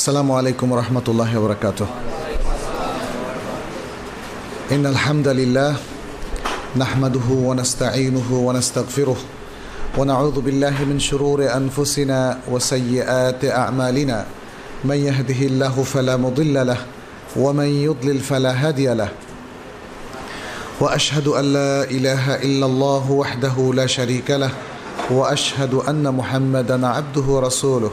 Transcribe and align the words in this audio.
السلام 0.00 0.32
عليكم 0.32 0.72
ورحمة 0.72 1.06
الله 1.08 1.38
وبركاته. 1.38 1.86
إن 4.72 4.86
الحمد 4.86 5.28
لله 5.28 5.76
نحمده 6.76 7.28
ونستعينه 7.28 8.28
ونستغفره 8.32 9.16
ونعوذ 9.98 10.40
بالله 10.40 10.84
من 10.88 10.96
شرور 10.96 11.44
أنفسنا 11.44 12.48
وسيئات 12.48 13.44
أعمالنا. 13.44 14.24
من 14.88 14.96
يهده 14.96 15.40
الله 15.52 15.76
فلا 15.84 16.16
مضل 16.16 16.66
له 16.66 16.80
ومن 17.36 17.68
يضلل 17.68 18.18
فلا 18.24 18.52
هادي 18.56 18.88
له. 18.96 19.12
وأشهد 20.80 21.28
أن 21.28 21.44
لا 21.52 21.84
إله 21.84 22.40
إلا 22.40 22.66
الله 22.66 23.04
وحده 23.12 23.56
لا 23.76 23.86
شريك 23.86 24.30
له 24.30 24.50
وأشهد 25.12 25.74
أن 25.74 26.08
محمدا 26.08 26.86
عبده 26.86 27.26
ورسوله. 27.28 27.92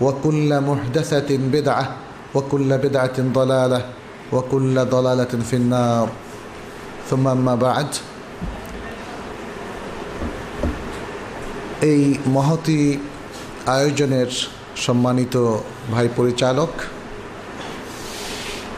وكل 0.00 0.60
محدثة 0.60 1.30
بدعة 1.48 1.86
وكل 2.34 2.70
بدعة 2.78 3.16
ضلالة 3.32 3.80
وكل 4.32 4.76
ضلالة 4.86 5.32
في 5.40 5.56
النار 5.56 6.06
ثم 7.10 7.24
أما 7.28 7.54
بعد 7.56 7.90
এই 11.82 12.02
মহতি 12.26 12.80
আয়োজনের 13.66 14.30
সম্মানিত 14.76 15.34
ভাই 15.92 16.06
পরিচালক 16.16 16.72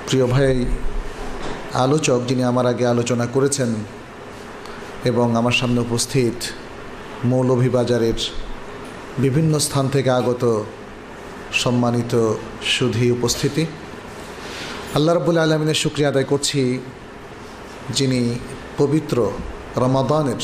প্রিয় 0.06 0.26
ভাই 0.26 0.54
আলোচক 1.74 2.20
যিনি 2.26 2.42
আমার 2.42 2.66
আগে 2.66 2.84
আলোচনা 2.86 3.26
করেছেন 3.26 3.70
এবং 5.04 5.26
আমার 5.36 5.52
সামনে 5.52 5.80
উপস্থিত 5.80 6.36
মৌলভীবাজারের 7.24 8.18
বিভিন্ন 9.18 9.52
স্থান 9.58 9.84
থেকে 9.88 10.10
আগত 10.10 10.42
সম্মানিত 11.53 12.33
সুধী 12.63 13.11
উপস্থিতি। 13.11 13.65
আল্লাহ 14.95 15.15
রবুল 15.15 15.37
আলমিনের 15.37 15.73
শুক্রিয়া 15.73 16.09
আদায় 16.09 16.23
করছি 16.23 16.79
যিনি 17.89 18.39
পবিত্র 18.77 19.31
রমাদানের 19.77 20.41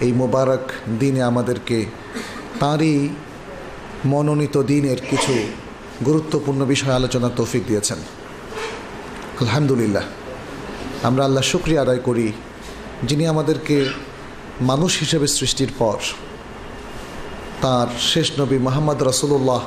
এই 0.00 0.12
মোবারক 0.12 0.60
দিনে 0.98 1.22
আমাদেরকে 1.22 1.86
তাঁরই 2.60 3.08
মনোনীত 4.04 4.62
দিনের 4.62 4.96
কিছু 5.10 5.32
গুরুত্বপূর্ণ 6.06 6.64
বিষয় 6.64 6.94
আলোচনার 6.94 7.30
তৌফিক 7.36 7.66
দিয়েছেন। 7.66 7.96
আলহামদুলিল্লাহ। 9.40 10.02
আমরা 11.02 11.24
আল্লাহ 11.24 11.42
শুক্রিয়া 11.42 11.82
আদায় 11.82 11.98
করি 11.98 12.32
যিনি 13.02 13.26
আমাদেরকে 13.26 13.88
মানুষ 14.60 14.98
হিসেবে 14.98 15.26
সৃষ্টির 15.26 15.68
পর 15.78 15.98
তার 17.62 17.86
শেষ 18.00 18.32
নবী 18.40 18.58
মোহাম্মদ 18.58 19.02
রসুল্লাহ 19.02 19.60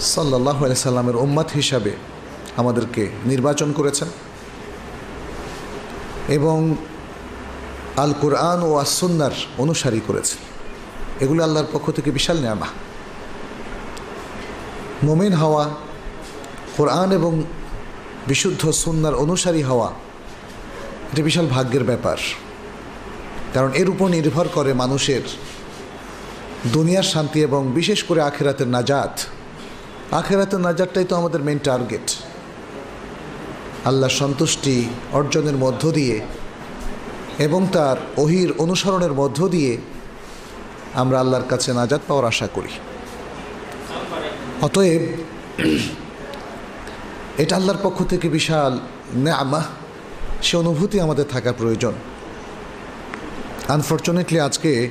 সাল্লাহ 0.00 0.74
সাল্লামের 0.74 1.16
উম্মাদ 1.16 1.46
হিসাবে 1.54 1.92
আমাদেরকে 2.56 3.10
নির্বাচন 3.24 3.72
করেছেন। 3.72 4.08
এবং 6.28 6.76
আল 7.96 8.12
কোরআন 8.20 8.62
ও 8.62 8.76
আসন্নার 8.76 9.30
অনুসারী 9.58 10.00
করেছেন। 10.06 10.38
এগুলো 11.20 11.44
আল্লাহর 11.44 11.66
পক্ষ 11.72 11.90
থেকে 11.90 12.10
বিশাল 12.10 12.40
নেয়ামা 12.40 12.66
মোমেন 15.02 15.32
হওয়া, 15.32 15.70
কোরআন 16.76 17.12
এবং 17.12 17.42
বিশুদ্ধ 18.26 18.70
সুন্নার 18.70 19.14
অনুসারী 19.14 19.62
হওয়া, 19.62 19.92
এটা 21.12 21.22
বিশাল 21.22 21.46
ভাগ্যের 21.46 21.84
ব্যাপার। 21.84 22.16
কারণ 23.54 23.72
এর 23.72 23.88
উপর 23.90 24.08
নির্ভর 24.08 24.48
করে 24.54 24.74
মানুষের 24.74 25.20
দুনিয়ার 26.66 27.02
শান্তি 27.02 27.42
এবং 27.42 27.72
বিশেষ 27.74 28.02
করে 28.02 28.22
আখেরাতের 28.22 28.68
নাজাত। 28.68 29.20
আখেরাতের 30.12 30.60
নাজাতটাই 30.60 31.04
তো 31.04 31.16
আমাদের 31.16 31.42
মেন 31.42 31.58
টার্গেট 31.58 32.16
আল্লাহ 33.84 34.08
সন্তুষ্টি 34.08 34.84
অর্জনের 35.12 35.56
মধ্য 35.56 35.92
দিয়ে 35.92 36.20
এবং 37.38 37.66
তার 37.72 37.96
অহির 38.16 38.52
অনুসরণের 38.58 39.12
মধ্য 39.12 39.48
দিয়ে 39.48 39.76
আমরা 40.94 41.20
আল্লাহর 41.20 41.44
কাছে 41.48 41.72
নাজাত 41.72 42.00
পাওয়ার 42.08 42.26
আশা 42.26 42.48
করি। 42.54 42.68
অতএব, 44.62 45.02
এটা 47.38 47.56
আল্লাহর 47.56 47.82
পক্ষ 47.82 48.04
থেকে 48.04 48.28
বিশাল 48.28 48.78
নেয়ামা 49.14 49.62
সে 50.42 50.56
অনুভূতি 50.56 51.00
আমাদের 51.00 51.24
থাকা 51.30 51.52
প্রয়োজন। 51.52 51.92
আনফর্চুনেটলি 53.68 54.40
আজকে 54.40 54.90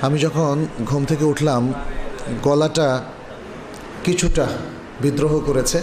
আমি 0.00 0.18
যখন 0.18 0.66
ঘুম 0.84 1.04
থেকে 1.04 1.24
উঠলাম, 1.24 1.72
গলাটা 2.42 3.02
কিছুটা 4.04 4.46
বিদ্রোহ 5.02 5.32
করেছে। 5.48 5.78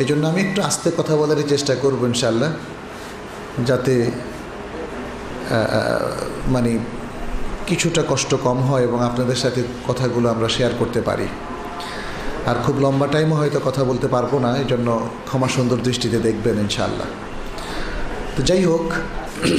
এই 0.00 0.06
জন্য 0.10 0.22
আমি 0.26 0.40
একটু 0.46 0.60
আস্তে 0.68 0.88
কথা 0.98 1.14
বলারই 1.20 1.44
চেষ্টা 1.52 1.74
করব 1.74 2.00
ইনশাল্লাহ 2.12 2.50
যাতে 3.68 3.94
মানে 6.54 6.70
কিছুটা 7.66 8.02
কষ্ট 8.12 8.30
কম 8.46 8.58
হয় 8.68 8.82
এবং 8.88 8.98
আপনাদের 9.08 9.38
সাথে 9.44 9.60
কথাগুলো 9.88 10.26
আমরা 10.34 10.48
শেয়ার 10.48 10.72
করতে 10.78 11.00
পারি। 11.08 11.28
আর 12.50 12.56
খুব 12.64 12.76
লম্বা 12.84 13.06
টাইমও 13.06 13.36
হয়তো 13.40 13.58
কথা 13.64 13.82
বলতে 13.90 14.06
পারব 14.08 14.32
না 14.44 14.50
এই 14.62 14.66
জন্য 14.72 14.88
ক্ষমা 15.28 15.48
সুন্দর 15.48 15.78
দৃষ্টিতে 15.86 16.18
দেখবেন 16.18 16.56
ইনশাল্লাহ 16.58 17.08
তো 18.36 18.40
যাই 18.48 18.62
হোক, 18.64 18.86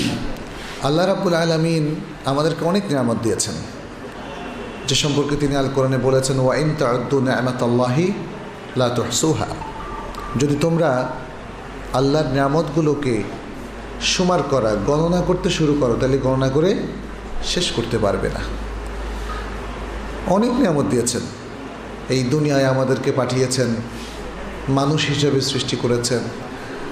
আল্লাহ 0.88 1.04
রাবুল 1.06 1.36
আলমিন 1.44 1.86
আমাদেরকে 2.32 2.64
অনেক 2.72 2.84
নিয়ামত 2.90 3.18
দিয়েছেন। 3.24 3.56
যে 4.88 4.96
সম্পর্কে 4.96 5.36
তিনি 5.36 5.56
আল 5.56 5.70
কোরআনে 5.76 5.98
বলেছেন 5.98 6.40
নিয়ামত 6.40 7.64
আল্লাহি 7.64 8.12
লাহসুহা 8.78 9.48
যদি 10.40 10.56
তোমরা 10.62 11.10
আল্লাহর 11.94 12.26
নিয়ামতগুলোকে 12.26 13.24
সুমার 14.02 14.44
করা, 14.44 14.76
গণনা 14.86 15.22
করতে 15.22 15.50
শুরু 15.50 15.78
করো, 15.80 15.96
তাহলে 16.00 16.18
গণনা 16.18 16.50
করে 16.50 16.76
শেষ 17.44 17.72
করতে 17.72 17.98
পারবে 17.98 18.30
না। 18.30 18.40
অনেক 20.28 20.52
নিয়ামত 20.52 20.86
দিয়েছেন। 20.90 21.22
এই 22.10 22.24
দুনিয়ায় 22.24 22.66
আমাদেরকে 22.66 23.12
পাঠিয়েছেন, 23.12 23.68
মানুষ 24.70 25.08
হিসেবে 25.08 25.42
সৃষ্টি 25.42 25.76
করেছেন, 25.76 26.20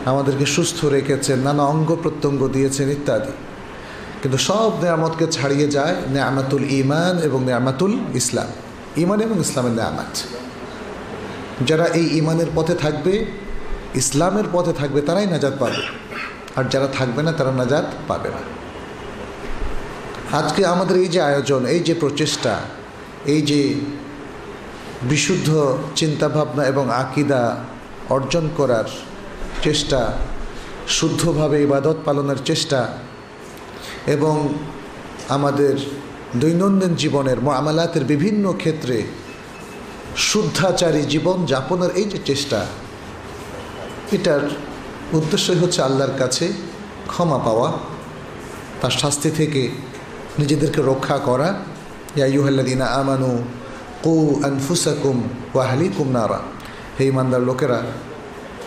আমাদেরকে 0.06 0.46
সুস্থ 0.46 0.86
রেখেছেন, 0.86 1.40
নানা 1.40 1.64
অঙ্গ 1.64 1.98
প্রত্যঙ্গ 2.04 2.48
দিয়েছেন 2.48 2.90
ইত্যাদি। 2.90 3.32
কিন্তু 4.22 4.38
সব 4.38 4.82
নেয়ামতকে 4.82 5.28
ছাড়িয়ে 5.28 5.68
যায় 5.68 5.96
নেয়ামাতুল 6.10 6.64
ইমান 6.64 7.20
এবং 7.20 7.44
নেয়ামাতুল 7.44 8.00
ইসলাম। 8.14 8.48
ইমান 8.98 9.22
এবং 9.22 9.40
ইসলামের 9.40 9.72
নেয়ামাত। 9.72 10.18
যারা 11.66 11.86
এই 11.86 12.18
ইমানের 12.18 12.46
পথে 12.56 12.76
থাকবে, 12.76 13.26
ইসলামের 13.96 14.44
পথে 14.52 14.74
থাকবে, 14.74 15.02
তারাই 15.02 15.28
নাজাদ 15.28 15.54
পাবে। 15.60 15.82
আর 16.56 16.64
যারা 16.64 16.88
থাকবে 16.88 17.24
না, 17.24 17.32
তারা 17.32 17.52
নাজাদ 17.52 17.86
পাবে 18.08 18.30
না। 18.30 18.38
আজকে 20.38 20.66
আমাদের 20.66 20.98
এই 20.98 21.08
যে 21.08 21.22
আয়োজন, 21.22 21.66
এই 21.66 21.80
যে 21.80 21.94
প্রচেষ্টা, 21.94 22.60
এই 23.26 23.42
যে 23.42 23.74
বিশুদ্ধ 25.04 25.78
চিন্তাভাবনা 25.96 26.66
এবং 26.66 26.92
আকিদা 26.92 27.58
অর্জন 28.10 28.50
করার 28.58 28.84
চেষ্টা, 29.64 30.14
শুদ্ধভাবে 30.88 31.64
ইবাদত 31.64 31.96
পালনের 32.06 32.36
চেষ্টা 32.46 32.88
এবং 34.08 34.54
আমাদের 35.30 35.78
দৈনন্দিন 36.36 36.96
জীবনের 36.96 37.42
মামালাতের 37.42 38.04
বিভিন্ন 38.06 38.54
ক্ষেত্রে 38.54 39.04
শুদ্ধাচারী 40.16 41.02
জীবন 41.02 41.46
যাপনের 41.46 41.90
এই 41.96 42.04
যে 42.04 42.18
চেষ্টা, 42.26 42.66
এটার 44.12 44.42
উদ্দেশ্যই 45.14 45.58
হচ্ছে 45.58 45.82
আল্লাহর 45.82 46.18
কাছে 46.18 46.54
ক্ষমা 47.08 47.38
পাওয়া, 47.38 47.72
তার 48.82 48.92
শাস্তি 48.92 49.32
থেকে 49.32 49.70
নিজেদেরকে 50.40 50.82
রক্ষা 50.82 51.18
করা। 51.18 51.54
ইয়াইহাল্লাদিনা 52.16 52.86
আমানু 52.86 53.44
কু 54.04 54.42
আনফুসাকুম 54.44 55.24
ওয়াহালিকুম 55.54 56.08
নারা। 56.10 56.40
হে 57.00 57.06
ইমানদার 57.06 57.42
লোকেরা, 57.42 57.82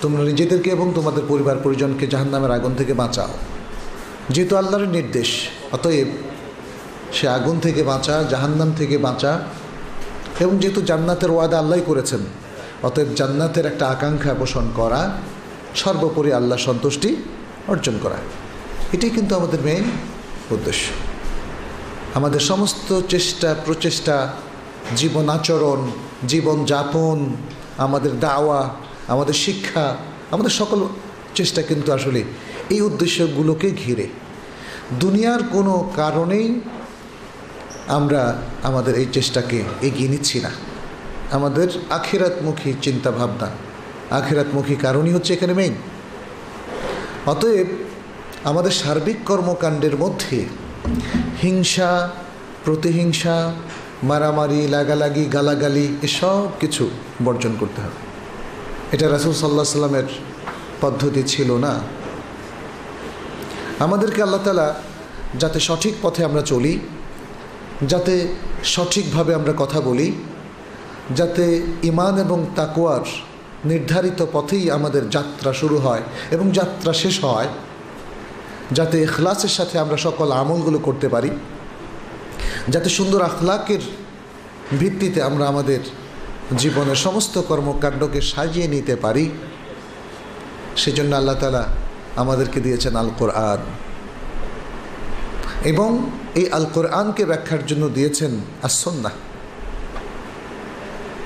তোমরা 0.01 0.23
নিজেদেরকে 0.25 0.71
এবং 0.71 0.93
তোমাদের 0.95 1.23
পরিবার 1.29 1.57
পরিজনকে 1.63 2.07
জাহান্নামের 2.07 2.51
আগুন 2.51 2.75
থেকে 2.75 2.95
বাঁচাও। 2.95 3.29
যেহেতু 4.31 4.57
আল্লাহর 4.57 4.87
নির্দেশ, 4.87 5.49
অতএব 5.73 6.07
সে 7.13 7.29
আগুন 7.29 7.61
থেকে 7.61 7.83
বাঁচা, 7.83 8.25
জাহান্নাম 8.31 8.73
থেকে 8.73 8.99
বাঁচা, 8.99 9.41
এবং 10.41 10.59
যেহেতু 10.59 10.81
জান্নাতের 10.81 11.31
ওয়াদা 11.31 11.59
আল্লাহ 11.59 11.81
করেছেন, 11.87 12.21
অতএব 12.83 13.07
জান্নাতের 13.17 13.67
একটা 13.67 13.87
আকাঙ্ক্ষা 13.87 14.35
পোষণ 14.35 14.71
করা 14.77 15.19
সর্বোপরি 15.75 16.33
আল্লাহ 16.33 16.59
সন্তুষ্টি 16.59 17.17
অর্জন 17.69 17.99
করা। 18.03 18.17
এটাই 18.93 19.11
কিন্তু 19.11 19.35
আমাদের 19.35 19.61
মেইন 19.61 19.85
উদ্দেশ্য। 20.51 20.85
আমাদের 22.15 22.41
সমস্ত 22.41 23.01
চেষ্টা, 23.09 23.55
প্রচেষ্টা, 23.65 24.33
জীবন 24.97 25.29
আচরণ, 25.29 25.91
জীবন 26.29 26.65
যাপন, 26.65 27.37
আমাদের 27.79 28.21
দাওয়া, 28.21 28.75
আমাদের 29.09 29.35
শিক্ষা, 29.35 29.97
আমাদের 30.31 30.51
সকল 30.51 30.87
চেষ্টা 31.35 31.63
কিন্তু 31.63 31.93
আসলে 31.93 32.25
এই 32.71 32.81
উদ্দেশ্যগুলোকে 32.81 33.71
ঘিরে। 33.71 34.07
দুনিয়ার 35.01 35.43
কোনো 35.53 35.93
কারণেই 35.97 36.61
আমরা 37.89 38.39
আমাদের 38.63 38.95
এই 38.95 39.07
চেষ্টাকে 39.13 39.63
এগিয়ে 39.83 40.09
নিচ্ছি 40.09 40.41
না। 40.41 40.51
আমাদের 41.33 41.69
আখেরাতমুখী 41.91 42.75
চিন্তাভাবনা, 42.83 43.49
আখেরাতমুখী 44.11 44.77
কারণই 44.77 45.13
হচ্ছে 45.13 45.33
এখানে 45.33 45.55
মেইন 45.55 45.75
অতএব 47.27 47.67
আমাদের 48.45 48.71
সার্বিক 48.71 49.17
কর্মকাণ্ডের 49.27 49.97
মধ্যে 49.97 50.45
হিংসা, 51.43 52.11
প্রতিহিংসা, 52.65 53.55
মারামারি, 54.03 54.69
লাগালাগি, 54.69 55.25
গালাগালি, 55.25 55.97
এসব 56.03 56.49
কিছু 56.61 56.91
বর্জন 57.25 57.53
করতে 57.61 57.81
হবে। 57.81 57.99
এটা 58.93 59.09
রাসুল 59.09 59.33
সাল্লাহ 59.33 59.65
সাল্লামের 59.65 60.09
পদ্ধতি 60.81 61.23
ছিল 61.23 61.57
না। 61.57 61.81
আমাদেরকে 63.79 64.23
আল্লাহ 64.23 64.43
তালা 64.43 64.75
যাতে 65.39 65.61
সঠিক 65.61 65.95
পথে 66.03 66.25
আমরা 66.25 66.43
চলি, 66.43 66.79
যাতে 67.87 68.29
সঠিকভাবে 68.65 69.35
আমরা 69.35 69.53
কথা 69.57 69.81
বলি, 69.81 70.13
যাতে 71.15 71.63
ইমান 71.83 72.19
এবং 72.19 72.47
তাকুয়ার 72.57 73.05
নির্ধারিত 73.65 74.27
পথেই 74.33 74.71
আমাদের 74.71 75.11
যাত্রা 75.11 75.53
শুরু 75.53 75.79
হয় 75.79 76.03
এবং 76.31 76.53
যাত্রা 76.53 76.93
শেষ 76.93 77.25
হয়, 77.25 77.49
যাতে 78.73 79.03
এখলাসের 79.03 79.49
সাথে 79.49 79.79
আমরা 79.79 79.97
সকল 79.97 80.33
আমলগুলো 80.33 80.79
করতে 80.79 81.09
পারি, 81.09 81.31
যাতে 82.69 82.89
সুন্দর 82.89 83.23
আখলাকের 83.23 83.81
ভিত্তিতে 84.79 85.23
আমরা 85.23 85.47
আমাদের 85.47 85.81
জীবনের 86.59 86.95
সমস্ত 86.95 87.39
কর্মকাণ্ডকে 87.39 88.21
সাজিয়ে 88.21 88.69
নিতে 88.69 88.97
পারি। 88.97 89.31
সেজন্য 90.77 91.17
আল্লাহ 91.17 91.35
তালা 91.35 91.65
আমাদেরকে 92.23 92.59
দিয়েছেন 92.61 92.93
আল 93.03 93.11
কোরআন 93.21 93.61
এবং 95.71 95.91
এই 96.41 96.47
আল 96.59 96.67
কোরআনকে 96.75 97.23
ব্যাখ্যার 97.31 97.63
জন্য 97.67 97.85
দিয়েছেন 97.89 98.33
আসন্না 98.69 99.11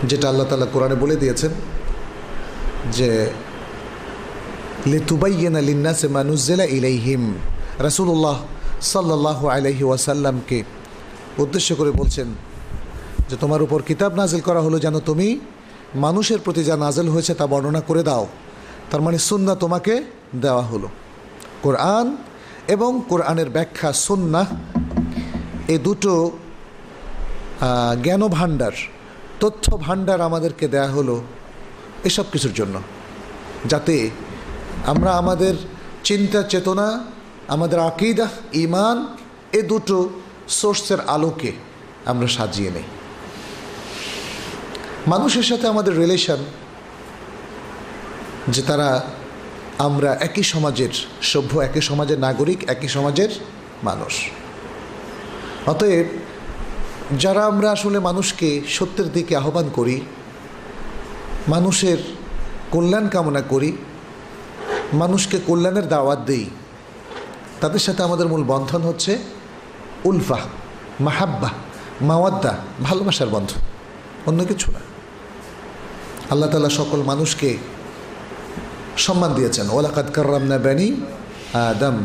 যেটা 0.09 0.27
আল্লাহ 0.29 0.47
তালা 0.51 0.69
কোরআনে 0.75 0.95
বলে 0.95 1.17
দিয়েছেন 1.17 1.53
যে, 2.97 3.11
লেতুবাইয়েনা 4.93 5.61
লিন্নাসে 5.69 6.09
মানুজেলা 6.09 6.65
ইলাইহিম। 6.79 7.23
রাসুল্লাহ 7.79 8.39
সাল্লাহ 8.93 9.39
আলহি 9.47 9.85
ওয়াসাল্লামকে 9.89 10.59
উদ্দেশ্য 11.39 11.69
করে 11.77 11.91
বলছেন 11.91 12.29
যে, 13.29 13.37
তোমার 13.43 13.61
উপর 13.63 13.79
কিতাব 13.83 14.13
নাজিল 14.21 14.41
করা 14.41 14.61
হলো 14.61 14.79
যেন 14.85 14.97
তুমি 14.99 15.29
মানুষের 15.95 16.41
প্রতি 16.45 16.63
যা 16.65 16.77
নাজেল 16.77 17.09
হয়েছে 17.09 17.33
তা 17.35 17.47
বর্ণনা 17.47 17.81
করে 17.81 18.03
দাও। 18.03 18.25
তার 18.91 19.01
মানে 19.01 19.19
সুন্না 19.19 19.55
তোমাকে 19.55 20.05
দেওয়া 20.35 20.63
হলো। 20.63 20.89
কোরআন 21.63 22.17
এবং 22.69 23.03
কোরআনের 23.09 23.51
ব্যাখ্যা 23.51 23.93
সুন্না 23.93 24.47
এ 25.69 25.79
দুটো 25.79 26.31
জ্ঞান 28.03 28.29
ভাণ্ডার 28.29 28.73
তথ্য 29.41 29.77
ভাণ্ডার 29.77 30.21
আমাদেরকে 30.21 30.69
দেয়া 30.69 30.87
হলো 30.87 31.23
এসব 32.05 32.25
কিছুর 32.33 32.53
জন্য। 32.53 32.81
যাতে 33.67 34.11
আমরা 34.87 35.13
আমাদের 35.13 35.55
চিন্তা, 36.05 36.43
চেতনা, 36.43 37.05
আমাদের 37.49 37.79
আকিদা 37.79 38.29
ইমান 38.53 39.17
এ 39.53 39.63
দুটো 39.63 40.09
সোর্সের 40.49 41.01
আলোকে 41.07 41.53
আমরা 42.07 42.29
সাজিয়ে 42.29 42.71
নেই। 42.71 42.83
মানুষের 45.07 45.43
সাথে 45.43 45.69
আমাদের 45.69 45.99
রিলেশন 45.99 46.37
যে 48.49 48.63
তারা 48.63 48.89
আমরা 49.79 50.11
একই 50.21 50.43
সমাজের 50.43 50.93
সভ্য, 51.23 51.53
একই 51.59 51.81
সমাজের 51.81 52.19
নাগরিক, 52.19 52.71
একই 52.71 52.89
সমাজের 52.89 53.31
মানুষ। 53.83 54.15
অতএব 55.67 56.07
যারা 57.19 57.43
আমরা 57.47 57.69
আসলে 57.71 57.99
মানুষকে 58.01 58.49
সত্যের 58.69 59.13
দিকে 59.13 59.37
আহ্বান 59.37 59.67
করি, 59.75 59.97
মানুষের 61.49 61.99
কল্যাণ 62.71 63.09
কামনা 63.09 63.43
করি, 63.43 63.71
মানুষকে 64.93 65.37
কল্যাণের 65.47 65.89
দাওয়াত 65.89 66.21
দেই, 66.27 66.45
তাদের 67.61 67.81
সাথে 67.81 68.03
আমাদের 68.03 68.27
মূল 68.29 68.43
বন্ধন 68.43 68.83
হচ্ছে 68.83 69.19
উলফা, 70.05 70.39
মাহাব্বা, 71.01 71.51
মাওয়াদ্দা, 72.01 72.53
ভালোবাসার 72.83 73.29
বন্ধন, 73.29 73.61
অন্য 74.27 74.41
কিছু 74.45 74.71
না। 74.73 74.81
আল্লাহ 76.31 76.49
তালা 76.51 76.71
সকল 76.71 77.03
মানুষকে 77.03 77.51
সম্মান 78.99 79.35
দিয়েছেন। 79.35 79.71
ওলাকাদ 79.71 80.11
কার্রামনা 80.11 80.59
ব্যানি 80.59 80.89
আদম। 81.53 81.97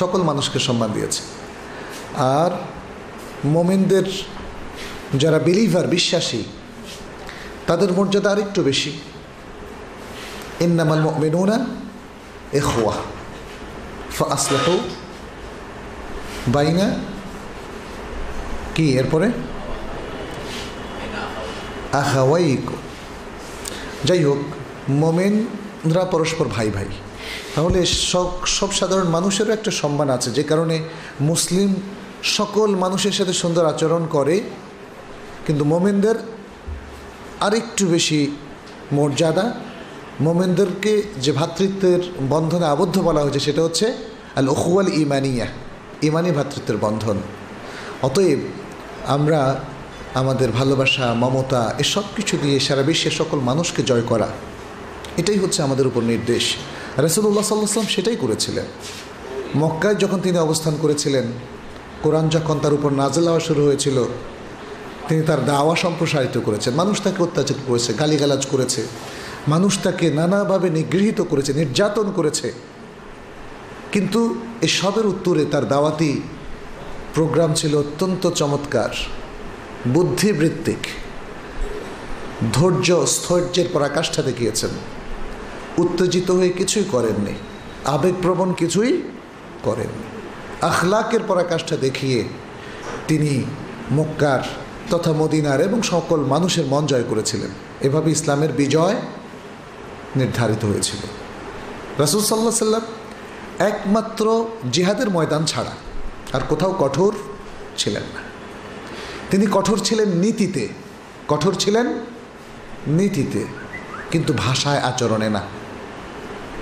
সকল 0.00 0.22
মানুষকে 0.22 0.58
সম্মান 0.58 0.90
দিয়েছে। 0.92 1.22
আর 2.16 2.50
মোমেনদের 3.44 4.06
যারা 5.14 5.38
বিলিভার 5.38 5.86
বিশ্বাসী, 5.86 6.42
তাদের 7.66 7.92
মর্যাদা 7.92 8.30
আরেকটু 8.30 8.62
বেশি। 8.62 8.92
ইন্নামাল 10.60 11.00
মেনুনা 11.00 11.66
এখোয়া 12.52 12.94
ফাসলাহ 14.16 14.66
বাইনা 16.48 16.94
কি 18.74 18.98
এরপরে? 18.98 19.30
আহাওয়াইক 21.92 22.70
যাই 24.04 24.24
হোক 24.24 24.42
মোমেনরা 25.86 26.12
পরস্পর 26.16 26.46
ভাই 26.56 26.68
ভাই। 26.76 26.88
তাহলে 27.54 27.80
সব 28.12 28.28
সব 28.58 28.70
সাধারণ 28.80 29.08
মানুষেরও 29.16 29.52
একটা 29.58 29.70
সম্মান 29.80 30.08
আছে, 30.16 30.28
যে 30.38 30.44
কারণে 30.50 30.76
মুসলিম 31.30 31.70
সকল 32.38 32.68
মানুষের 32.84 33.14
সাথে 33.18 33.34
সুন্দর 33.42 33.64
আচরণ 33.72 34.02
করে, 34.16 34.36
কিন্তু 35.46 35.62
মোমেনদের 35.72 36.16
আরেকটু 37.46 37.84
বেশি 37.94 38.20
মর্যাদা। 38.98 39.46
মোমেনদেরকে 40.26 40.92
যে 41.24 41.30
ভ্রাতৃত্বের 41.38 42.00
বন্ধনে 42.32 42.66
আবদ্ধ 42.74 42.96
বলা 43.08 43.20
হয়েছে, 43.24 43.40
সেটা 43.46 43.60
হচ্ছে 43.66 43.86
আল 44.38 44.46
ওখুয়াল 44.54 44.88
ইমানিয়া, 45.04 45.46
ইমানি 46.08 46.30
ভ্রাতৃত্বের 46.36 46.78
বন্ধন। 46.84 47.16
অতএব 48.06 48.40
আমরা 49.16 49.40
আমাদের 50.20 50.48
ভালোবাসা, 50.58 51.06
মমতা, 51.22 51.62
এসব 51.84 52.04
কিছু 52.16 52.34
দিয়ে 52.42 52.56
সারা 52.66 52.82
বিশ্বের 52.90 53.14
সকল 53.20 53.38
মানুষকে 53.50 53.80
জয় 53.90 54.06
করা 54.12 54.28
এটাই 55.16 55.38
হচ্ছে 55.38 55.62
আমাদের 55.62 55.86
উপর 55.86 56.02
নির্দেশ। 56.02 56.56
রসুল্লাহ 56.98 57.44
সাল্লাম 57.44 57.86
সেটাই 57.86 58.16
করেছিলেন। 58.16 58.64
মক্কায় 59.56 59.94
যখন 59.94 60.20
তিনি 60.20 60.38
অবস্থান 60.38 60.76
করেছিলেন, 60.82 61.24
কোরআন 62.02 62.28
যখন 62.28 62.58
তার 62.58 62.72
উপর 62.72 62.92
নাজেল 62.92 63.28
হওয়া 63.28 63.40
শুরু 63.40 63.64
হয়েছিল, 63.64 64.04
তিনি 65.08 65.22
তার 65.22 65.44
দাওয়া 65.44 65.76
সম্প্রসারিত 65.76 66.40
করেছেন। 66.44 66.74
মানুষ 66.74 67.02
তাকে 67.02 67.22
অত্যাচার 67.22 67.56
করেছে, 67.66 67.92
গালিগালাজ 67.92 68.46
করেছে, 68.46 68.86
মানুষ 69.48 69.78
তাকে 69.82 70.10
নানাভাবে 70.10 70.70
নিগৃহীত 70.70 71.20
করেছে, 71.20 71.52
নির্যাতন 71.52 72.12
করেছে। 72.16 72.52
কিন্তু 73.92 74.34
এসবের 74.62 75.06
উত্তরে 75.06 75.44
তার 75.44 75.68
দাওয়াতি 75.68 76.22
প্রোগ্রাম 77.14 77.54
ছিল 77.54 77.76
অত্যন্ত 77.76 78.30
চমৎকার, 78.30 78.90
বুদ্ধিবৃত্তিক, 79.88 80.86
ধৈর্য, 82.52 83.06
স্থৈর্যের 83.06 83.66
পরাকাষ্ঠা 83.72 84.22
দেখিয়েছেন। 84.22 84.70
উত্তেজিত 85.78 86.30
হয়ে 86.30 86.48
কিছুই 86.48 86.84
করেননি। 86.84 87.34
আবেগপ্রবণ 87.84 88.52
কিছুই 88.52 89.02
করেননি। 89.62 90.04
আখলাকের 90.60 91.20
পরাকাষ্ঠা 91.28 91.76
দেখিয়ে 91.76 92.24
তিনি 93.08 93.44
মক্কার 93.92 94.40
তথা 94.90 95.12
মদিনার 95.12 95.60
এবং 95.60 95.82
সকল 95.82 96.20
মানুষের 96.24 96.66
মন 96.66 96.86
জয় 96.86 97.02
করেছিলেন। 97.02 97.50
এভাবে 97.80 98.10
ইসলামের 98.10 98.52
বিজয় 98.52 98.94
নির্ধারিত 100.16 100.64
হয়েছিল। 100.64 101.06
রাসুল 101.98 102.22
সাল্লাহ 102.22 102.50
সাল্লাম 102.50 102.80
একমাত্র 103.58 104.44
জিহাদের 104.72 105.10
ময়দান 105.10 105.44
ছাড়া 105.44 105.70
আর 106.32 106.40
কোথাও 106.48 106.72
কঠোর 106.72 107.14
ছিলেন 107.76 108.02
না। 108.02 108.20
তিনি 109.30 109.46
কঠোর 109.52 109.78
ছিলেন 109.78 110.08
নীতিতে, 110.08 110.68
কঠোর 111.28 111.54
ছিলেন 111.54 111.86
নীতিতে, 112.86 113.44
কিন্তু 114.10 114.32
ভাষায় 114.36 114.78
আচরণে 114.78 115.30
না। 115.30 115.42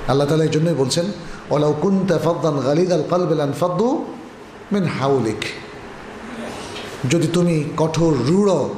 আল্লাহ 0.09 0.27
তালা 0.29 0.45
এই 0.45 0.51
জন্যই 0.51 0.75
বলছেন 0.75 1.05
ওলাউ 1.51 1.75
কুন্তা 1.83 2.19
ফদ্দান 2.19 2.61
গালিদ 2.61 2.93
আল 2.93 3.03
কালবেলান 3.11 3.53
ফদ্দু 3.61 4.05
মিন 4.73 4.85
হাউলিক। 4.85 5.45
যদি 7.11 7.27
তুমি 7.27 7.65
কঠোর, 7.77 8.17
রূঢ়, 8.29 8.69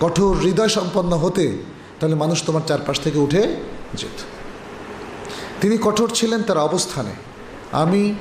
কঠোর 0.00 0.36
হৃদয় 0.36 0.68
সম্পন্ন 0.68 1.12
হতে, 1.16 1.56
তাহলে 2.00 2.14
মানুষ 2.14 2.44
তোমার 2.46 2.62
চারপাশ 2.66 3.00
থেকে 3.00 3.18
উঠে 3.18 3.56
যেত। 3.94 4.20
তিনি 5.60 5.78
কঠোর 5.82 6.10
ছিলেন 6.14 6.42
তার 6.42 6.58
অবস্থানে। 6.58 7.10
আমি 7.72 8.14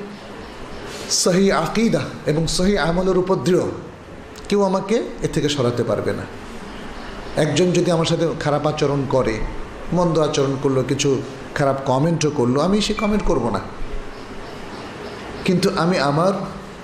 সহি 1.10 1.51
আকিদা 1.51 2.01
এবং 2.25 2.48
সহি 2.48 2.77
আমলের 2.77 3.17
উপর 3.17 3.36
দৃঢ়। 3.36 3.60
কেউ 4.50 4.63
আমাকে 4.63 5.03
এ 5.24 5.27
থেকে 5.34 5.50
সরাতে 5.50 5.84
পারবে 5.84 6.13
না। 6.13 6.24
একজন 7.36 7.72
যদি 7.72 7.91
আমার 7.91 8.05
সাথে 8.05 8.27
খারাপ 8.39 8.67
আচরণ 8.67 9.05
করে, 9.10 9.39
মন্দ 9.93 10.19
আচরণ 10.19 10.55
করল 10.63 10.84
কিছু 10.88 11.22
খারাপ 11.55 11.75
কমেন্টও 11.85 12.29
করল, 12.29 12.59
আমি 12.59 12.81
সে 12.81 12.93
কমেন্ট 12.93 13.24
করব 13.24 13.50
না। 13.50 13.59
কিন্তু 15.45 15.69
আমি 15.75 16.00
আমার 16.00 16.33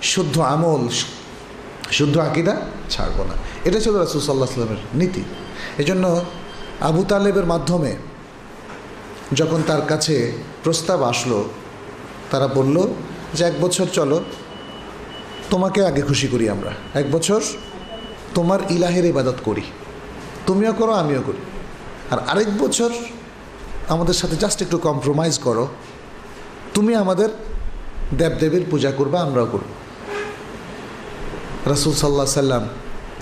শুদ্ধ 0.01 0.39
আমল, 0.39 0.87
শুদ্ধ 1.91 2.17
আকিদা 2.17 2.61
ছাড়ব 2.89 3.23
না। 3.23 3.33
এটা 3.65 3.79
ছিল 3.79 3.95
রাসুল 3.95 4.21
সাল্লাহ 4.21 4.47
সাল্লামের 4.47 4.81
নীতি। 4.93 5.23
এজন্য 5.77 6.25
আবু 6.81 7.03
তালেবের 7.03 7.45
মাধ্যমে 7.45 7.95
যখন 9.33 9.63
তার 9.67 9.81
কাছে 9.81 10.31
প্রস্তাব 10.63 11.01
আসলো, 11.01 11.49
তারা 12.31 12.47
বলল 12.47 12.87
যে, 13.33 13.43
এক 13.43 13.61
বছর 13.61 13.85
চলো, 13.93 14.23
তোমাকে 15.49 15.85
আগে 15.85 16.01
খুশি 16.01 16.27
করি 16.27 16.49
আমরা। 16.49 16.99
এক 16.99 17.11
বছর 17.11 17.41
তোমার 18.35 18.59
ইলাহের 18.69 19.05
ইবাদত 19.05 19.35
করি। 19.43 19.61
তুমিও 20.45 20.73
করো, 20.73 20.91
আমিও 20.91 21.21
করি। 21.25 21.37
আর 22.11 22.19
আরেক 22.27 22.57
বছর 22.57 22.89
আমাদের 23.87 24.13
সাথে 24.13 24.35
জাস্ট 24.35 24.61
একটু 24.61 24.77
কম্প্রোমাইজ 24.77 25.39
করো। 25.39 25.67
তুমি 26.73 26.95
আমাদের 26.95 27.29
দেবদেবীর 28.17 28.65
পূজা 28.71 28.91
করবে, 28.91 29.19
আমরাও 29.19 29.45
করব। 29.45 29.63
রাসুল 31.69 31.93
সাল্লাহ 31.93 32.25
সাল্লাম 32.25 32.67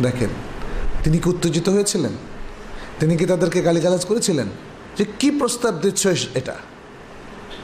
দেখেন, 0.01 0.30
তিনি 1.04 1.18
কি 1.18 1.30
উত্তেজিত 1.30 1.70
হয়েছিলেন? 1.70 2.12
তিনি 3.00 3.18
কি 3.18 3.25
তাদেরকে 3.25 3.62
গালিগালাজ 3.62 4.06
করেছিলেন? 4.06 4.48
যে 4.98 5.06
কি 5.20 5.32
প্রস্তাব 5.32 5.80
দিচ্ছ 5.82 6.08
এটা? 6.34 6.56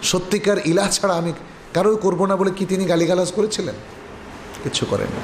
সত্যিকার 0.04 0.58
ইলা 0.66 0.88
ছাড়া 0.92 1.16
আমি 1.16 1.34
কারোই 1.74 1.98
করব 2.02 2.26
না 2.26 2.36
বলে 2.36 2.52
কি 2.52 2.66
তিনি 2.66 2.86
গালিগালাজ 2.86 3.32
করেছিলেন? 3.32 3.76
কিছু 4.64 4.86
করেননি। 4.86 5.22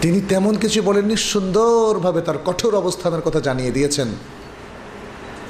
তিনি 0.00 0.20
তেমন 0.20 0.54
কিছু 0.54 0.82
বলেননি, 0.82 1.16
সুন্দরভাবে 1.16 2.20
তার 2.20 2.38
কঠোর 2.44 2.74
অবস্থানের 2.74 3.20
কথা 3.20 3.40
জানিয়ে 3.40 3.70
দিয়েছেন। 3.70 4.08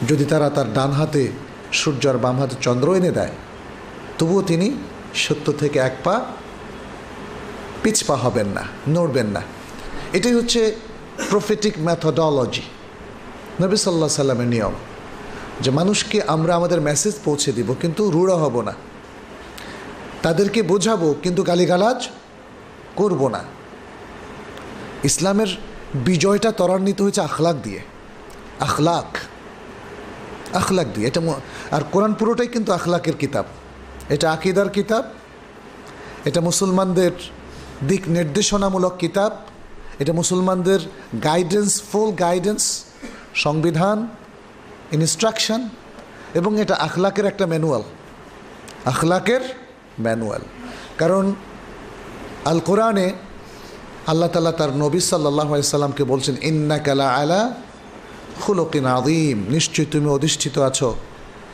যদি 0.09 0.25
তারা 0.25 0.51
তার 0.51 0.73
ডান 0.73 0.91
হাতে 0.91 1.33
সূর্য 1.73 2.09
আর 2.09 2.19
বাম 2.19 2.41
হাতে 2.41 2.57
চন্দ্র 2.61 2.95
এনে 2.95 3.11
দেয়, 3.11 3.31
তবুও 4.19 4.43
তিনি 4.43 4.77
সত্য 5.15 5.53
থেকে 5.53 5.79
এক 5.79 5.97
পা 6.05 6.25
পিছপা 7.83 8.17
হবেন 8.17 8.47
না, 8.47 8.63
নড়বেন 8.89 9.27
না। 9.27 9.43
এটাই 10.13 10.35
হচ্ছে 10.35 10.77
প্রফেটিক 11.31 11.75
ম্যাথোডলজি 11.79 12.63
নবী 13.61 13.77
সাল্লাহ 13.77 14.09
সাল্লামের 14.09 14.47
নিয়ম। 14.47 14.73
যে 15.61 15.71
মানুষকে 15.71 16.23
আমরা 16.23 16.55
আমাদের 16.55 16.81
মেসেজ 16.81 17.15
পৌঁছে 17.25 17.53
দিব, 17.53 17.75
কিন্তু 17.81 18.11
রূঢ় 18.11 18.35
হব 18.35 18.61
না। 18.61 18.73
তাদেরকে 20.23 20.63
বোঝাবো, 20.63 21.15
কিন্তু 21.23 21.43
গালিগালাজ 21.43 22.09
করব 22.97 23.29
না। 23.29 23.45
ইসলামের 25.05 25.47
বিজয়টা 25.95 26.53
ত্বরান্বিত 26.53 27.03
হয়েছে 27.03 27.21
আখলাক 27.21 27.57
দিয়ে। 27.63 27.81
আখলাক। 28.61 29.17
আখলাক 30.53 30.87
দিয়ে 30.95 31.07
এটা 31.07 31.21
আর 31.71 31.83
কোরআন 31.93 32.15
পুরোটাই 32.15 32.49
কিন্তু 32.49 32.73
আখলাকের 32.73 33.17
কিতাব। 33.17 33.47
এটা 34.09 34.27
আকিদার 34.33 34.69
কিতাব, 34.69 35.05
এটা 36.25 36.41
মুসলমানদের 36.41 37.13
দিক 37.89 38.03
নির্দেশনামূলক 38.09 38.95
কিতাব, 38.99 39.33
এটা 39.99 40.13
মুসলমানদের 40.13 40.81
গাইডেন্স 41.23 41.83
ফুল 41.93 42.11
গাইডেন্স 42.25 42.63
সংবিধান 43.35 44.09
ইনস্ট্রাকশন 44.93 45.61
এবং 46.35 46.61
এটা 46.61 46.75
আখলাকের 46.75 47.27
একটা 47.27 47.47
ম্যানুয়াল 47.47 47.83
আখলাকের 48.85 49.43
ম্যানুয়াল 50.01 50.43
কারণ 50.99 51.35
আল 52.45 52.61
কোরআনে 52.61 53.13
আল্লাহ 54.07 54.29
তালা 54.29 54.53
তার 54.53 54.73
নবী 54.77 55.01
সাল্লাহ 55.01 55.49
সাল্লামকে 55.61 56.05
বলছেন 56.05 56.37
ইন্না 56.43 56.79
কালা 56.79 57.09
আলা 57.11 57.41
খুলকিন 58.41 58.87
আদিম 58.87 59.45
নিশ্চয়ই 59.49 59.87
তুমি 59.87 60.09
অধিষ্ঠিত 60.09 60.59
আছো। 60.59 60.95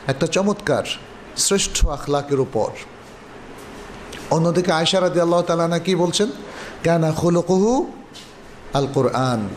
একটা 0.07 0.27
চমৎকার, 0.27 0.83
শ্রেষ্ঠ 1.37 1.87
আখলাকের 1.87 2.39
উপর। 2.39 2.69
অন্যদিকে 4.29 4.71
আয়সারাদি 4.71 5.19
আল্লাহ 5.21 5.41
তালানা 5.41 5.79
কি 5.79 5.95
বলছেন? 5.95 6.31
কেন 6.83 7.11
খুলকুহু 7.11 7.91
আল 8.73 8.87
কোরআন 8.93 9.49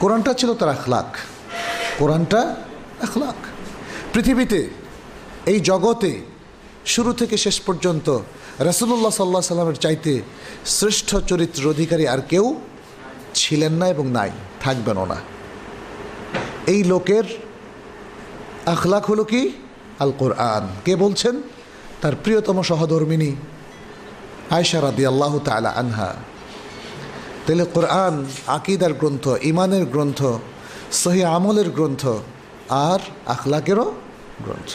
কোরআনটা 0.00 0.32
ছিল 0.32 0.54
তার 0.54 0.68
আখলাক। 0.68 1.16
কোরআনটা 1.98 2.56
আখলাক। 3.02 3.34
পৃথিবীতে, 4.12 4.70
এই 5.46 5.60
জগতে, 5.60 6.20
শুরু 6.86 7.12
থেকে 7.12 7.36
শেষ 7.36 7.60
পর্যন্ত 7.60 8.18
রাসুল্লাহ 8.58 9.10
সাল্লাহ 9.10 9.40
সাল্লামের 9.40 9.74
চাইতে 9.74 10.22
শ্রেষ্ঠ 10.66 11.16
চরিত্র 11.16 11.70
অধিকারী 11.70 12.06
আর 12.06 12.20
কেউ 12.20 12.60
ছিলেন 13.34 13.72
না 13.72 13.88
এবং 13.88 14.06
নাই, 14.08 14.30
থাকবেনও 14.60 15.06
না। 15.06 15.16
এই 16.66 16.84
লোকের 16.84 17.24
আখলাক 18.66 19.04
হলো 19.04 19.24
কি? 19.24 19.42
আল 19.98 20.12
কোরআন 20.18 20.68
কে 20.84 20.96
বলছেন? 20.96 21.42
তার 22.00 22.14
প্রিয়তম 22.16 22.62
সহধর্মিনী 22.62 23.36
আয়সা 24.50 24.80
রাদি 24.80 25.06
আল্লাহ 25.06 25.38
তালা 25.38 25.70
আনহা। 25.70 26.14
তাহলে 27.46 27.64
কোরআন 27.64 28.26
আকিদার 28.46 28.92
গ্রন্থ 28.92 29.28
ইমানের 29.42 29.84
গ্রন্থ, 29.84 30.24
সহি 30.92 31.24
আমলের 31.24 31.70
গ্রন্থ 31.70 32.06
আর 32.68 33.00
আখলাকেরও 33.26 33.92
গ্রন্থ। 34.44 34.70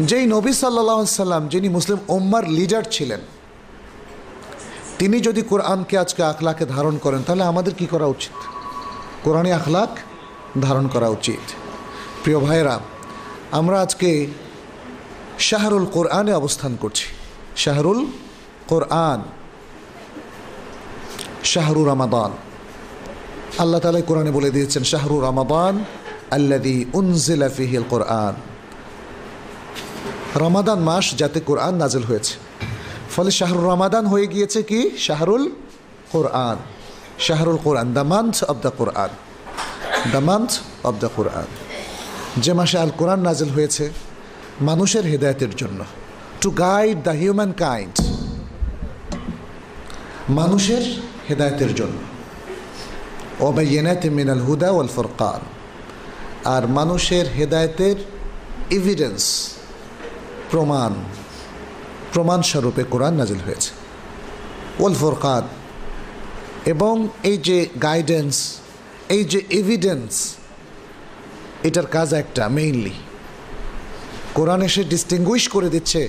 যেই 0.00 0.26
নবী 0.26 0.52
সাল্লাহ 0.52 1.04
সাল্লাম, 1.04 1.48
যিনি 1.48 1.68
মুসলিম 1.68 1.98
ওম্মার 2.08 2.44
লিডার 2.48 2.84
ছিলেন, 2.90 3.20
তিনি 4.98 5.20
যদি 5.20 5.42
কোরআনকে 5.42 5.98
আজকে 5.98 6.22
আখলাকে 6.22 6.66
ধারণ 6.66 6.98
করেন, 6.98 7.22
তাহলে 7.22 7.44
আমাদের 7.44 7.74
কি 7.74 7.86
করা 7.86 8.06
উচিত? 8.06 8.36
কোরআনে 9.24 9.52
আখলাক 9.52 9.88
ধারণ 10.60 10.88
করা 10.88 11.08
উচিত। 11.08 11.52
প্রিয় 12.22 12.38
ভাইয়েরা, 12.38 12.80
আমরা 13.52 13.80
আজকে 13.80 14.26
শাহরুল 15.38 15.86
কোরআনে 15.86 16.32
অবস্থান 16.32 16.76
করছি। 16.80 17.04
শাহরুল 17.56 18.06
কোরআন। 18.68 19.22
শাহরু 21.44 21.84
রমাদান। 21.84 22.30
আল্লাহ 23.58 23.80
তালা 23.80 24.00
কোরআনে 24.00 24.30
বলে 24.30 24.50
দিয়েছেন, 24.50 24.82
শাহরু 24.82 25.20
রমাদান 25.20 25.84
আল্লাদি 26.30 26.84
উনজিলা 26.92 27.48
ফিহিল 27.48 27.82
কোরআন 27.90 28.34
রমাদান 30.36 30.78
মাস 30.78 31.14
যাতে 31.16 31.40
কোরআন 31.40 31.74
নাজিল 31.74 32.02
হয়েছে। 32.02 32.34
ফলে 33.16 33.30
শাহরুল 33.30 33.64
রমাদান 33.64 34.06
হয়ে 34.06 34.26
গিয়েছে 34.26 34.62
কি? 34.62 34.90
শাহরুল 34.98 35.50
কোরআন। 36.12 36.56
শাহরুল 37.18 37.58
কোরআন, 37.64 37.92
the 37.92 38.00
month 38.00 38.44
of 38.44 38.56
the 38.62 38.70
Quran. 38.70 39.08
The 40.10 40.18
month 40.18 40.50
of 40.84 40.94
the 41.00 41.08
Quran 41.16 41.44
যে 42.36 42.52
মাসে 42.52 42.78
আল 42.78 42.90
কোরআন 42.90 43.20
নাজেল 43.20 43.48
হয়েছে, 43.48 43.90
মানুষের 44.60 45.04
হেদায়তের 45.04 45.56
জন্য। 45.56 45.84
To 46.40 46.50
guide 46.50 47.02
the 47.02 47.10
human 47.10 47.52
kind 47.52 48.00
মানুষের 50.30 51.00
হেদায়তের 51.30 51.74
জন্য। 51.74 51.96
ওবাইনাতে 53.40 54.10
মিনাল 54.10 54.40
হুদা 54.40 54.70
ওয়াল 54.70 54.88
ফরকান। 54.88 55.40
আর 56.44 56.68
মানুষের 56.68 57.26
হেদায়তের 57.28 57.96
এভিডেন্স 58.70 59.48
প্রমাণ, 60.50 60.94
প্রমাণস্বরূপে 62.12 62.84
কোরআন 62.90 63.14
নাজিল 63.14 63.38
হয়েছে। 63.46 63.70
ওয়াল 64.80 64.94
ফরকান 64.94 65.48
এবং 66.66 67.08
এই 67.22 67.36
যে 67.36 67.68
গাইডেন্স 67.82 68.58
এই 69.14 69.22
যে 69.32 69.40
এভিডেন্স 69.60 70.12
এটার 71.68 71.86
কাজ 71.86 72.08
একটা 72.22 72.42
মেইনলি 72.48 72.94
কোরআন 74.34 74.60
এসে 74.68 74.82
ডিস্টিংগুইশ 74.92 75.44
করে 75.54 75.68
দিচ্ছে 75.74 76.00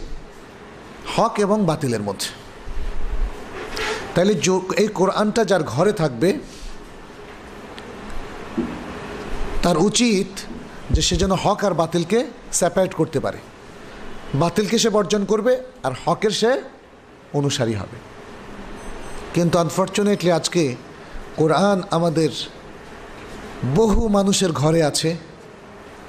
হক 1.16 1.34
এবং 1.46 1.58
বাতিলের 1.66 2.04
মধ্যে। 2.08 2.30
তাইলে 4.16 4.34
এই 4.82 4.90
কোরআনটা 5.00 5.42
যার 5.46 5.64
ঘরে 5.64 5.94
থাকবে, 6.02 6.30
তার 9.64 9.78
উচিত 9.78 10.30
যে 10.92 11.02
সে 11.08 11.16
যেন 11.22 11.34
হক 11.44 11.60
আর 11.68 11.74
বাতিলকে 11.74 12.20
সেপারেট 12.52 12.94
করতে 12.94 13.20
পারে। 13.20 13.40
বাতিলকে 14.44 14.78
সে 14.84 14.90
বর্জন 14.90 15.24
করবে 15.32 15.54
আর 15.84 15.94
হকের 16.06 16.34
সে 16.42 16.52
অনুসারী 17.40 17.74
হবে। 17.82 17.98
কিন্তু 19.34 19.56
আনফর্চুনেটলি 19.64 20.32
আজকে 20.32 20.64
কোরআন 21.36 21.78
আমাদের 21.92 22.32
বহু 23.64 24.08
মানুষের 24.08 24.52
ঘরে 24.52 24.84
আছে, 24.84 25.16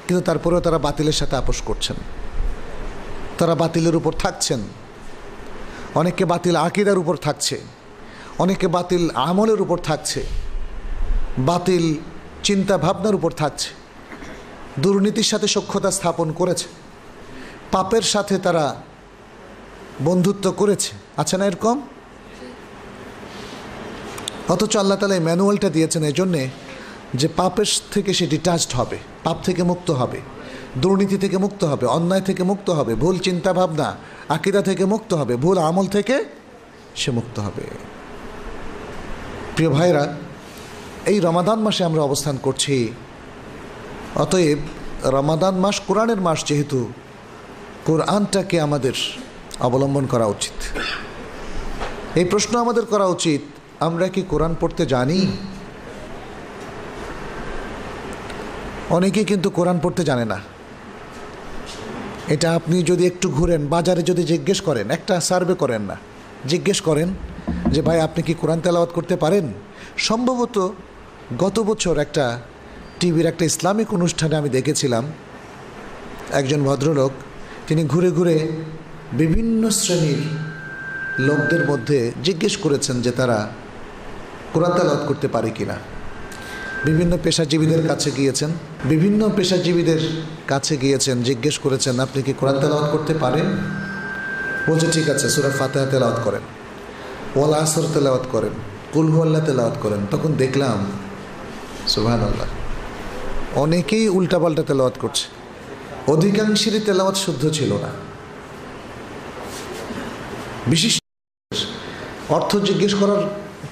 কিন্তু 0.07 0.23
তারপরেও 0.25 0.61
তারা 0.61 0.79
বাতিলের 0.79 1.13
সাথে 1.13 1.37
আপোষ 1.37 1.63
করছেন। 1.63 1.97
তারা 3.39 3.55
বাতিলের 3.55 3.97
উপর 3.97 4.13
থাকছেন। 4.13 4.61
অনেকে 5.95 6.25
বাতিল 6.25 6.57
আকিদার 6.57 6.99
উপর 6.99 7.17
থাকছে। 7.17 7.61
অনেকে 8.39 8.69
বাতিল 8.69 9.11
আমলের 9.15 9.61
উপর 9.61 9.79
থাকছে। 9.79 10.27
বাতিল 11.39 11.95
চিন্তা 12.43 12.79
ভাবনার 12.79 13.15
উপর 13.15 13.31
থাকছে। 13.31 13.69
দুর্নীতির 14.81 15.23
সাথে 15.23 15.49
সক্ষতা 15.49 15.91
স্থাপন 15.91 16.33
করেছে। 16.33 16.67
পাপের 17.73 18.03
সাথে 18.03 18.39
তারা 18.39 18.77
বন্ধুত্ব 20.05 20.53
করেছে। 20.53 20.93
আছে 21.17 21.39
না 21.39 21.47
এরকম? 21.47 21.81
অথচ 24.49 24.77
আল্লাহ 24.77 24.99
তালা 24.99 25.15
এই 25.15 25.21
ম্যানুয়ালটা 25.21 25.69
দিয়েছেন, 25.69 26.05
এই 26.05 26.13
জন্যে 26.13 26.49
যে 27.15 27.29
পাপের 27.29 27.67
থেকে 27.91 28.15
সে 28.15 28.27
ডিটাচড 28.27 28.75
হবে, 28.75 28.99
পাপ 29.25 29.37
থেকে 29.43 29.63
মুক্ত 29.63 29.91
হবে, 29.91 30.21
দুর্নীতি 30.77 31.19
থেকে 31.19 31.39
মুক্ত 31.39 31.65
হবে, 31.65 31.87
অন্যায় 31.87 32.21
থেকে 32.21 32.43
মুক্ত 32.43 32.71
হবে, 32.71 32.95
ভুল 32.95 33.19
চিন্তা 33.19 33.53
ভাবনা 33.53 33.97
আকিদা 34.29 34.63
থেকে 34.63 34.85
মুক্ত 34.85 35.15
হবে, 35.15 35.37
ভুল 35.37 35.59
আমল 35.59 35.87
থেকে 35.87 36.25
সে 36.95 37.11
মুক্ত 37.11 37.41
হবে। 37.41 37.63
প্রিয় 39.55 39.71
ভাইরা 39.71 40.17
এই 41.07 41.21
রমাদান 41.21 41.59
মাসে 41.61 41.85
আমরা 41.85 42.03
অবস্থান 42.03 42.37
করছি। 42.37 42.93
অতএব 44.15 44.59
রমাদান 45.05 45.55
মাস 45.55 45.81
কোরআনের 45.81 46.21
মাস 46.21 46.45
যেহেতু, 46.45 46.93
কোরআনটাকে 47.85 48.61
আমাদের 48.61 48.95
অবলম্বন 49.61 50.07
করা 50.07 50.27
উচিত। 50.27 50.53
এই 52.15 52.25
প্রশ্ন 52.25 52.59
আমাদের 52.59 52.85
করা 52.87 53.07
উচিত, 53.07 53.41
আমরা 53.81 54.09
কি 54.09 54.23
কোরআন 54.23 54.57
পড়তে 54.61 54.87
জানি? 54.87 55.27
অনেকেই 58.91 59.25
কিন্তু 59.25 59.51
কোরআন 59.51 59.79
পড়তে 59.83 60.05
জানে 60.05 60.25
না। 60.25 60.41
এটা 62.29 62.55
আপনি 62.55 62.83
যদি 62.83 63.07
একটু 63.07 63.31
ঘুরেন, 63.31 63.67
বাজারে 63.67 64.03
যদি 64.03 64.23
জিজ্ঞেস 64.25 64.61
করেন, 64.61 64.91
একটা 64.91 65.21
সার্ভে 65.21 65.55
করেন 65.55 65.83
না, 65.83 65.97
জিজ্ঞেস 66.49 66.81
করেন 66.81 67.15
যে, 67.71 67.83
ভাই, 67.83 68.01
আপনি 68.01 68.23
কি 68.23 68.35
কোরআন 68.35 68.61
তেলাওয়াত 68.61 68.93
করতে 68.93 69.17
পারেন? 69.17 69.53
সম্ভবত 69.97 70.73
গত 71.39 71.61
বছর 71.61 71.99
একটা 71.99 72.41
টিভির 73.01 73.27
একটা 73.27 73.45
ইসলামিক 73.45 73.95
অনুষ্ঠানে 73.95 74.37
আমি 74.37 74.49
দেখেছিলাম, 74.49 75.05
একজন 76.31 76.63
ভদ্রলোক, 76.63 77.11
তিনি 77.67 77.85
ঘুরে 77.85 78.11
ঘুরে 78.11 78.49
বিভিন্ন 79.13 79.71
শ্রেণির 79.71 80.23
লোকদের 81.19 81.71
মধ্যে 81.71 82.13
জিজ্ঞেস 82.25 82.57
করেছেন 82.57 83.03
যে, 83.03 83.11
তারা 83.11 83.49
কোরআন 84.53 84.73
তেলাওয়াত 84.73 85.07
করতে 85.07 85.29
পারে 85.29 85.51
কিনা? 85.51 85.96
বিভিন্ন 86.89 87.13
পেশাজীবীদের 87.25 87.83
কাছে 87.91 88.09
গিয়েছেন, 88.19 88.51
বিভিন্ন 88.93 89.21
পেশাজীবীদের 89.37 90.03
কাছে 90.51 90.75
গিয়েছেন, 90.83 91.17
জিজ্ঞেস 91.29 91.57
করেছেন, 91.65 91.95
আপনি 92.07 92.21
কি 92.27 92.33
কোরআন 92.41 92.57
তেলাওয়াত 92.63 92.89
করতে 92.95 93.15
পারেন? 93.25 93.47
বলছে, 94.69 94.87
ঠিক 94.95 95.07
আছে, 95.15 95.27
সুরা 95.35 95.51
ফাতেহা 95.59 95.87
তেলাওয়াত 95.93 96.19
করেন, 96.27 96.45
ওয়াল 97.37 97.53
আসর 97.63 97.85
তেলাওয়াত 97.95 98.27
করেন 98.35 98.55
কুলহু 98.93 99.19
আল্লাহ 99.27 99.43
তেলাওয়াত 99.49 99.77
করেন। 99.85 100.01
তখন 100.13 100.31
দেখলাম 100.43 100.79
সুবহান 101.95 102.23
আল্লাহ 102.29 102.49
অনেকেই 103.65 104.07
উল্টাপাল্টা 104.19 104.63
তেলাওয়াত 104.71 104.97
করছে। 105.03 105.25
অধিকাংশেরই 106.15 106.81
তেলাওয়াত 106.89 107.17
শুদ্ধ 107.25 107.43
ছিল 107.57 107.71
না। 107.85 107.91
বিশেষ 110.73 110.95
অর্থ 112.37 112.51
জিজ্ঞেস 112.69 112.93
করার 113.01 113.23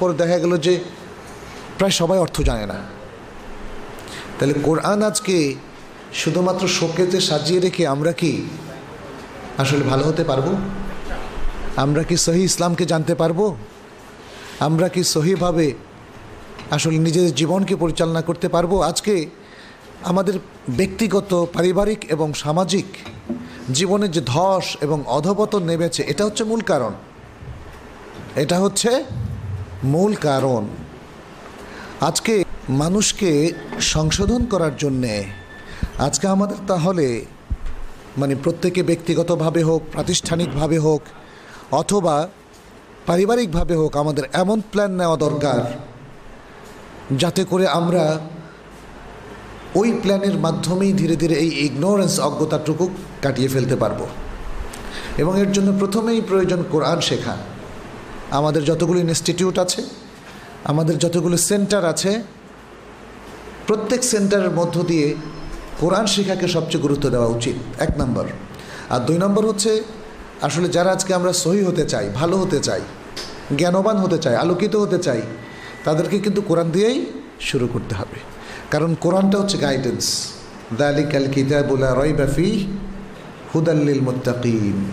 পর 0.01 0.09
দেখা 0.21 0.37
গেল 0.43 0.53
যে 0.67 0.73
প্রায় 1.79 1.95
সবাই 2.01 2.19
অর্থ 2.25 2.37
জানে 2.51 2.67
না। 2.73 2.79
তাহলে 4.45 4.61
কোরআন 4.63 5.03
আজকে 5.03 5.55
শুধুমাত্র 6.15 6.69
শোকেতে 6.69 7.21
সাজিয়ে 7.21 7.61
রেখে 7.61 7.87
আমরা 7.87 8.13
কি 8.13 8.43
আসলে 9.59 9.85
ভালো 9.85 10.05
হতে 10.05 10.25
পারব? 10.25 10.57
আমরা 11.77 12.03
কি 12.03 12.17
সহি 12.17 12.43
ইসলামকে 12.43 12.85
জানতে 12.85 13.15
পারব? 13.15 13.57
আমরা 14.61 14.89
কি 14.89 15.05
সহিভাবে 15.05 15.73
আসলে 16.71 16.99
নিজেদের 16.99 17.35
জীবনকে 17.35 17.77
পরিচালনা 17.77 18.23
করতে 18.23 18.49
পারব? 18.49 18.83
আজকে 18.83 19.27
আমাদের 20.05 20.39
ব্যক্তিগত, 20.69 21.47
পারিবারিক 21.53 22.05
এবং 22.09 22.33
সামাজিক 22.33 22.85
জীবনের 23.73 24.11
যে 24.11 24.21
ধস 24.27 24.77
এবং 24.81 25.05
অধপতন 25.07 25.63
নেমেছে, 25.63 26.03
এটা 26.03 26.25
হচ্ছে 26.25 26.45
মূল 26.45 26.61
কারণ। 26.61 26.93
এটা 28.35 28.59
হচ্ছে 28.59 29.05
মূল 29.85 30.15
কারণ। 30.15 30.67
আজকে 32.01 32.44
মানুষকে 32.69 33.53
সংশোধন 33.81 34.45
করার 34.45 34.77
জন্যে 34.77 35.25
আজকে 35.99 36.29
আমাদের 36.29 36.57
তাহলে 36.67 37.25
মানে 38.17 38.35
প্রত্যেকে 38.35 38.83
ব্যক্তিগতভাবে 38.83 39.63
হোক, 39.63 39.83
প্রাতিষ্ঠানিকভাবে 39.93 40.79
হোক, 40.79 41.03
অথবা 41.71 42.29
পারিবারিকভাবে 43.07 43.75
হোক 43.75 43.97
আমাদের 43.97 44.25
এমন 44.33 44.61
প্ল্যান 44.61 44.91
নেওয়া 44.91 45.17
দরকার 45.17 45.79
যাতে 47.17 47.45
করে 47.45 47.69
আমরা 47.69 48.19
ওই 49.75 49.93
প্ল্যানের 50.03 50.35
মাধ্যমেই 50.35 50.93
ধীরে 50.93 51.17
ধীরে 51.17 51.35
এই 51.35 51.49
ইগনোরেন্স 51.49 52.21
অজ্ঞতাটুকু 52.21 52.89
কাটিয়ে 53.23 53.49
ফেলতে 53.49 53.77
পারব। 53.77 54.07
এবং 55.19 55.41
এর 55.41 55.53
জন্য 55.53 55.79
প্রথমেই 55.79 56.21
প্রয়োজন 56.21 56.65
কোরআন 56.71 57.01
শেখা। 57.01 57.37
আমাদের 58.31 58.65
যতগুলো 58.65 59.01
ইনস্টিটিউট 59.01 59.59
আছে, 59.59 59.83
আমাদের 60.65 60.99
যতগুলো 60.99 61.37
সেন্টার 61.37 61.85
আছে 61.85 62.23
প্রত্যেক 63.67 64.05
সেন্টারের 64.05 64.51
মধ্য 64.51 64.83
দিয়ে 64.83 65.15
কোরআন 65.81 66.07
শিক্ষাকে 66.07 66.49
সবচেয়ে 66.49 66.83
গুরুত্ব 66.83 67.11
দেওয়া 67.11 67.27
উচিত, 67.27 67.57
এক 67.79 67.91
নম্বর। 67.99 68.25
আর 68.91 69.01
দুই 69.01 69.19
নম্বর 69.19 69.47
হচ্ছে, 69.47 69.83
আসলে 70.43 70.69
যারা 70.69 70.93
আজকে 70.93 71.15
আমরা 71.15 71.33
সহি 71.33 71.63
হতে 71.63 71.85
চাই, 71.85 72.11
ভালো 72.15 72.37
হতে 72.37 72.61
চাই, 72.61 72.81
জ্ঞানবান 73.57 73.97
হতে 73.97 74.19
চাই, 74.19 74.37
আলোকিত 74.37 74.77
হতে 74.77 74.99
চাই, 74.99 75.23
তাদেরকে 75.85 76.19
কিন্তু 76.19 76.43
কোরআন 76.43 76.71
দিয়েই 76.71 77.07
শুরু 77.41 77.67
করতে 77.73 77.95
হবে। 77.95 78.19
কারণ 78.71 78.95
কোরআনটা 79.01 79.39
হচ্ছে 79.39 79.59
গাইডেন্স 79.59 80.33
দালিক 80.79 81.15
আল 81.15 81.27
কিতাবুল্লা 81.31 81.95
রয় 81.95 82.13
বাফি 82.13 82.67
হুদাল্লিল 83.55 84.01
মুত্তাকিম 84.01 84.91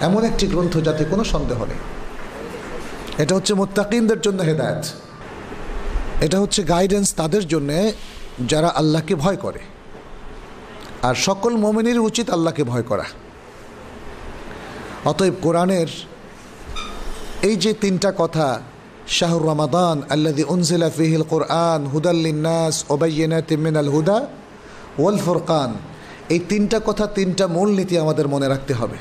এমন 0.00 0.24
একটি 0.24 0.46
গ্রন্থ 0.46 0.78
যাতে 0.78 1.04
কোনো 1.04 1.24
সন্দেহ 1.24 1.64
নেই। 1.64 1.80
এটা 3.22 3.34
হচ্ছে 3.34 3.54
মোত্তাকিনদের 3.54 4.20
জন্য 4.20 4.42
হেদায়ত। 4.42 4.84
এটা 6.24 6.38
হচ্ছে 6.40 6.60
গাইডেন্স 6.64 7.08
তাদের 7.14 7.44
জন্যে 7.48 7.92
যারা 8.50 8.68
আল্লাহকে 8.80 9.14
ভয় 9.14 9.36
করে। 9.36 9.60
আর 11.02 11.14
সকল 11.14 11.52
মোমিনের 11.56 11.98
উচিত 11.98 12.26
আল্লাহকে 12.30 12.64
ভয় 12.64 12.82
করা। 12.82 13.06
অতএব 15.04 15.34
কোরআনের 15.42 15.88
এই 17.42 17.56
যে 17.56 17.72
তিনটা 17.74 18.12
কথা, 18.18 18.60
শাহর 19.08 19.42
রমাদান 19.42 20.02
আল্লাদি 20.08 20.44
উনজিলা 20.54 20.90
ফিহিল 20.90 21.24
কোরআন 21.32 21.80
হুদাল্লিনাস 21.86 22.76
ওবাইনাত 22.88 23.50
মিনাল 23.64 23.88
হুদা 23.88 24.18
ওয়াল 24.98 25.18
ফুরকান, 25.18 25.70
এই 26.34 26.40
তিনটা 26.50 26.80
কথা, 26.80 27.06
তিনটা 27.06 27.44
মূলনীতি 27.46 27.98
আমাদের 27.98 28.28
মনে 28.28 28.48
রাখতে 28.48 28.74
হবে। 28.74 28.98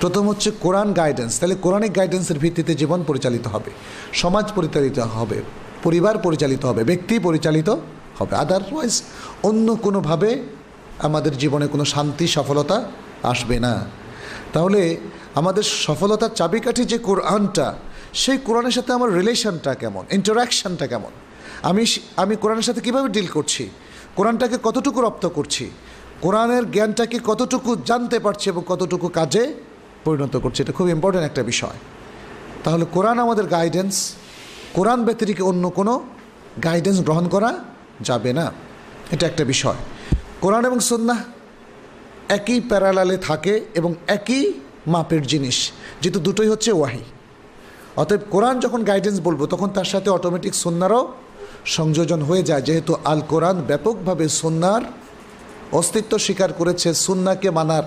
প্রথম 0.00 0.28
হচ্ছে 0.28 0.50
কোরআন 0.64 0.92
গাইডেন্স 0.92 1.32
তাহলে 1.40 1.56
কোরআনিক 1.64 1.92
গাইডেন্সের 1.94 2.38
ভিত্তিতে 2.38 2.74
জীবন 2.74 3.00
পরিচালিত 3.06 3.46
হবে, 3.46 3.70
সমাজ 4.12 4.46
পরিচালিত 4.56 4.98
হবে। 4.98 5.42
পরিবার 5.84 6.18
পরিচালিত 6.18 6.64
হবে, 6.64 6.84
ব্যক্তি 6.84 7.18
পরিচালিত 7.18 7.68
হবে। 8.18 8.36
আদারওয়াইজ 8.36 9.02
অন্য 9.42 9.74
কোনোভাবে 9.74 10.30
আমাদের 10.98 11.38
জীবনে 11.38 11.66
কোনো 11.66 11.84
শান্তি, 11.84 12.26
সফলতা 12.26 12.84
আসবে 13.22 13.60
না। 13.60 13.84
তাহলে 14.52 14.80
আমাদের 15.34 15.62
সফলতার 15.62 16.28
চাবিকাঠি 16.28 16.84
যে 16.84 16.98
কোরআনটা, 16.98 17.74
সেই 18.12 18.38
কোরআনের 18.38 18.70
সাথে 18.70 18.92
আমার 18.92 19.14
রিলেশনটা 19.14 19.74
কেমন? 19.74 20.04
ইন্টারাকশানটা 20.10 20.86
কেমন? 20.86 21.12
আমি 21.62 21.84
আমি 22.16 22.36
কোরআনের 22.36 22.62
সাথে 22.62 22.80
কীভাবে 22.80 23.08
ডিল 23.08 23.26
করছি? 23.26 23.70
কোরআনটাকে 24.16 24.58
কতটুকু 24.62 25.00
রপ্ত 25.00 25.26
করছি? 25.26 25.70
কোরআনের 26.20 26.70
জ্ঞানটাকে 26.70 27.18
কতটুকু 27.24 27.76
জানতে 27.86 28.18
পারছি 28.18 28.50
এবং 28.50 28.62
কতটুকু 28.66 29.08
কাজে 29.08 29.54
পরিণত 30.04 30.36
করছি? 30.36 30.62
এটা 30.62 30.72
খুব 30.72 30.88
ইম্পর্ট্যান্ট 30.88 31.30
একটা 31.30 31.42
বিষয়। 31.42 31.78
তাহলে 32.64 32.84
কোরআন 32.92 33.18
আমাদের 33.18 33.46
গাইডেন্স 33.46 33.94
কোরআন 34.74 35.00
ব্যতিরিকে 35.04 35.42
অন্য 35.42 35.64
কোনো 35.70 35.92
গাইডেন্স 36.64 36.98
গ্রহণ 37.00 37.28
করা 37.28 37.50
যাবে 38.00 38.32
না। 38.32 38.46
এটা 39.10 39.24
একটা 39.26 39.44
বিষয়। 39.44 39.78
কোরআন 40.40 40.62
এবং 40.64 40.78
সন্না 40.80 41.16
একই 42.28 42.60
প্যারালালে 42.60 43.16
থাকে 43.28 43.54
এবং 43.74 43.94
একই 44.06 44.52
মাপের 44.86 45.22
জিনিস, 45.26 45.58
যেহেতু 46.02 46.20
দুটোই 46.20 46.48
হচ্ছে 46.48 46.70
ওয়াহি। 46.72 47.04
অতএব 47.96 48.20
কোরআন 48.30 48.56
যখন 48.60 48.80
গাইডেন্স 48.84 49.20
বলব, 49.20 49.40
তখন 49.46 49.68
তার 49.68 49.84
সাথে 49.84 50.08
অটোমেটিক 50.10 50.54
সন্ন্যারও 50.54 51.02
সংযোজন 51.76 52.20
হয়ে 52.22 52.42
যায়, 52.42 52.62
যেহেতু 52.62 52.92
আল 53.04 53.20
কোরআন 53.28 53.56
ব্যাপকভাবে 53.68 54.28
সন্ন্যার 54.28 54.82
অস্তিত্ব 55.72 56.12
স্বীকার 56.18 56.50
করেছে 56.52 56.88
সুন্নাকে 57.06 57.48
মানার 57.50 57.84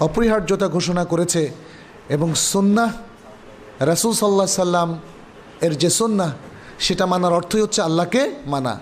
অপরিহার্যতা 0.00 0.66
ঘোষণা 0.68 1.04
করেছে 1.04 1.42
এবং 2.08 2.28
সুন্না 2.34 2.84
রাসুল 3.80 4.12
সাল্লাহ 4.12 4.46
সাল্লাম 4.46 4.88
এর 5.60 5.76
যে 5.76 5.90
সুন্না 5.90 6.32
সেটা 6.78 7.06
মানার 7.06 7.32
অর্থই 7.32 7.60
হচ্ছে 7.60 7.82
আল্লাহকে 7.82 8.30
মানা। 8.46 8.80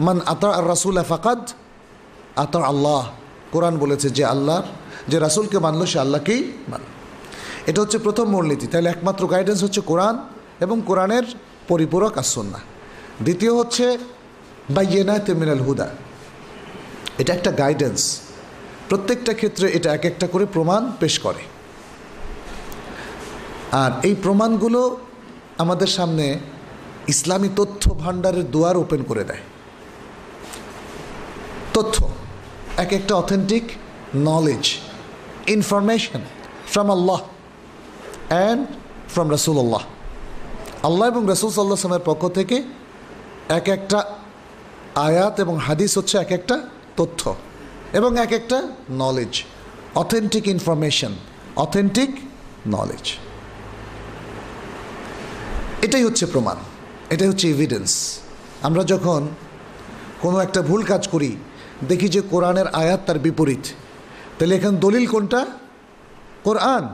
মান 0.00 0.20
আতা 0.26 0.50
আর 0.50 0.68
রাসুল 0.68 1.02
ফাকাদ 1.02 1.48
আতা 2.36 2.58
আল্লাহ। 2.58 3.10
কোরআন 3.52 3.78
বলেছে 3.78 4.10
যে 4.10 4.24
আল্লাহর 4.24 4.62
যে 5.08 5.18
রাসুলকে 5.18 5.58
মানলো, 5.58 5.86
সে 5.86 5.98
আল্লাহকেই 5.98 6.52
মান। 6.68 6.80
এটা 7.66 7.80
হচ্ছে 7.80 7.98
প্রথম 7.98 8.24
মূলনীতি। 8.24 8.66
তাহলে 8.66 8.90
একমাত্র 8.90 9.26
গাইডেন্স 9.26 9.62
হচ্ছে 9.62 9.80
কোরআন 9.80 10.18
এবং 10.60 10.82
কোরআনের 10.86 11.22
পরিপূরক 11.68 12.18
আসন্না 12.18 12.58
দ্বিতীয় 13.22 13.54
হচ্ছে 13.54 13.98
বাইয়েনা 14.70 15.18
তেমিনাল 15.18 15.58
হুদা। 15.58 15.88
এটা 17.18 17.34
একটা 17.34 17.52
গাইডেন্স 17.52 18.20
প্রত্যেকটা 18.88 19.34
ক্ষেত্রে 19.34 19.68
এটা 19.68 19.94
এক 19.94 20.04
একটা 20.04 20.26
করে 20.26 20.46
প্রমাণ 20.52 20.92
পেশ 21.00 21.18
করে। 21.18 21.42
আর 23.72 23.90
এই 24.02 24.14
প্রমাণগুলো 24.22 24.98
আমাদের 25.60 25.86
সামনে 25.86 26.38
ইসলামী 27.08 27.48
তথ্য 27.56 27.82
ভাণ্ডারের 27.94 28.50
দুয়ার 28.50 28.76
ওপেন 28.76 29.00
করে 29.02 29.24
দেয়। 29.24 29.44
তথ্য, 31.74 31.96
এক 32.76 32.92
একটা 32.92 33.14
authentic 33.14 33.64
knowledge 34.14 34.64
information 35.46 36.20
from 36.66 36.88
Allah 36.90 37.20
and 38.28 38.66
from 39.08 39.28
Rasulullah 39.30 39.82
আল্লাহ 40.82 41.08
এবং 41.08 41.22
রসুল 41.28 41.50
সাল্লাহ 41.50 41.78
আসলামের 41.78 42.06
পক্ষ 42.06 42.22
থেকে 42.28 42.62
এক 43.48 43.68
একটা 43.68 43.98
আয়াত 44.94 45.40
এবং 45.40 45.54
হাদিস 45.56 45.98
হচ্ছে 45.98 46.18
এক 46.18 46.30
একটা 46.32 46.56
তথ্য 46.96 47.34
এবং 47.92 48.10
এক 48.18 48.32
একটা 48.32 48.58
knowledge 48.90 49.32
authentic 49.94 50.44
information 50.48 51.12
authentic 51.56 52.10
knowledge 52.66 53.04
এটাই 55.82 56.04
হচ্ছে 56.04 56.26
প্রমাণ, 56.26 56.56
এটাই 57.10 57.28
হচ্ছে 57.28 57.50
এভিডেন্স 57.50 58.18
আমরা 58.62 58.84
যখন 58.84 59.28
কোনো 60.20 60.38
একটা 60.38 60.62
ভুল 60.62 60.82
কাজ 60.82 61.08
করি, 61.08 61.36
দেখি 61.88 62.08
যে 62.08 62.20
কোরআনের 62.20 62.68
আয়াত 62.68 63.00
তার 63.06 63.18
বিপরীত, 63.18 63.64
তাহলে 64.38 64.56
এখানে 64.56 64.78
দলিল 64.78 65.06
কোনটা? 65.06 65.46
কোরআন। 66.44 66.88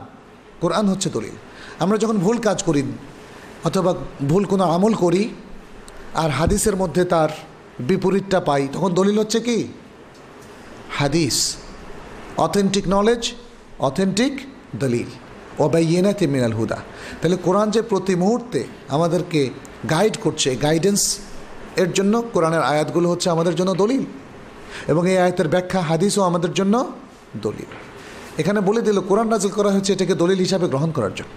কোরআন 0.61 0.85
হচ্ছে 0.87 1.09
দলিল। 1.09 1.35
আমরা 1.79 1.97
যখন 1.97 2.17
ভুল 2.17 2.37
কাজ 2.37 2.63
করি, 2.63 2.83
অথবা 3.63 3.93
ভুল 4.27 4.45
কোনো 4.45 4.63
আমল 4.63 4.93
করি, 4.93 5.29
আর 6.13 6.29
হাদিসের 6.29 6.75
মধ্যে 6.75 7.05
তার 7.05 7.29
বিপরীতটা 7.79 8.39
পাই, 8.39 8.67
তখন 8.73 8.93
দলিল 8.93 9.19
হচ্ছে 9.19 9.39
কি? 9.39 9.67
হাদিস। 10.97 11.55
অথেন্টিক 12.37 12.83
নলেজ 12.87 13.31
অথেন্টিক 13.79 14.33
দলিল। 14.75 15.26
ওবাইয়েনাতে 15.59 16.27
মিনাল 16.27 16.53
হুদা। 16.53 16.77
তাহলে 17.21 17.37
কোরআন 17.43 17.71
যে 17.71 17.81
প্রতি 17.81 18.15
মুহূর্তে 18.15 18.63
আমাদেরকে 18.89 19.49
গাইড 19.89 20.17
করছে 20.21 20.55
গাইডেন্স 20.55 21.19
এর 21.75 21.93
জন্য 21.93 22.23
কোরআনের 22.33 22.61
আয়াতগুলো 22.61 23.09
হচ্ছে 23.09 23.29
আমাদের 23.29 23.55
জন্য 23.55 23.73
দলিল। 23.73 24.03
এবং 24.87 25.09
এই 25.09 25.17
আয়াতের 25.17 25.47
ব্যাখ্যা, 25.47 25.81
হাদিসও 25.81 26.21
আমাদের 26.21 26.53
জন্য 26.53 26.91
দলিল। 27.41 27.65
এখানে 28.37 28.61
বলে 28.61 28.81
দিল, 28.81 28.99
কোরআন 28.99 29.27
নাজিল 29.27 29.51
করা 29.51 29.71
হয়েছে 29.71 29.93
এটাকে 29.93 30.13
দলিল 30.13 30.39
হিসাবে 30.39 30.67
গ্রহণ 30.67 30.91
করার 30.91 31.13
জন্য। 31.15 31.31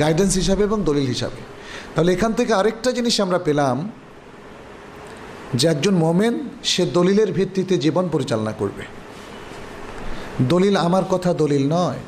গাইডেন্স 0.00 0.34
হিসাবে 0.34 0.62
এবং 0.62 0.82
দলিল 0.82 1.06
হিসাবে। 1.06 1.40
তাহলে 1.94 2.12
এখান 2.12 2.32
থেকে 2.32 2.54
আরেকটা 2.54 2.92
জিনিস 2.92 3.20
আমরা 3.20 3.38
পেলাম, 3.38 3.90
যে 5.54 5.68
একজন 5.68 5.94
মোমেন, 5.94 6.48
সে 6.64 6.86
দলিলের 6.86 7.32
ভিত্তিতে 7.32 7.78
জীবন 7.78 8.08
পরিচালনা 8.12 8.52
করবে। 8.52 8.82
দলিল 10.42 10.76
আমার 10.76 11.04
কথা 11.04 11.34
দলিল 11.34 11.72
নয়। 11.72 11.98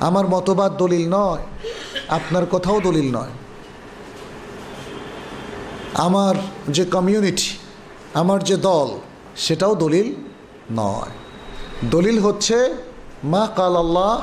আমার 0.00 0.28
মতবাদ 0.28 0.76
দলিল 0.76 1.04
নয়, 1.08 1.42
আপনার 2.08 2.46
কথাও 2.50 2.80
দলিল 2.80 3.08
নয়। 3.16 3.32
আমার 5.94 6.34
যে 6.68 6.84
কমিউনিটি 6.84 7.48
আমার 8.14 8.44
যে 8.44 8.56
দল, 8.56 8.88
সেটাও 9.36 9.74
দলিল 9.74 10.08
নয়। 10.70 11.12
দলিল 11.90 12.18
হচ্ছে, 12.18 12.74
মা 13.24 13.48
কাল 13.56 13.76
আল্লাহ 13.76 14.16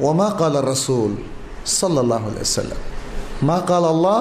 ওমা 0.00 0.30
কাল 0.38 0.56
রসুল 0.72 1.12
সাল্লাহ 1.66 2.24
সাল্লাম 2.44 2.80
মা 3.42 3.60
কাল 3.60 3.84
আল্লাহ 3.84 4.18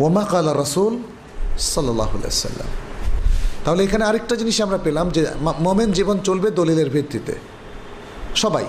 ওমা 0.00 0.24
কাল 0.24 0.48
রসুল 0.62 0.98
সাল্লাহ 1.58 2.10
সাল্লাম 2.30 2.70
তাহলে 3.64 3.84
এখানে 3.84 4.04
আরেকটা 4.04 4.36
জিনিস 4.36 4.60
আমরা 4.60 4.78
পেলাম 4.78 5.08
যে 5.10 5.26
মোমেন 5.58 5.92
জীবন 5.92 6.18
চলবে 6.18 6.50
দলিলের 6.50 6.90
ভিত্তিতে। 6.90 7.34
সবাই। 8.36 8.64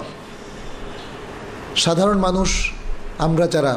সাধারণ 1.84 2.18
মানুষ, 2.28 2.50
আমরা 3.26 3.46
যারা 3.56 3.74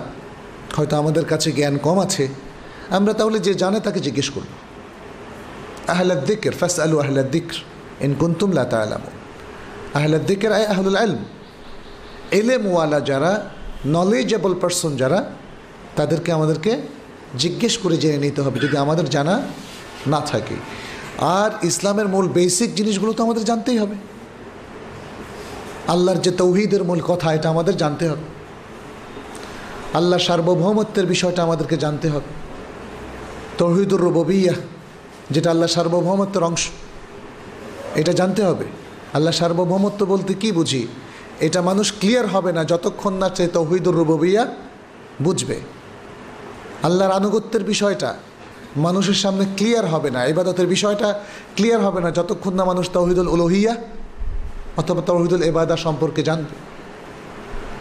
হয়তো 0.77 0.95
আমাদের 1.03 1.25
কাছে 1.33 1.49
জ্ঞান 1.59 1.75
কম 1.87 1.97
আছে, 2.07 2.25
আমরা 2.99 3.13
তাহলে 3.19 3.39
যে 3.47 3.53
জানে 3.63 3.79
তাকে 3.87 4.01
জিজ্ঞেস 4.07 4.29
করব। 4.35 4.51
আহলাদ 5.95 6.21
দিকের 6.29 6.55
ফাস 6.61 6.75
আলু 6.85 6.97
আহলাদ 7.05 7.29
দিকর, 7.35 7.57
ইন 8.07 8.13
কুন্তুম 8.21 8.51
লা 8.59 8.65
তালাম 8.73 9.03
আহলাদ 9.99 10.25
দিকের 10.31 10.51
আয় 10.57 10.67
আহলুল 10.75 10.99
আলম। 11.05 11.21
এলেমওয়ালা 12.41 12.99
যারা 13.11 13.33
নলেজেবল 13.97 14.55
পারসন 14.63 14.93
যারা, 15.03 15.19
তাদেরকে 15.99 16.31
আমাদেরকে 16.39 16.73
জিজ্ঞেস 17.43 17.75
করে 17.83 17.97
জেনে 18.03 18.19
নিতে 18.27 18.41
হবে, 18.45 18.59
যদি 18.65 18.77
আমাদের 18.85 19.07
জানা 19.15 19.35
না 20.13 20.21
থাকে। 20.31 20.57
আর 21.41 21.51
ইসলামের 21.71 22.09
মূল 22.15 22.27
বেসিক 22.39 22.71
জিনিসগুলো 22.79 23.13
তো 23.17 23.21
আমাদের 23.27 23.45
জানতেই 23.51 23.79
হবে। 23.83 23.97
আল্লাহর 25.89 26.21
যে 26.21 26.31
তৌহিদের 26.31 26.85
মূল 26.85 27.01
কথা, 27.01 27.35
এটা 27.35 27.49
আমাদের 27.49 27.77
জানতে 27.77 28.09
হবে। 28.09 28.23
আল্লাহর 29.95 30.21
সার্বভৌমত্বের 30.21 31.07
বিষয়টা 31.07 31.43
আমাদেরকে 31.43 31.77
জানতে 31.77 32.09
হবে। 32.09 32.27
তৌহিদুর 33.59 34.01
রবিয়া 34.01 34.53
যেটা 35.31 35.51
আল্লাহ 35.51 35.69
সার্বভৌমত্বের 35.69 36.43
অংশ, 36.43 36.69
এটা 37.95 38.13
জানতে 38.13 38.45
হবে। 38.45 38.65
আল্লাহ 39.15 39.33
সার্বভৌমত্ব 39.33 40.07
বলতে 40.07 40.35
কি 40.35 40.53
বুঝি? 40.53 40.87
এটা 41.41 41.63
মানুষ 41.63 41.93
ক্লিয়ার 41.93 42.27
হবে 42.27 42.53
না 42.53 42.65
যতক্ষণ 42.65 43.15
না 43.15 43.31
সে 43.35 43.49
তৌহিদুর 43.49 43.95
রবিয়া 43.95 44.47
বুঝবে। 45.23 45.61
আল্লাহর 46.83 47.13
আনুগত্যের 47.13 47.65
বিষয়টা 47.65 48.15
মানুষের 48.77 49.15
সামনে 49.15 49.45
ক্লিয়ার 49.57 49.87
হবে 49.87 50.11
না 50.11 50.25
এবাদতের 50.25 50.67
বিষয়টা 50.67 51.21
ক্লিয়ার 51.57 51.81
হবে 51.81 52.01
না 52.01 52.11
যতক্ষণ 52.11 52.55
না 52.55 52.65
মানুষ 52.65 52.91
তৌহিদুল 52.91 53.29
উলোহিয়া 53.29 53.77
অথবা 54.77 55.03
তৌহিদুল 55.03 55.43
এবাদা 55.43 55.77
সম্পর্কে 55.77 56.23
জানবে। 56.23 56.71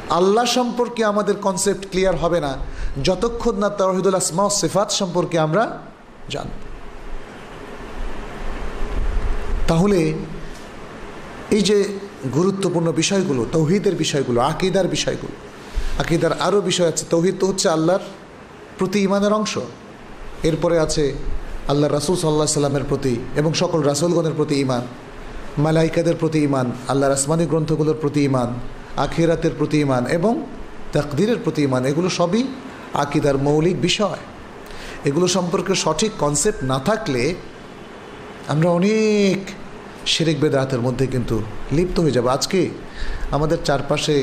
আল্লাহ 0.10 0.46
সম্পর্কে 0.46 1.06
আমাদের 1.06 1.36
কনসেপ্ট 1.36 1.90
ক্লিয়ার 1.92 2.16
হবে 2.16 2.40
না। 2.40 2.58
যতক্ষণ 3.04 3.56
না 3.58 3.70
তৌহিদুল 3.70 4.16
আসমা 4.16 4.50
সেফাত 4.50 4.92
সম্পর্কে 4.92 5.40
আমরা 5.40 5.78
জানব। 6.30 6.50
তাহলে 9.68 10.14
এই 11.52 11.62
যে 11.62 12.00
গুরুত্বপূর্ণ 12.34 12.92
বিষয়গুলো, 12.92 13.46
তৌহিদের 13.52 13.96
বিষয়গুলো, 13.96 14.42
আকিদার 14.42 14.88
বিষয়গুলো, 14.88 15.36
আকিদার 16.02 16.42
আরও 16.42 16.62
বিষয় 16.62 16.88
আছে। 16.88 17.06
তৌহিদ 17.10 17.36
তো 17.40 17.48
হচ্ছে 17.48 17.70
আল্লাহর 17.70 18.00
প্রতি 18.78 19.00
ইমানের 19.00 19.34
অংশ। 19.34 19.58
এরপরে 20.44 20.80
আছে 20.80 21.14
আল্লাহ 21.68 21.92
রাসুল 21.92 22.16
সাল্লাহ 22.16 22.46
সাল্লামের 22.46 22.84
প্রতি 22.90 23.16
এবং 23.36 23.54
সকল 23.54 23.82
রাসুলগণের 23.82 24.32
প্রতি 24.36 24.56
ইমান। 24.56 24.82
মালাইকাদের 25.66 26.16
প্রতি 26.22 26.40
ইমান 26.48 26.68
আল্লাহর 26.92 27.14
আসমানি 27.18 27.46
গ্রন্থগুলোর 27.52 27.98
প্রতি 28.04 28.22
ইমান 28.30 28.50
আখিরাতের 29.06 29.54
প্রতি 29.60 29.78
ইমান 29.86 30.04
এবং 30.18 30.34
তাকদিরের 30.94 31.40
প্রতি 31.44 31.62
ইমান 31.68 31.84
এগুলো 31.92 32.10
সবই 32.20 32.44
আকিদার 33.04 33.38
মৌলিক 33.48 33.78
বিষয়। 33.88 34.22
এগুলো 35.10 35.28
সম্পর্কে 35.38 35.74
সঠিক 35.84 36.12
কনসেপ্ট 36.20 36.60
না 36.72 36.78
থাকলে 36.88 37.24
আমরা 38.48 38.70
অনেক 38.80 39.40
শিরিক 40.14 40.38
বেদাতের 40.44 40.82
মধ্যে 40.88 41.06
কিন্তু 41.14 41.36
লিপ্ত 41.76 41.98
হয়ে 42.04 42.16
যাব। 42.18 42.26
আজকে 42.38 42.62
আমাদের 43.36 43.60
চারপাশে 43.68 44.18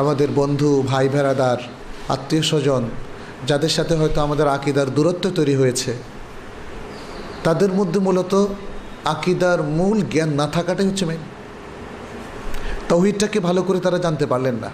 আমাদের 0.00 0.28
বন্ধু, 0.40 0.70
ভাই, 0.90 1.06
ভেড়াদার, 1.14 1.58
আত্মীয় 2.14 2.44
স্বজন, 2.50 2.82
যাদের 3.46 3.72
সাথে 3.76 3.94
হয়তো 4.00 4.18
আমাদের 4.26 4.46
আকিদার 4.56 4.88
দূরত্ব 4.96 5.24
তৈরি 5.38 5.54
হয়েছে, 5.60 5.92
তাদের 7.46 7.70
মধ্যে 7.78 7.98
মূলত 8.06 8.32
আকিদার 9.04 9.62
মূল 9.62 10.02
জ্ঞান 10.02 10.28
না 10.28 10.46
থাকাটাই 10.46 10.86
হচ্ছে 10.86 11.04
মেন 11.04 11.18
তৌহিদটাকে 12.88 13.40
ভালো 13.40 13.62
করে 13.62 13.80
তারা 13.80 13.98
জানতে 13.98 14.26
পারলেন 14.26 14.54
না। 14.54 14.70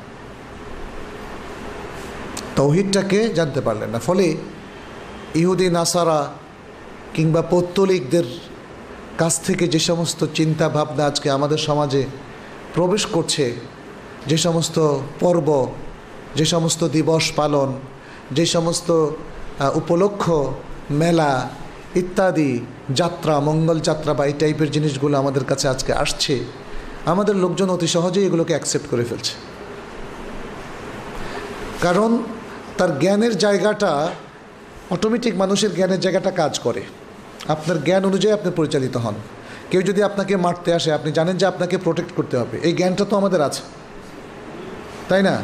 তৌহিদটাকে 2.57 3.29
জানতে 3.35 3.61
পারলেন 3.61 3.89
না। 3.91 3.99
ফলে 3.99 4.37
ইহুদি, 5.35 5.69
নাসারা 5.71 6.33
কিংবা 7.15 7.43
পৌত্তলিকদের 7.43 8.25
কাছ 9.19 9.41
থেকে 9.41 9.69
যে 9.69 9.79
সমস্ত 9.79 10.27
চিন্তা 10.35 10.69
ভাবনা 10.69 11.07
আজকে 11.07 11.31
আমাদের 11.31 11.59
সমাজে 11.59 12.05
প্রবেশ 12.75 13.07
করছে, 13.07 13.55
যে 14.27 14.37
সমস্ত 14.37 14.99
পর্ব, 15.21 15.73
যে 16.35 16.45
সমস্ত 16.45 16.89
দিবস 16.89 17.33
পালন, 17.37 17.73
যে 18.33 18.47
সমস্ত 18.47 18.91
উপলক্ষ 19.75 20.31
মেলা 20.91 21.51
ইত্যাদি, 21.97 22.61
যাত্রা, 22.95 23.41
মঙ্গল 23.41 23.81
যাত্রা 23.81 24.15
বা 24.15 24.27
এই 24.27 24.33
টাইপের 24.39 24.71
জিনিসগুলো 24.71 25.19
আমাদের 25.19 25.45
কাছে 25.45 25.69
আজকে 25.69 25.93
আসছে, 25.93 26.45
আমাদের 27.07 27.37
লোকজন 27.37 27.71
অতি 27.71 27.87
সহজেই 27.87 28.27
এগুলোকে 28.27 28.53
অ্যাকসেপ্ট 28.53 28.87
করে 28.91 29.05
ফেলছে। 29.05 29.33
কারণ 31.81 32.23
তার 32.79 32.99
জ্ঞানের 32.99 33.39
জায়গাটা 33.39 34.11
অটোমেটিক 34.91 35.37
মানুষের 35.37 35.75
জ্ঞানের 35.75 36.01
জায়গাটা 36.01 36.31
কাজ 36.31 36.59
করে। 36.59 36.83
আপনার 37.49 37.85
জ্ঞান 37.85 38.05
অনুযায়ী 38.05 38.35
আপনি 38.35 38.53
পরিচালিত 38.57 38.97
হন। 38.97 39.15
কেউ 39.71 39.83
যদি 39.83 40.03
আপনাকে 40.03 40.37
মারতে 40.37 40.75
আসে, 40.75 40.93
আপনি 40.93 41.13
জানেন 41.13 41.37
যে 41.37 41.47
আপনাকে 41.47 41.79
প্রোটেক্ট 41.79 42.13
করতে 42.17 42.37
হবে। 42.37 42.59
এই 42.63 42.73
জ্ঞানটা 42.73 43.05
তো 43.05 43.17
আমাদের 43.17 43.41
আছে। 43.41 43.63
তাই 45.09 45.23
না? 45.23 45.39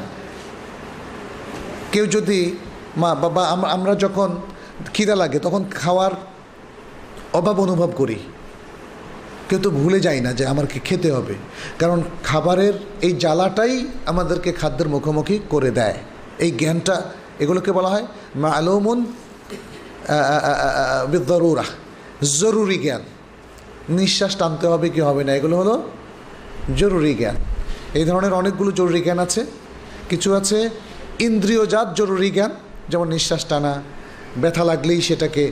কেউ 1.92 2.06
যদি 2.06 2.56
মা 2.96 3.14
বাবা 3.14 3.48
আমরা 3.48 3.94
যখন 3.94 4.36
খিদা 4.94 5.16
লাগে, 5.16 5.38
তখন 5.38 5.64
খাওয়ার 5.64 6.10
অভাব 7.38 7.56
অনুভব 7.66 7.90
করি। 8.00 8.18
কেউ 9.48 9.58
তো 9.64 9.70
ভুলে 9.78 9.98
যাই 10.06 10.18
না 10.26 10.30
যে 10.38 10.44
আমাকে 10.52 10.78
খেতে 10.86 11.08
হবে। 11.16 11.34
কারণ 11.80 11.98
খাবারের 12.28 12.74
এই 13.06 13.12
জ্বালাটাই 13.22 13.74
আমাদেরকে 14.12 14.50
খাদ্যের 14.60 14.88
মুখোমুখি 14.94 15.36
করে 15.52 15.70
দেয়। 15.78 15.98
এই 16.44 16.50
জ্ঞানটা, 16.60 16.96
এগুলোকে 17.42 17.70
বলা 17.78 17.90
হয় 17.94 18.06
মালুমুন 18.44 18.98
বিদ্যরুরা 21.12 21.66
জরুরি 22.40 22.78
জ্ঞান। 22.84 23.02
নিঃশ্বাস 23.98 24.32
টানতে 24.40 24.66
হবে 24.72 24.86
কি 24.94 25.00
হবে 25.08 25.22
না, 25.26 25.32
এগুলো 25.38 25.54
হলো 25.60 25.74
জরুরি 26.80 27.12
জ্ঞান। 27.20 27.36
এই 27.98 28.04
ধরনের 28.08 28.32
অনেকগুলো 28.40 28.70
জরুরি 28.78 29.00
জ্ঞান 29.06 29.18
আছে। 29.26 29.42
কিছু 30.10 30.28
আছে 30.38 30.58
ইন্দ্রিয়জাত 31.26 31.88
জরুরি 31.98 32.30
জ্ঞান, 32.36 32.52
যেমন 32.90 33.06
নিঃশ্বাস 33.14 33.42
টানা, 33.50 33.72
ব্যথা 34.42 34.64
লাগলেই 34.70 35.00
সেটাকে 35.08 35.44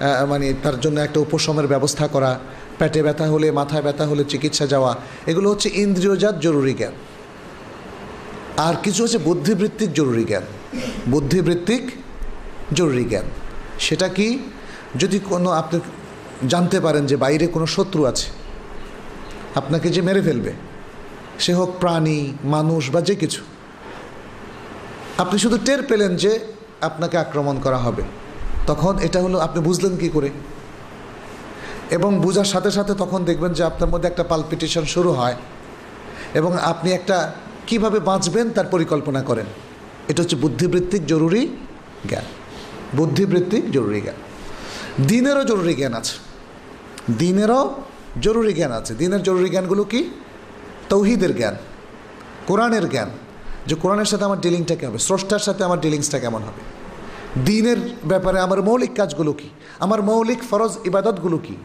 মানে 0.00 0.54
তার 0.62 0.80
জন্য 0.80 1.00
একটা 1.00 1.20
উপশমের 1.20 1.66
ব্যবস্থা 1.66 2.06
করা, 2.06 2.38
পেটে 2.78 3.02
ব্যথা 3.02 3.26
হলে, 3.26 3.50
মাথায় 3.50 3.82
ব্যথা 3.82 4.06
হলে 4.06 4.24
চিকিৎসা 4.24 4.66
যাওয়া, 4.66 4.96
এগুলো 5.26 5.50
হচ্ছে 5.50 5.68
ইন্দ্রিয়জাত 5.74 6.40
জরুরি 6.40 6.74
জ্ঞান। 6.74 6.92
আর 8.56 8.74
কিছু 8.82 9.02
হচ্ছে 9.02 9.18
বুদ্ধিবৃত্তিক 9.18 9.92
জরুরি 9.92 10.24
জ্ঞান। 10.24 10.42
বুদ্ধিবৃত্তিক 11.08 11.90
জরুরি 12.72 13.04
জ্ঞান। 13.04 13.24
সেটা 13.78 14.08
কি? 14.08 14.38
যদি 14.96 15.18
কোনো 15.18 15.50
আপনি 15.50 15.80
জানতে 16.48 16.80
পারেন 16.80 17.06
যে 17.06 17.16
বাইরে 17.16 17.46
কোনো 17.46 17.66
শত্রু 17.66 18.04
আছে, 18.04 18.26
আপনাকে 19.54 19.88
যে 19.88 20.02
মেরে 20.02 20.22
ফেলবে, 20.22 20.52
সে 21.38 21.54
হোক 21.54 21.70
প্রাণী, 21.80 22.32
মানুষ 22.44 22.90
বা 22.90 23.00
যে 23.00 23.14
কিছু, 23.14 23.42
আপনি 25.18 25.38
শুধু 25.38 25.58
টের 25.64 25.82
পেলেন 25.82 26.16
যে 26.16 26.38
আপনাকে 26.80 27.18
আক্রমণ 27.18 27.60
করা 27.60 27.78
হবে। 27.78 28.02
তখন 28.66 28.98
এটা 28.98 29.22
হলো 29.22 29.38
আপনি 29.38 29.62
বুঝলেন 29.62 29.96
কি 29.96 30.08
করে? 30.08 30.30
এবং 31.90 32.20
বোঝার 32.20 32.44
সাথে 32.44 32.70
সাথে 32.70 32.94
তখন 32.94 33.24
দেখবেন 33.24 33.52
যে 33.52 33.64
আপনার 33.64 33.90
মধ্যে 33.90 34.08
একটা 34.08 34.24
পালপিটেশন 34.24 34.84
শুরু 34.84 35.12
হয়। 35.12 35.34
এবং 36.34 36.58
আপনি 36.58 36.90
একটা 36.92 37.32
কীভাবে 37.66 38.00
বাঁচবেন 38.00 38.50
তার 38.50 38.64
পরিকল্পনা 38.66 39.22
করেন। 39.22 39.46
এটা 40.08 40.22
হচ্ছে 40.22 40.36
বুদ্ধিবৃত্তিক 40.36 41.06
জরুরি 41.06 41.56
জ্ঞান। 42.08 42.24
বুদ্ধিবৃত্তিক 42.96 43.70
জরুরি 43.70 44.00
জ্ঞান। 44.00 44.14
দিনেরও 45.06 45.44
জরুরি 45.44 45.74
জ্ঞান 45.74 45.94
আছে। 45.94 46.14
দিনেরও 47.18 47.74
জরুরি 48.20 48.52
জ্ঞান 48.52 48.72
আছে। 48.72 48.94
দিনের 48.94 49.22
জরুরি 49.22 49.48
জ্ঞানগুলো 49.48 49.84
কি? 49.84 50.10
তৌহিদের 50.88 51.36
জ্ঞান। 51.36 51.56
কোরআনের 52.46 52.88
জ্ঞান। 52.88 53.10
যে 53.66 53.74
কোরআনের 53.74 54.04
সাথে 54.04 54.24
আমার 54.24 54.40
ডিলিংটা 54.40 54.74
কেমন 54.74 54.90
হবে? 54.90 54.98
স্রষ্টার 54.98 55.38
সাথে 55.38 55.64
আমার 55.64 55.80
ডিলিংসটা 55.80 56.18
কেমন 56.18 56.42
হবে? 56.42 56.75
দিনের 57.44 57.76
ব্যাপারে 58.04 58.40
আমার 58.40 58.62
মৌলিক 58.62 58.96
কাজগুলো 58.96 59.32
কি? 59.32 59.48
আমার 59.78 60.02
মৌলিক 60.02 60.42
ফরজ 60.50 60.70
ইবাদতগুলো 60.84 61.38
কি? 61.38 61.56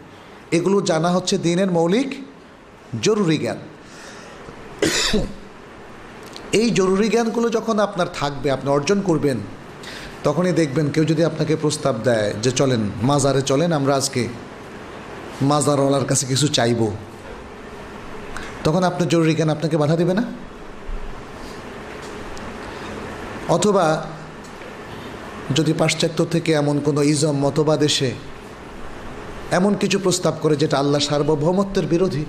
এগুলো 0.52 0.82
জানা 0.82 1.10
হচ্ছে 1.10 1.38
দিনের 1.38 1.72
মৌলিক 1.72 2.26
জরুরি 3.02 3.38
জ্ঞান। 3.38 3.58
এই 6.54 6.70
জরুরি 6.70 7.10
জ্ঞানগুলো 7.10 7.50
যখন 7.50 7.80
আপনার 7.80 8.08
থাকবে, 8.14 8.52
আপনি 8.52 8.70
অর্জন 8.70 9.02
করবেন, 9.02 9.38
তখনই 10.24 10.52
দেখবেন 10.52 10.90
কেউ 10.92 11.04
যদি 11.04 11.24
আপনাকে 11.24 11.56
প্রস্তাব 11.56 11.96
দেয় 12.04 12.34
যে 12.44 12.52
চলেন, 12.52 12.92
মাজারে 13.02 13.42
চলেন, 13.42 13.74
আমরা 13.74 13.96
আজকে 13.96 14.28
মাজারওয়ালার 15.42 16.06
কাছে 16.06 16.26
কিছু 16.26 16.48
চাইব, 16.48 16.92
তখন 18.64 18.84
আপনার 18.84 19.08
জরুরি 19.08 19.34
জ্ঞান 19.34 19.50
আপনাকে 19.50 19.78
বাধা 19.78 19.96
দেবে 19.96 20.14
না? 20.14 20.24
অথবা 23.50 24.06
যদি 25.54 25.74
পাশ্চাত্য 25.74 26.26
থেকে 26.26 26.52
এমন 26.52 26.80
কোনো 26.80 27.02
ইজম 27.02 27.36
মতবাদ 27.46 27.82
এসে, 27.84 28.12
এমন 29.52 29.74
কিছু 29.82 30.00
প্রস্তাব 30.00 30.36
করে 30.42 30.56
যেটা 30.56 30.78
আল্লাহ 30.78 31.02
সার্বভৌমত্বের 31.10 31.86
বিরোধী, 31.86 32.26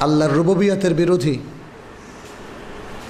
আল্লাহর 0.00 0.32
রুববিয়াতের 0.32 0.94
বিরোধী, 0.94 1.38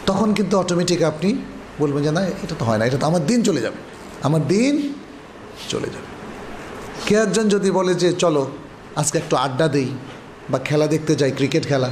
তখন 0.06 0.28
কিন্তু 0.34 0.54
অটোমেটিক 0.58 1.02
আপনি 1.02 1.30
বলবেন 1.78 2.02
যে 2.02 2.10
না, 2.10 2.22
এটা 2.44 2.54
তো 2.58 2.64
হয় 2.64 2.78
না, 2.78 2.84
এটা 2.84 2.98
তো 2.98 3.06
আমার 3.06 3.26
দিন 3.26 3.42
চলে 3.42 3.60
যাবে। 3.60 3.78
আমার 4.22 4.42
দিন 4.48 4.74
চলে 5.68 5.88
যাবে। 5.94 6.08
কে 7.06 7.14
একজন 7.14 7.48
যদি 7.48 7.70
বলে 7.70 7.94
যে, 7.94 8.12
চলো, 8.12 8.50
আজকে 8.96 9.18
একটু 9.18 9.36
আড্ডা 9.36 9.68
দেই 9.68 9.88
বা 10.50 10.58
খেলা 10.58 10.86
দেখতে 10.86 11.14
যাই, 11.16 11.32
ক্রিকেট 11.38 11.66
খেলা 11.66 11.90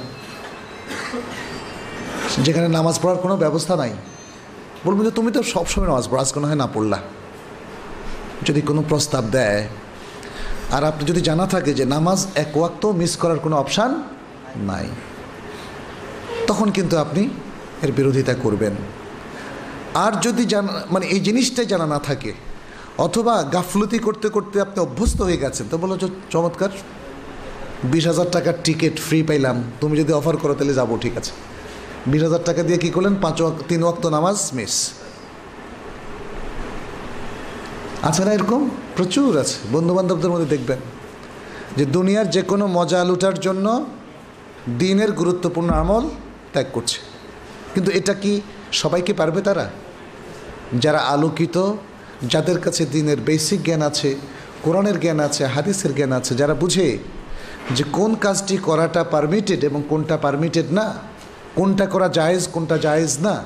যেখানে 2.45 2.69
নামাজ 2.69 2.97
পড়ার 3.03 3.19
কোনো 3.19 3.37
ব্যবস্থা 3.37 3.77
নাই। 3.77 3.93
বলব 4.85 4.99
যে 5.07 5.13
তুমি 5.19 5.31
তো 5.37 5.41
সবসময় 5.55 5.89
নামাজ 5.91 6.05
পড়ো, 6.11 6.21
আজকে 6.25 6.39
হয় 6.51 6.61
না 6.63 6.69
পড়লা। 6.75 6.99
যদি 8.47 8.61
কোনো 8.69 8.81
প্রস্তাব 8.91 9.25
দেয়, 9.37 9.61
আর 10.77 10.83
আপনি 10.91 11.03
যদি 11.11 11.21
জানা 11.29 11.47
থাকে 11.55 11.71
যে 11.79 11.85
নামাজ 11.95 12.19
এক 12.45 12.51
ওয়াক্ত 12.59 12.83
মিস 13.01 13.13
করার 13.23 13.41
কোনো 13.45 13.57
অপশান 13.63 13.91
নাই, 14.71 14.87
তখন 16.49 16.69
কিন্তু 16.77 16.95
আপনি 17.05 17.23
এর 17.85 17.91
বিরোধিতা 17.99 18.35
করবেন। 18.45 18.75
আর 20.05 20.13
যদি 20.27 20.43
জানা 20.53 20.73
মানে 20.95 21.05
এই 21.15 21.21
জিনিসটাই 21.27 21.67
জানা 21.73 21.87
না 21.95 21.99
থাকে, 22.09 22.33
অথবা 23.07 23.35
গাফলতি 23.55 23.99
করতে 24.07 24.29
করতে 24.37 24.57
আপনি 24.67 24.79
অভ্যস্ত 24.87 25.19
হয়ে 25.27 25.41
গেছেন, 25.45 25.65
তো 25.71 25.77
বলো 25.83 25.95
চমৎকার, 26.35 26.73
বিশ 27.93 28.05
হাজার 28.11 28.29
টাকার 28.35 28.57
টিকিট 28.67 28.95
ফ্রি 29.07 29.19
পাইলাম, 29.29 29.57
তুমি 29.81 29.95
যদি 30.01 30.13
অফার 30.21 30.37
করো 30.43 30.55
তাহলে 30.59 30.75
যাব, 30.81 30.91
ঠিক 31.05 31.15
আছে। 31.21 31.33
বিশ 32.07 32.23
হাজার 32.23 32.45
টাকা 32.45 32.63
দিয়ে 32.63 32.79
কী 32.79 32.91
করলেন? 32.91 33.15
পাঁচ 33.23 33.43
তিন 33.69 33.83
ওয়াক্ত 33.83 34.07
নামাজ 34.07 34.51
মিস। 34.53 34.91
আছে 38.03 38.25
না 38.25 38.33
এরকম? 38.33 38.71
প্রচুর 38.97 39.39
আছে। 39.39 39.55
বন্ধু 39.73 39.95
বান্ধবদের 39.95 40.31
মধ্যে 40.31 40.47
দেখবেন 40.47 40.79
যে 41.77 41.85
দুনিয়ার 41.87 42.31
যে 42.31 42.43
কোনো 42.43 42.67
মজা 42.67 43.05
লুটার 43.05 43.41
জন্য 43.41 43.87
দিনের 44.79 45.13
গুরুত্বপূর্ণ 45.13 45.71
আমল 45.71 46.09
ত্যাগ 46.53 46.67
করছে। 46.73 46.99
কিন্তু 47.75 47.91
এটা 47.91 48.15
কি 48.15 48.41
সবাইকে 48.73 49.13
পারবে 49.13 49.41
তারা? 49.41 49.71
যারা 50.79 50.99
আলোকিত, 50.99 51.73
যাদের 52.23 52.59
কাছে 52.59 52.87
দিনের 52.87 53.17
বেসিক 53.21 53.63
জ্ঞান 53.63 53.83
আছে, 53.83 54.17
কোরআনের 54.63 55.01
জ্ঞান 55.01 55.21
আছে, 55.21 55.47
হাদিসের 55.47 55.95
জ্ঞান 55.95 56.13
আছে, 56.13 56.35
যারা 56.35 56.55
বুঝে 56.55 56.99
যে 57.71 57.85
কোন 57.93 58.15
কাজটি 58.15 58.57
করাটা 58.57 59.05
পারমিটেড 59.05 59.65
এবং 59.65 59.83
কোনটা 59.89 60.17
পারমিটেড 60.17 60.73
না 60.73 60.95
কোনটা 61.57 61.87
করা 61.87 62.09
জায়েজ, 62.09 62.43
কোনটা 62.55 62.77
জায়েজ 62.79 63.13
না, 63.27 63.45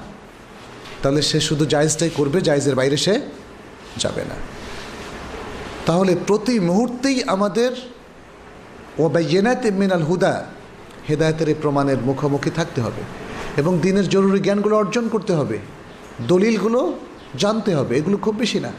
তাহলে 1.03 1.23
সে 1.23 1.41
শুধু 1.41 1.65
জায়েজটাই 1.67 2.11
করবে, 2.11 2.41
জায়েজের 2.41 2.75
বাইরে 2.75 2.97
সে 2.97 3.15
যাবে 3.99 4.25
না। 4.25 4.37
তাহলে 5.87 6.17
প্রতি 6.27 6.61
মুহূর্তেই 6.61 7.23
আমাদের 7.35 7.73
ও 8.99 9.09
বাইনাতে 9.09 9.71
মিনাল 9.71 10.03
হুদা, 10.03 10.35
হেদায়তের 11.09 11.49
এই 11.49 11.55
প্রমাণের 11.55 11.99
মুখোমুখি 12.09 12.51
থাকতে 12.51 12.81
হবে 12.81 13.03
এবং 13.57 13.79
দিনের 13.79 14.09
জরুরি 14.09 14.41
জ্ঞানগুলো 14.41 14.77
অর্জন 14.77 15.09
করতে 15.09 15.33
হবে, 15.33 15.59
দলিলগুলো 16.29 16.81
জানতে 17.37 17.75
হবে, 17.75 17.93
এগুলো 17.97 18.17
খুব 18.17 18.35
বেশি 18.37 18.61
না। 18.61 18.73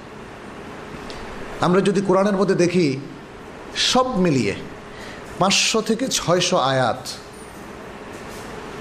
আমরা 1.62 1.82
যদি 1.82 2.02
কোরআনের 2.02 2.38
মধ্যে 2.38 2.56
দেখি, 2.56 2.88
সব 3.92 4.08
মিলিয়ে 4.18 4.56
পাঁচশো 5.40 5.82
থেকে 5.82 6.08
ছয়শো 6.08 6.58
আয়াত 6.58 7.02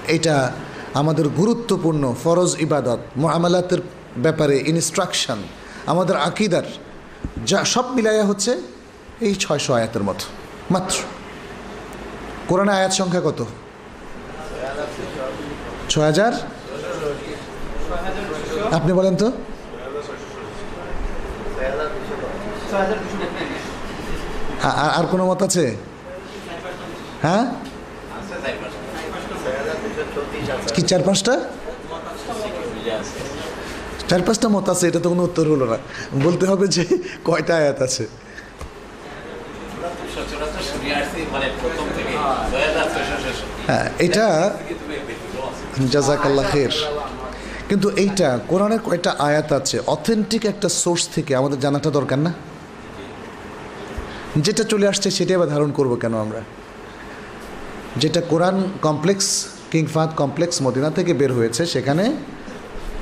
এটা 0.08 0.52
আমাদের 0.94 1.28
গুরুত্বপূর্ণ 1.28 2.14
ফরজ 2.24 2.56
ইবাদত 2.58 2.98
মোহামেলাতের 3.16 3.78
ব্যাপারে 4.16 4.58
ইনস্ট্রাকশন 4.66 5.36
আমাদের 5.86 6.16
আকিদার, 6.16 6.62
যা 7.46 7.64
সব 7.64 7.92
মিলাইয়া 7.92 8.24
হচ্ছে 8.24 8.60
এই 9.20 9.34
ছয়শো 9.34 9.74
আয়াতের 9.74 10.02
মতো, 10.02 10.24
মাত্র। 10.70 10.96
কোরআনে 12.48 12.72
আয়াত 12.72 12.92
সংখ্যা 12.92 13.20
কত? 13.24 13.46
ছ 15.88 15.98
হাজার? 15.98 16.32
আপনি 18.72 18.92
বলেন 18.92 19.16
তো। 19.16 19.32
আ- 24.62 24.92
আর 24.96 25.04
কোনো 25.06 25.26
মত 25.26 25.42
আছে? 25.42 25.76
হ্যাঁ? 27.22 27.65
কি 30.76 30.82
চার 30.90 31.02
পাঁচটা? 31.08 31.34
চার 34.10 34.22
পাঁচটা 34.26 34.46
মত 34.56 34.66
আছে, 34.74 34.84
এটা 34.90 35.00
তো 35.04 35.08
কোনো 35.12 35.22
উত্তর 35.28 35.44
হলো 35.52 35.66
না। 35.72 35.78
বলতে 36.26 36.44
হবে 36.50 36.66
যে 36.76 36.84
কয়টা 37.28 37.54
আয়াত 37.62 37.78
আছে? 37.86 38.04
হ্যাঁ 43.68 43.86
এটা 44.06 44.26
জাজাকাল্লাহ 45.92 46.46
খের। 46.52 46.72
কিন্তু 47.68 47.88
এইটা 48.02 48.28
কোরআনের 48.50 48.80
কয়টা 48.86 49.10
আয়াত 49.28 49.48
আছে? 49.58 49.76
অথেন্টিক 49.94 50.42
একটা 50.52 50.68
সোর্স 50.82 51.02
থেকে 51.14 51.32
আমাদের 51.40 51.58
জানাটা 51.64 51.90
দরকার 51.98 52.18
না? 52.26 52.32
যেটা 54.44 54.64
চলে 54.72 54.86
আসছে 54.92 55.08
সেটাই 55.16 55.36
আবার 55.38 55.50
ধারণ 55.54 55.70
করব 55.78 55.92
কেন 56.02 56.14
আমরা? 56.24 56.40
যেটা 58.02 58.20
Quran 58.30 58.56
complex 58.86 59.28
king 59.70 59.84
Fahd 59.94 60.10
complex 60.20 60.56
Medina 60.66 60.90
থেকে 60.90 61.12
বের 61.20 61.32
হয়েছে। 61.38 61.62
সেখানে 61.74 62.04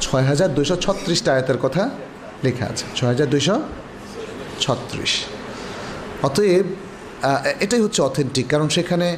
ছয় 0.05 0.25
হাজার 0.31 0.51
দুশো 0.55 0.77
ছত্রিশটা 0.85 1.31
আয়াতের 1.35 1.59
কথা 1.65 1.83
লেখা 2.45 2.65
আছে। 2.73 2.85
ছয় 2.97 3.11
হাজার 3.13 3.29
দুইশো 3.35 3.57
ছত্রিশ। 4.65 5.13
অতএব 6.27 6.67
এটাই 7.65 7.81
হচ্ছে 7.85 8.01
অথেন্টিক 8.09 8.47
কারণ 8.53 8.69
সেখানে 8.77 9.09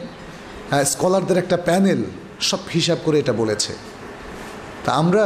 স্কলারদের 0.93 1.39
একটা 1.43 1.57
প্যানেল 1.69 2.01
সব 2.49 2.63
হিসাব 2.75 2.99
করে 3.05 3.17
এটা 3.23 3.33
বলেছে। 3.33 3.73
তা 4.85 4.91
আমরা 5.03 5.25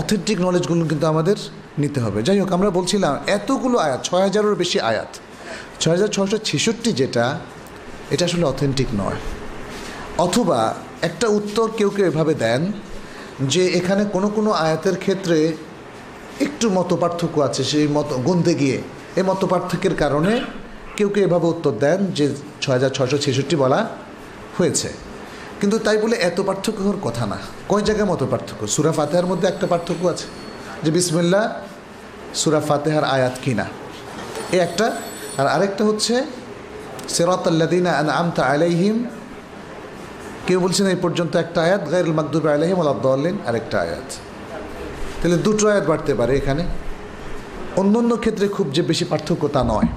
অথেন্টিক 0.00 0.38
নলেজগুলো 0.46 0.82
কিন্তু 0.90 1.06
আমাদের 1.06 1.38
নিতে 1.82 1.98
হবে। 2.04 2.18
যাই 2.26 2.38
হোক, 2.40 2.50
আমরা 2.56 2.70
বলছিলাম 2.78 3.14
এতগুলো 3.36 3.76
আয়াত 3.86 4.00
ছয় 4.08 4.22
হাজারেরও 4.26 4.56
বেশি 4.62 4.78
আয়াত। 4.90 5.10
ছয় 5.80 5.92
হাজার 5.96 6.10
ছশো 6.16 6.36
ছেষট্টি 6.48 6.90
যেটা, 6.92 7.24
এটা 8.14 8.24
আসলে 8.28 8.44
অথেন্টিক 8.52 8.88
নয়। 9.02 9.18
অথবা 10.18 10.74
একটা 11.02 11.28
উত্তর 11.28 11.70
কেউ 11.76 11.90
কেউ 11.90 12.06
এভাবে 12.06 12.34
দেন 12.34 12.72
যে 13.40 13.66
এখানে 13.66 14.04
কোনো 14.04 14.28
কোনো 14.28 14.50
আয়াতের 14.50 14.96
ক্ষেত্রে 14.96 15.56
একটু 16.40 16.70
মত 16.70 16.94
পার্থক্য 16.94 17.40
আছে, 17.40 17.64
সেই 17.64 17.88
মত 17.88 18.12
গুনতে 18.12 18.54
গিয়ে। 18.54 18.82
এই 19.16 19.22
মত 19.22 19.44
পার্থক্যের 19.44 19.94
কারণে 19.94 20.40
কেউ 20.96 21.08
কেউ 21.08 21.24
এভাবে 21.24 21.46
উত্তর 21.46 21.70
দেন 21.70 22.06
যে 22.06 22.34
ছয় 22.60 22.74
হাজার 22.74 22.90
ছশো 22.90 23.18
ছেষট্টি 23.18 23.56
বলা 23.56 23.88
হয়েছে। 24.58 24.88
কিন্তু 25.60 25.78
তাই 25.78 25.98
বলে 25.98 26.16
এত 26.16 26.40
পার্থক্য 26.40 26.78
হওয়ার 26.82 27.00
কথা 27.02 27.26
না। 27.26 27.38
কয় 27.68 27.82
জায়গায় 27.82 28.08
মত 28.08 28.22
পার্থক্য 28.30 28.66
সুরা 28.66 28.92
ফাতেহার 28.92 29.26
মধ্যে 29.26 29.48
একটা 29.48 29.66
পার্থক্য 29.66 30.06
আছে 30.06 30.26
যে 30.82 30.90
বিসমিল্লা 30.90 31.62
সুরা 32.34 32.60
ফাতেহার 32.60 33.04
আয়াত 33.04 33.34
কিনা 33.44 33.66
এ 34.52 34.58
একটা। 34.60 34.86
আর 35.38 35.46
আরেকটা 35.46 35.84
হচ্ছে 35.84 36.24
সেরাতাল্লাদিনা 37.08 37.90
আমতা 38.20 38.42
আলাইহিম 38.42 38.96
কেউ 40.46 40.60
বলছেন 40.60 40.86
এই 40.86 40.96
পর্যন্ত 40.96 41.36
একটা 41.36 41.62
আয়াত 41.62 41.90
গাইরুল 41.92 42.12
মাকদুব 42.12 42.46
আলাইহিম 42.46 42.80
আলাদ্দাল্লিন 42.80 43.36
আরেকটা 43.46 43.80
আয়াত। 43.80 44.08
তাহলে 45.20 45.36
দুটো 45.36 45.68
আয়াত 45.68 45.84
বাড়তে 45.86 46.14
পারে 46.14 46.36
এখানে। 46.36 46.64
অন্য 47.76 47.98
অন্য 47.98 48.16
ক্ষেত্রে 48.16 48.48
খুব 48.48 48.70
যে 48.72 48.82
বেশি 48.82 49.04
পার্থক্য 49.04 49.48
তা 49.48 49.64
নয়। 49.64 49.88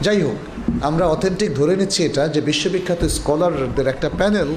যাই 0.00 0.22
হোক, 0.22 0.38
আমরা 0.82 1.06
অথেন্টিক 1.06 1.54
ধরে 1.54 1.76
নিচ্ছি 1.76 2.04
এটা 2.04 2.28
যে 2.28 2.40
বিশ্ববিখ্যাত 2.40 3.04
স্কলারদের 3.04 3.86
একটা 3.86 4.10
প্যানেল 4.18 4.54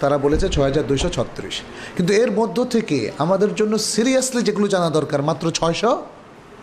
তারা 0.00 0.18
বলেছে 0.18 0.48
ছয় 0.48 0.64
হাজার 0.64 0.86
দুইশো 0.86 1.08
ছত্রিশ। 1.08 1.60
কিন্তু 1.96 2.12
এর 2.12 2.30
মধ্য 2.30 2.64
থেকে 2.64 3.10
আমাদের 3.18 3.54
জন্য 3.54 3.78
সিরিয়াসলি 3.78 4.42
যেগুলো 4.42 4.68
জানা 4.68 4.90
দরকার, 4.90 5.22
মাত্র 5.22 5.50
ছয়শো, 5.50 6.02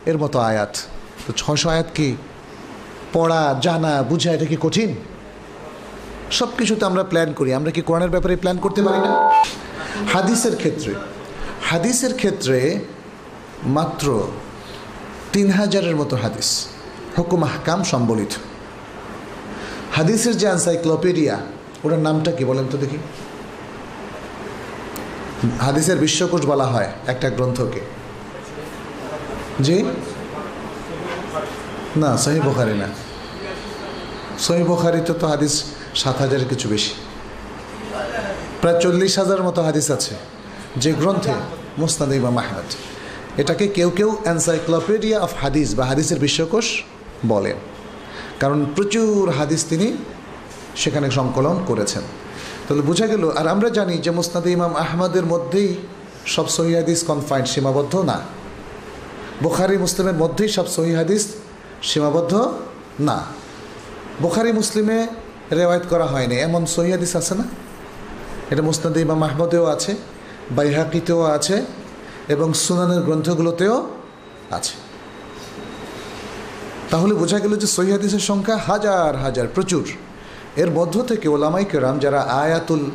এর 0.06 0.18
মতো 0.18 0.40
আয়াত। 0.40 0.74
তো 1.28 1.34
ছশো 1.36 1.70
আয়াত 1.70 1.86
কি 1.96 2.16
পড়া, 3.14 3.60
জানা, 3.62 4.04
বুঝা 4.04 4.32
এটা 4.32 4.46
কি 4.46 4.58
কঠিন? 4.62 4.96
সব 6.32 6.48
কিছুতে 6.58 6.86
আমরা 6.86 7.04
প্ল্যান 7.04 7.34
করি। 7.34 7.54
আমরা 7.54 7.72
কি 7.72 7.82
কোরআনের 7.82 8.10
ব্যাপারে 8.10 8.36
প্ল্যান 8.36 8.58
করতে 8.58 8.82
পারি 8.82 8.98
না? 8.98 9.12
হাদিসের 10.14 10.56
ক্ষেত্রে 10.56 10.94
হাদিসের 11.70 12.14
ক্ষেত্রে 12.14 12.80
মাত্র 13.64 14.28
তিন 15.34 15.52
হাজারের 15.52 15.96
মতো 15.96 16.16
হাদিস, 16.16 16.68
হুকুম 17.18 17.44
হাকাম 17.44 17.84
সম্বলিত। 17.84 18.30
হাদিসের 19.96 20.38
যে 20.38 20.48
এনসাইক্লোপিডিয়া 20.48 21.38
ওটার 21.84 22.00
নামটা 22.00 22.32
কি 22.32 22.46
বলেন 22.46 22.66
তো 22.72 22.78
দেখি। 22.78 22.98
হাদিসের 25.60 25.98
বিশ্বকোষ 25.98 26.46
বলা 26.46 26.66
হয় 26.66 26.92
একটা 27.08 27.30
গ্রন্থকে। 27.30 27.82
জি? 29.62 29.84
না, 31.96 32.18
সহি 32.18 32.40
বোখারি 32.40 32.74
না। 32.74 32.88
সহি 34.40 34.64
বোখারিতে 34.64 35.14
তো 35.14 35.28
হাদিস 35.28 35.64
সাত 35.96 36.16
হাজারের 36.20 36.48
কিছু 36.50 36.70
বেশি। 36.70 36.94
প্রায় 38.62 38.80
চল্লিশ 38.82 39.14
হাজার 39.18 39.44
মতো 39.44 39.62
হাদিস 39.62 39.92
আছে 39.92 40.16
যে 40.78 40.94
গ্রন্থে 40.94 41.34
মুস্তাদ 41.78 42.12
ইমাম 42.12 42.38
আহমদ। 42.38 42.70
এটাকে 43.38 43.68
কেউ 43.68 43.90
কেউ 43.90 44.10
এনসাইক্লোপিডিয়া 44.26 45.20
অফ 45.20 45.32
হাদিস 45.42 45.76
বা 45.76 45.86
হাদিসের 45.86 46.20
বিশ্বকোষ 46.20 46.84
বলেন 47.28 47.58
কারণ 48.40 48.66
প্রচুর 48.76 49.30
হাদিস 49.30 49.66
তিনি 49.70 49.88
সেখানে 50.76 51.12
সংকলন 51.12 51.66
করেছেন। 51.66 52.04
তাহলে 52.68 52.82
বোঝা 52.82 53.08
গেল, 53.08 53.24
আর 53.30 53.48
আমরা 53.48 53.70
জানি 53.70 53.98
যে 53.98 54.12
মুস্তাদ 54.12 54.48
ইমাম 54.48 54.76
আহমদের 54.76 55.26
মধ্যেই 55.26 55.76
সব 56.26 56.48
সহি 56.50 56.74
হাদিস 56.76 57.04
কনফাইন্ড 57.04 57.48
সীমাবদ্ধ 57.48 57.94
না। 57.96 58.22
বোখারি, 59.44 59.78
মুসলিমের 59.78 60.14
মধ্যেই 60.14 60.50
সব 60.50 60.68
সহি 60.68 60.94
হাদিস 60.94 61.24
সীমাবদ্ধ 61.82 62.34
না। 63.00 63.18
বোখারি, 64.22 64.52
মুসলিমে 64.52 65.08
রেওয়ায়ত 65.52 65.86
করা 65.90 66.06
হয়নি। 66.06 66.36
এমন 66.36 66.66
সহি 66.66 66.92
হাদিস 66.92 67.16
আছে 67.16 67.36
না? 67.36 67.44
এটা 68.52 68.62
মুস্তাদ 68.62 68.98
ইমাম 68.98 69.24
আহমদেও 69.24 69.66
আছে, 69.66 69.96
বাইহাকিতেও 70.52 71.22
আছে, 71.22 71.66
এবং 72.30 72.54
সুনানের 72.54 73.02
গ্রন্থগুলোতেও 73.02 73.88
আছে। 74.52 74.74
তাহলে 76.92 77.14
বোঝা 77.14 77.40
গেল 77.40 77.56
যে 77.56 77.68
সহি 77.68 77.92
হাদিসের 77.92 78.20
সংখ্যা 78.20 78.58
হাজার 78.58 79.18
হাজার, 79.18 79.48
প্রচুর। 79.48 79.86
এর 80.56 80.72
মধ্য 80.72 81.04
থেকে 81.04 81.30
ওলামাই 81.30 81.66
কেরাম 81.66 82.00
যারা 82.00 82.22
আয়াতুল 82.22 82.92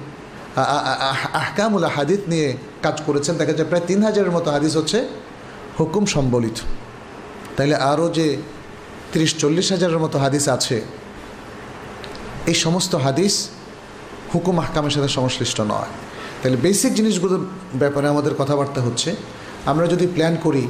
আহকামুল 1.40 1.84
হাদিস 1.84 2.18
নিয়ে 2.28 2.56
কাজ 2.82 3.02
করেছেন, 3.06 3.36
দেখা 3.36 3.52
যায় 3.52 3.68
প্রায় 3.68 3.84
তিন 3.86 4.02
হাজারের 4.02 4.30
মতো 4.30 4.50
হাদিস 4.50 4.76
হচ্ছে 4.76 5.08
হুকুম 5.78 6.06
সম্বলিত। 6.06 6.58
তাইলে 7.56 7.74
আরও 7.74 8.08
যে 8.08 8.36
তিরিশ, 9.12 9.34
চল্লিশ 9.38 9.72
হাজারের 9.72 9.98
মতো 9.98 10.18
হাদিস 10.18 10.48
আছে 10.48 10.80
এই 12.50 12.56
সমস্ত 12.64 12.92
হাদিস 13.06 13.34
হুকুম 14.32 14.56
আহকামের 14.62 14.92
সাথে 14.96 15.10
সংশ্লিষ্ট 15.18 15.58
নয়। 15.72 15.90
তাহলে 16.40 16.58
বেসিক 16.64 16.92
জিনিসগুলোর 16.98 17.42
ব্যাপারে 17.82 18.06
আমাদের 18.14 18.34
কথাবার্তা 18.40 18.80
হচ্ছে, 18.86 19.10
আমরা 19.70 19.86
যদি 19.92 20.06
প্ল্যান 20.14 20.34
করি 20.44 20.64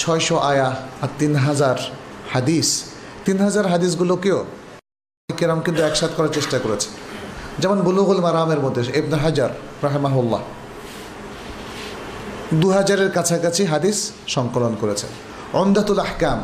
ছয়শো 0.00 0.36
আয়া 0.50 0.68
আর 1.04 1.10
তিন 1.20 1.32
হাজার 1.46 1.76
হাদিস, 2.32 2.68
তিন 3.26 3.38
হাজার 3.46 3.64
হাদিসগুলোকেও 3.72 4.38
কেরাম 5.38 5.60
কিন্তু 5.66 5.80
একসাথ 5.88 6.10
করার 6.16 6.32
চেষ্টা 6.36 6.56
করেছে। 6.64 6.88
যেমন 7.62 7.78
বুলুগুল 7.86 8.18
মারামের 8.26 8.60
মধ্যে 8.64 8.82
ইবনে 9.00 9.16
হাজার 9.26 9.50
রাহেমাহুল্লাহ 9.84 10.42
দু 12.60 12.68
হাজারের 12.76 13.10
কাছাকাছি 13.16 13.62
হাদিস 13.72 13.98
সংকলন 14.34 14.72
করেছেন 14.82 15.10
অমদাতুল 15.60 16.00
আহকাম, 16.06 16.38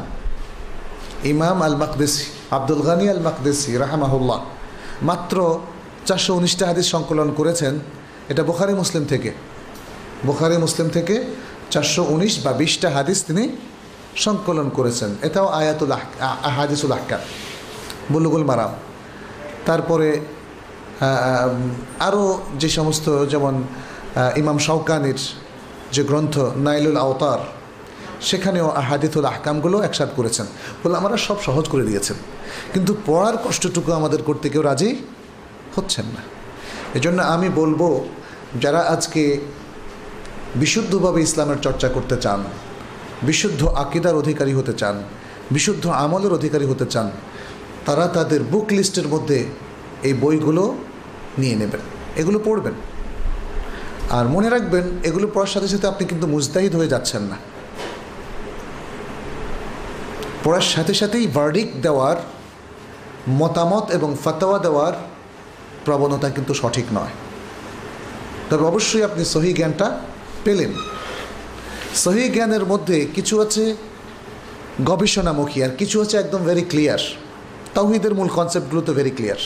ইমাম 1.32 1.58
আল 1.66 1.76
মাকদেসি 1.82 2.24
আব্দুল 2.56 2.82
গানি 2.88 3.06
আল 3.14 3.22
মাকদেসি 3.26 3.70
রাহামাহুল্লাহ 3.84 4.40
মাত্র 5.02 5.36
চারশো 6.06 6.32
উনিশটা 6.34 6.64
হাদিস 6.66 6.86
সংকলন 6.94 7.28
করেছেন, 7.38 7.74
এটা 8.28 8.42
বোখারি 8.42 8.74
মুসলিম 8.74 9.04
থেকে। 9.04 9.30
বোখারি 10.26 10.56
মুসলিম 10.58 10.88
থেকে 10.88 11.16
চারশো 11.70 12.02
উনিশ 12.14 12.34
বা 12.44 12.52
বিশটা 12.52 12.88
হাদিস 12.90 13.18
তিনি 13.26 13.44
সংকলন 14.24 14.68
করেছেন। 14.76 15.10
এটাও 15.22 15.46
আয়াতুল 15.60 15.92
হাদিসুল 16.56 16.92
আহকাম, 16.92 17.20
বুলুগুল 18.12 18.44
মারাম। 18.50 18.72
তারপরে 19.66 20.08
আরও 22.08 22.24
যে 22.62 22.68
সমস্ত, 22.68 23.06
যেমন 23.32 23.54
ইমাম 24.40 24.58
শওকানির 24.66 25.20
যে 25.94 26.02
গ্রন্থ 26.04 26.34
নাইলুল 26.38 26.98
আওতার 27.04 27.40
সেখানেও 28.20 28.68
আহাদিতুল 28.68 29.24
আহকামগুলো 29.24 29.82
একসাথ 29.82 30.08
করেছেন। 30.16 30.46
বলে 30.84 30.96
আমরা 30.96 31.16
সব 31.16 31.42
সহজ 31.42 31.68
করে 31.68 31.84
দিয়েছেন। 31.84 32.16
কিন্তু 32.72 32.96
পড়ার 33.06 33.36
কষ্টটুকু 33.44 33.92
আমাদের 33.92 34.22
করতে 34.22 34.48
কেউ 34.48 34.62
রাজি 34.62 34.96
হচ্ছেন 35.76 36.04
না। 36.04 36.22
এজন্য 36.94 37.22
আমি 37.22 37.48
বলব, 37.48 38.00
যারা 38.60 38.78
আজকে 38.78 39.40
বিশুদ্ধভাবে 40.54 41.22
ইসলামের 41.22 41.56
চর্চা 41.62 41.88
করতে 41.88 42.16
চান, 42.16 42.44
বিশুদ্ধ 43.22 43.66
আকিদার 43.66 44.14
অধিকারী 44.14 44.52
হতে 44.52 44.72
চান, 44.72 45.02
বিশুদ্ধ 45.50 45.86
আমলের 45.88 46.32
অধিকারী 46.32 46.66
হতে 46.66 46.86
চান, 46.86 47.10
তারা 47.86 48.08
তাদের 48.08 48.42
বুক 48.42 48.72
লিস্টের 48.72 49.08
মধ্যে 49.08 49.46
এই 50.02 50.12
বইগুলো 50.12 50.74
নিয়ে 51.38 51.56
নেবেন, 51.56 51.80
এগুলো 52.16 52.38
পড়বেন। 52.44 52.72
আর 54.10 54.28
মনে 54.28 54.48
রাখবেন, 54.48 54.82
এগুলো 55.04 55.28
পড়ার 55.34 55.46
সাথে 55.46 55.68
সাথে 55.68 55.86
আপনি 55.86 56.06
কিন্তু 56.06 56.26
মুজতাহিদ 56.26 56.76
হয়ে 56.76 56.88
যাচ্ছেন 56.88 57.22
না। 57.22 57.36
পড়ার 60.44 60.60
সাথে 60.60 60.94
সাথেই 60.94 61.26
ভার্ডিক 61.26 61.68
দেওয়ার, 61.82 62.16
মতামত 63.28 63.90
এবং 63.90 64.16
ফাতাওয়া 64.24 64.58
দেওয়ার 64.58 64.92
প্রবণতা 65.84 66.30
কিন্তু 66.30 66.54
সঠিক 66.54 66.84
নয়। 66.92 67.14
তবে 68.50 68.64
অবশ্যই 68.64 69.02
আপনি 69.02 69.24
সহি 69.24 69.52
জ্ঞানটা 69.52 70.00
পেলেন। 70.44 70.72
সহি 71.94 72.28
জ্ঞানের 72.28 72.64
মধ্যে 72.66 73.06
কিছু 73.14 73.40
আছে 73.40 73.76
গবেষণামুখী 74.84 75.62
আর 75.62 75.70
কিছু 75.78 76.02
আছে 76.02 76.18
একদম 76.18 76.40
ভেরি 76.44 76.62
ক্লিয়ার 76.62 76.98
তাওহিদের 77.74 78.14
মূল 78.14 78.28
কনসেপ্টগুলো 78.28 78.82
তো 78.82 78.92
ভেরি 78.92 79.10
ক্লিয়ার 79.10 79.36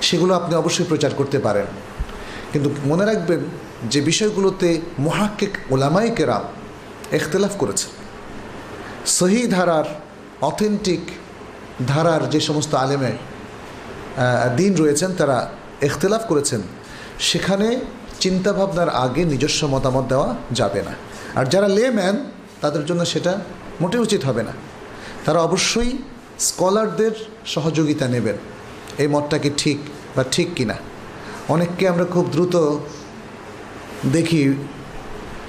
সেগুলো 0.00 0.34
আপনি 0.34 0.54
অবশ্যই 0.54 0.84
প্রচার 0.84 1.10
করতে 1.16 1.38
পারেন। 1.38 1.66
কিন্তু 2.52 2.70
মনে 2.84 3.04
রাখবেন 3.04 3.40
যে 3.90 4.00
বিষয়গুলোতে 4.00 4.80
মহাক্কিক 4.98 5.52
ওলামাই 5.70 6.10
কেরাম 6.10 6.44
এখতলাফ 7.12 7.54
করেছে 7.58 8.03
সহি 9.06 9.46
ধারার 9.46 9.84
অথেন্টিক 10.50 11.02
ধারার 11.86 12.22
যে 12.30 12.40
সমস্ত 12.40 12.74
আলেমে 12.74 13.12
দিন 14.56 14.72
রয়েছেন, 14.76 15.10
তারা 15.20 15.38
এখতলাফ 15.88 16.22
করেছেন, 16.30 16.60
সেখানে 17.18 17.68
চিন্তাভাবনার 18.20 18.90
আগে 19.04 19.24
নিজস্ব 19.24 19.60
মতামত 19.74 20.04
দেওয়া 20.12 20.28
যাবে 20.52 20.80
না। 20.82 20.94
আর 21.38 21.44
যারা 21.52 21.68
লে 21.76 21.84
ম্যান 21.90 22.16
তাদের 22.62 22.84
জন্য 22.88 23.02
সেটা 23.04 23.32
মোটেই 23.80 24.00
উচিত 24.06 24.22
হবে 24.28 24.42
না। 24.48 24.52
তারা 25.24 25.38
অবশ্যই 25.48 25.90
স্কলারদের 26.48 27.14
সহযোগিতা 27.54 28.06
নেবেন, 28.14 28.36
এই 29.02 29.08
মতটা 29.14 29.36
কি 29.38 29.50
ঠিক 29.62 29.78
বা 30.16 30.22
ঠিক 30.34 30.48
কিনা? 30.56 30.76
অনেককে 31.54 31.84
আমরা 31.88 32.04
খুব 32.14 32.24
দ্রুত 32.34 32.54
দেখি 34.12 34.42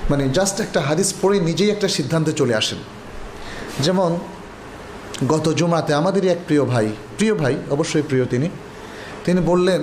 মানে 0.09 0.23
জাস্ট 0.37 0.55
একটা 0.65 0.79
হাদিস 0.87 1.09
পড়ে 1.21 1.37
নিজেই 1.39 1.69
একটা 1.75 1.87
সিদ্ধান্তে 1.97 2.31
চলে 2.31 2.55
আসেন। 2.55 2.79
যেমন, 3.79 4.17
গত 5.27 5.53
জুমাতে 5.53 5.93
আমাদেরই 5.93 6.27
এক 6.27 6.37
প্রিয় 6.45 6.65
ভাই 6.65 6.89
প্রিয় 7.17 7.35
ভাই, 7.35 7.57
অবশ্যই 7.71 8.01
প্রিয় 8.01 8.25
তিনি 8.25 8.49
তিনি 9.25 9.41
বললেন 9.41 9.81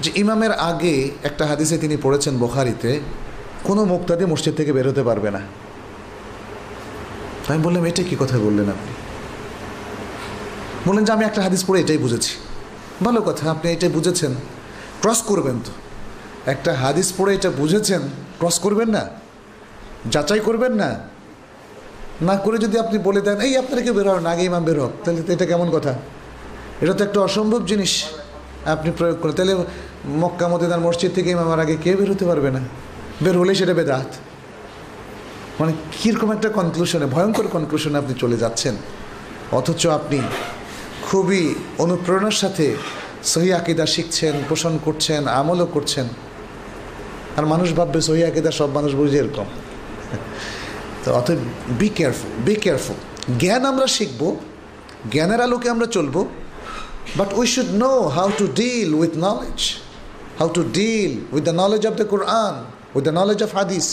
যে 0.00 0.10
ইমামের 0.14 0.52
আগে 0.52 1.10
একটা 1.22 1.46
হাদিসে 1.46 1.78
তিনি 1.78 1.96
পড়েছেন 2.02 2.38
বোখারিতে, 2.38 3.00
কোনো 3.64 3.84
মুক্তাদি 3.84 4.24
মসজিদ 4.24 4.54
থেকে 4.54 4.72
বের 4.72 4.88
হতে 4.88 5.02
পারবে 5.02 5.30
না। 5.30 5.40
আমি 7.48 7.58
বললাম, 7.62 7.84
এটা 7.84 8.02
কি 8.02 8.16
কথা 8.18 8.38
বললেন 8.38 8.68
আপনি? 8.68 8.94
বললেন 10.86 11.04
যে, 11.04 11.12
আমি 11.12 11.24
একটা 11.24 11.42
হাদিস 11.42 11.64
পড়ে 11.64 11.80
এটাই 11.80 11.98
বুঝেছি। 11.98 12.36
ভালো 13.04 13.22
কথা, 13.22 13.50
আপনি 13.50 13.72
এটাই 13.72 13.88
বুঝেছেন। 13.88 14.34
ক্রস 15.00 15.22
করবেন 15.22 15.60
তো। 15.64 15.72
একটা 16.46 16.74
হাদিস 16.74 17.12
পড়ে 17.16 17.34
এটা 17.34 17.50
বুঝেছেন, 17.50 18.00
ক্রস 18.38 18.58
করবেন 18.58 18.88
না। 18.88 19.08
যাচাই 20.10 20.40
করবেন 20.40 20.72
না। 20.72 21.19
না 22.22 22.36
করে 22.36 22.58
যদি 22.58 22.78
আপনি 22.78 22.98
বলে 22.98 23.20
দেন, 23.20 23.40
এই, 23.40 23.56
আপনারা 23.56 23.82
কেউ 23.82 24.10
হন 24.10 24.26
আগে 24.26 24.42
ইমাম 24.42 24.64
বের 24.64 24.80
তাহলে 25.04 25.32
এটা 25.32 25.46
কেমন 25.46 25.70
কথা? 25.70 25.94
এটা 26.80 26.92
তো 26.92 27.04
একটা 27.04 27.20
অসম্ভব 27.20 27.66
জিনিস 27.66 28.04
আপনি 28.64 28.92
প্রয়োগ 28.96 29.16
করেন। 29.20 29.34
তাহলে 29.34 29.56
মক্কা, 30.08 30.48
মদিনার 30.48 30.80
মসজিদ 30.80 31.14
থেকে 31.14 31.30
ইমামার 31.30 31.60
আগে 31.60 31.76
কে 31.82 31.96
বেরোতে 31.96 32.24
পারবে 32.24 32.50
না। 32.50 32.60
বের 33.22 33.38
হলে 33.38 33.54
সেটা 33.54 33.74
বেদাত। 33.74 34.06
মানে 35.60 35.72
কীরকম 36.02 36.32
একটা 36.32 36.48
কনক্লুশনে 36.48 37.06
ভয়ঙ্কর 37.06 37.48
কনক্লুশনে 37.48 37.98
আপনি 37.98 38.14
চলে 38.18 38.36
যাচ্ছেন। 38.36 38.74
অথচ 39.52 39.86
আপনি 39.86 40.20
খুবই 41.02 41.54
অনুপ্রেরণার 41.78 42.30
সাথে 42.30 42.76
সহি 43.24 43.52
আকিদা 43.52 43.86
শিখছেন, 43.86 44.32
পোষণ 44.48 44.78
করছেন, 44.84 45.28
আমলও 45.28 45.66
করছেন। 45.66 46.08
আর 47.36 47.46
মানুষ 47.46 47.72
ভাববে 47.72 48.00
সহি 48.00 48.24
আকিদা 48.24 48.50
সব 48.50 48.70
মানুষ 48.70 48.94
বুঝে 48.94 49.18
এরকম। 49.18 49.44
তো 51.04 51.08
অতএব 51.14 51.38
বি 51.78 51.88
কেয়ারফুল 51.88 52.30
বি 52.44 52.54
কেয়ারফুল 52.54 52.98
জ্ঞান 53.40 53.62
আমরা 53.64 53.86
শিখব, 53.86 54.36
জ্ঞানের 55.12 55.40
আলোকে 55.40 55.68
আমরা 55.70 55.86
চলবো 55.86 56.20
but 57.16 57.28
we 57.32 57.46
should 57.46 57.70
know 57.84 57.92
how 58.08 58.28
to 58.38 58.46
deal 58.46 58.94
with 58.94 59.12
knowledge 59.16 59.60
how 60.38 60.48
to 60.48 60.62
deal 60.62 61.12
with 61.32 61.44
the 61.44 61.54
knowledge 61.62 61.82
of 61.86 61.94
the 61.94 62.04
Quran 62.04 62.54
with 62.94 63.04
the 63.04 63.14
knowledge 63.20 63.42
of 63.42 63.50
hadith 63.54 63.86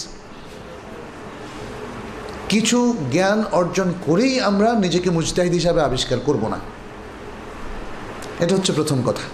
কিছু 2.49 2.97
জ্ঞান 3.11 3.39
অর্জন 3.51 3.93
করেই 4.05 4.33
আমরা 4.39 4.69
নিজেকে 4.73 5.09
মুজতাহিদ 5.09 5.53
হিসাবে 5.53 5.79
আবিষ্কার 5.81 6.19
করব 6.25 6.43
না। 6.47 6.59
এটা 8.39 8.55
হচ্ছে 8.55 8.71
প্রথম 8.73 8.97
কথা। 9.05 9.25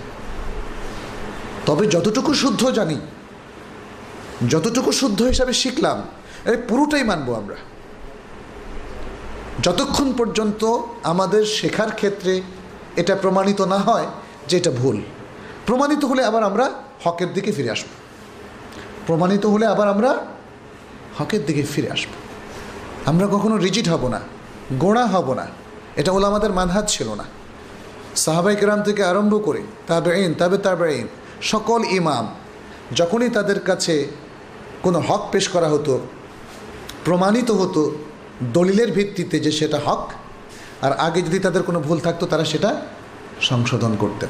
তবে 1.66 1.84
যতটুকু 1.88 2.32
শুদ্ধ 2.34 2.62
জানি, 2.72 2.98
যতটুকু 4.50 4.92
শুদ্ধ 4.92 5.20
হিসাবে 5.22 5.54
শিখলাম 5.54 5.98
এই 6.52 6.58
পুরোটাই 6.70 7.04
মানবো 7.12 7.32
আমরা। 7.42 7.58
যতক্ষণ 9.66 10.10
পর্যন্ত 10.20 10.62
আমাদের 11.04 11.44
শেখার 11.58 11.92
ক্ষেত্রে 12.00 12.34
এটা 13.02 13.14
প্রমাণিত 13.24 13.60
না 13.74 13.80
হয় 13.88 14.08
যে 14.50 14.56
এটা 14.58 14.72
ভুল, 14.82 14.98
প্রমাণিত 15.68 16.02
হলে 16.12 16.22
আবার 16.30 16.44
আমরা 16.50 16.66
হকের 17.04 17.30
দিকে 17.36 17.52
ফিরে 17.58 17.72
আসব। 17.76 17.90
প্রমাণিত 19.08 19.44
হলে 19.54 19.66
আবার 19.74 19.88
আমরা 19.94 20.12
হকের 21.18 21.42
দিকে 21.48 21.64
ফিরে 21.74 21.90
আসব। 21.96 22.12
আমরা 23.12 23.26
কখনো 23.36 23.56
রিজিট 23.66 23.88
হব 23.94 24.04
না, 24.16 24.20
গোড়া 24.84 25.06
হব 25.14 25.28
না, 25.40 25.46
এটা 26.00 26.12
হলো 26.16 26.26
আমাদের 26.32 26.52
মানহাজ 26.60 26.86
ছিল 26.96 27.10
না। 27.20 27.26
সাহাবাই 28.24 28.56
কেরাম 28.60 28.82
থেকে 28.88 29.02
আরম্ভ 29.12 29.34
করে 29.46 29.62
তাবে 29.88 30.10
আইন 30.16 30.32
তাবে 30.42 30.58
তাবে 30.66 30.84
আইন 30.94 31.08
সকল 31.52 31.82
ইমাম, 32.00 32.26
যখনই 33.00 33.30
তাদের 33.38 33.60
কাছে 33.70 33.96
কোনো 34.86 35.00
হক 35.08 35.24
পেশ 35.32 35.46
করা 35.54 35.68
হতো 35.74 35.94
প্রমাণিত 37.06 37.52
হতো 37.52 37.82
দলিলের 38.54 38.92
ভিত্তিতে 38.92 39.40
যে 39.40 39.52
সেটা 39.52 39.80
হক, 39.86 40.04
আর 40.82 40.92
আগে 40.92 41.22
যদি 41.22 41.40
তাদের 41.40 41.64
কোনো 41.64 41.80
ভুল 41.80 42.00
থাকতো, 42.00 42.26
তারা 42.26 42.46
সেটা 42.46 42.82
সংশোধন 43.42 43.96
করতেন। 44.00 44.30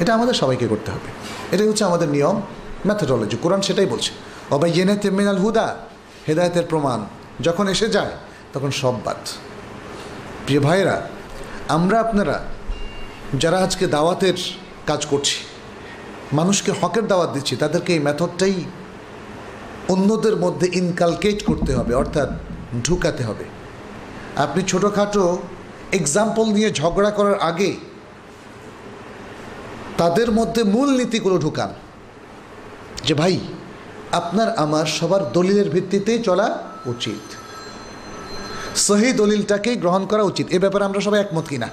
এটা 0.00 0.14
আমাদের 0.14 0.34
সবাইকে 0.34 0.66
করতে 0.68 0.90
হবে। 0.90 1.08
এটাই 1.52 1.68
হচ্ছে 1.68 1.84
আমাদের 1.84 2.08
নিয়ম 2.08 2.36
ম্যাথোডলজি 2.86 3.36
কোরআন 3.42 3.60
সেটাই 3.60 3.86
বলছে। 3.86 4.10
অবাই 4.50 4.70
জেনেতে 4.72 5.10
মিনাল 5.10 5.38
হুদা, 5.38 5.66
হেদায়তের 6.28 6.66
প্রমাণ। 6.68 7.00
যখন 7.42 7.68
এসে 7.68 7.88
যায়, 7.88 8.14
তখন 8.52 8.70
সব 8.70 8.94
বাদ। 9.04 9.20
প্রিয় 10.44 10.60
ভাইয়েরা, 10.60 10.96
আমরা 11.68 12.00
আপনারা 12.00 12.36
যারা 13.34 13.58
আজকে 13.58 13.86
দাওয়াতের 13.86 14.38
কাজ 14.86 15.06
করছি, 15.06 15.36
মানুষকে 16.32 16.72
হকের 16.80 17.06
দাওয়াত 17.06 17.30
দিচ্ছি, 17.32 17.56
তাদেরকে 17.56 17.90
এই 17.92 17.98
মেথডটাই 17.98 18.56
অন্যদের 19.88 20.36
মধ্যে 20.36 20.70
ইনকালকেট 20.72 21.44
করতে 21.44 21.74
হবে, 21.74 21.94
অর্থাৎ 21.94 22.28
ঢুকাতে 22.84 23.24
হবে। 23.24 23.44
আপনি 24.36 24.62
ছোটোখাটো 24.62 25.38
এক্সাম্পল 25.92 26.44
নিয়ে 26.44 26.70
ঝগড়া 26.70 27.10
করার 27.10 27.38
আগে 27.40 27.76
তাদের 29.98 30.32
মধ্যে 30.32 30.62
মূল 30.64 30.96
নীতিগুলো 30.96 31.38
ঢুকান। 31.38 31.74
যে 33.04 33.14
ভাই, 33.14 33.38
আপনার 34.12 34.58
আমার 34.58 34.86
সবার 34.86 35.32
দলিলের 35.32 35.70
ভিত্তিতেই 35.70 36.22
চলা 36.22 36.58
উচিত। 36.86 37.24
সহি 38.76 39.12
দলিলটাকেই 39.12 39.76
গ্রহণ 39.76 40.06
করা 40.06 40.22
উচিত। 40.22 40.46
এ 40.50 40.58
ব্যাপারে 40.58 40.84
আমরা 40.84 41.00
সবাই 41.00 41.20
একমত 41.20 41.46
কিনা? 41.48 41.68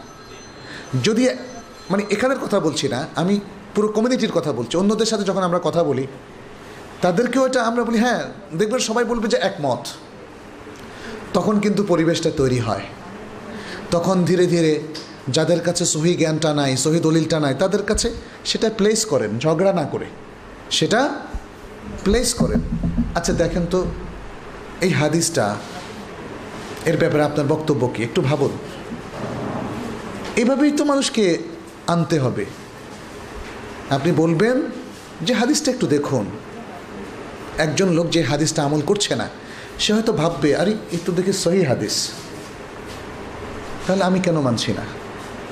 যদি 1.04 1.30
মানে 1.90 2.04
এখানের 2.10 2.40
কথা 2.40 2.60
বলছি 2.60 2.88
না, 2.88 3.08
আমি 3.16 3.40
পুরো 3.76 3.88
কমিউনিটির 3.88 4.32
কথা 4.32 4.52
বলছি। 4.54 4.78
অন্যদের 4.78 5.06
সাথে 5.06 5.24
যখন 5.24 5.44
আমরা 5.44 5.60
কথা 5.64 5.84
বলি 5.84 6.08
তাদেরকেও 7.04 7.46
এটা 7.46 7.64
আমরা 7.64 7.84
বলি 7.84 7.98
হ্যাঁ 7.98 8.24
দেখবেন 8.58 8.80
সবাই 8.80 9.04
বলবে 9.04 9.28
যে 9.28 9.38
একমত। 9.38 9.88
তখন 11.34 11.60
কিন্তু 11.60 11.84
পরিবেশটা 11.84 12.32
তৈরি 12.38 12.60
হয়। 12.60 12.82
তখন 13.92 14.24
ধীরে 14.24 14.46
ধীরে 14.46 14.82
যাদের 15.30 15.60
কাছে 15.62 15.86
সহি 15.86 16.14
জ্ঞানটা 16.14 16.54
নাই, 16.54 16.78
সহি 16.78 17.00
দলিলটা 17.00 17.40
নাই, 17.40 17.56
তাদের 17.60 17.84
কাছে 17.84 18.14
সেটা 18.46 18.70
প্লেস 18.78 19.06
করেন, 19.06 19.40
ঝগড়া 19.40 19.74
না 19.74 19.84
করে। 19.84 20.06
সেটা 20.72 21.10
প্লেস 22.04 22.34
করেন। 22.34 22.60
আচ্ছা 23.16 23.34
দেখেন 23.34 23.66
তো, 23.66 23.86
এই 24.82 24.90
হাদিসটা, 24.90 25.56
এর 26.86 26.98
ব্যাপারে 26.98 27.24
আপনার 27.24 27.48
বক্তব্য 27.48 27.92
কি? 27.94 28.04
একটু 28.04 28.22
ভাবুন। 28.22 28.52
এভাবেই 30.36 30.72
তো 30.72 30.86
মানুষকে 30.86 31.38
আনতে 31.88 32.20
হবে। 32.20 32.46
আপনি 33.90 34.12
বলবেন 34.12 34.62
যে 35.22 35.34
হাদিসটা 35.34 35.72
একটু 35.72 35.88
দেখুন। 35.88 36.26
একজন 37.58 37.90
লোক 37.90 38.10
যে 38.10 38.22
হাদিসটা 38.22 38.64
আমল 38.64 38.82
করছে 38.82 39.16
না, 39.16 39.30
সে 39.80 39.94
হয়তো 39.94 40.14
ভাববে, 40.14 40.56
আরে 40.56 40.76
একটু 40.94 41.12
দেখে 41.12 41.34
সহি 41.34 41.64
হাদিস। 41.64 42.12
তাহলে 43.88 44.04
আমি 44.04 44.20
কেন 44.20 44.40
মানছি 44.40 44.74
না? 44.74 44.82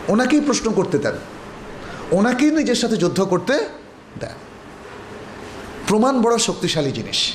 ওনাকেই 0.07 0.41
প্রশ্ন 0.41 0.71
করতে 0.71 0.97
দেন। 0.97 1.13
ওনাকেই 2.11 2.51
নিজের 2.51 2.75
সাথে 2.75 2.97
যুদ্ধ 2.97 3.21
করতে 3.21 3.65
দেন। 4.19 4.29
প্রমাণ 5.87 6.21
বড় 6.21 6.37
শক্তিশালী 6.37 6.91
জিনিস। 6.91 7.33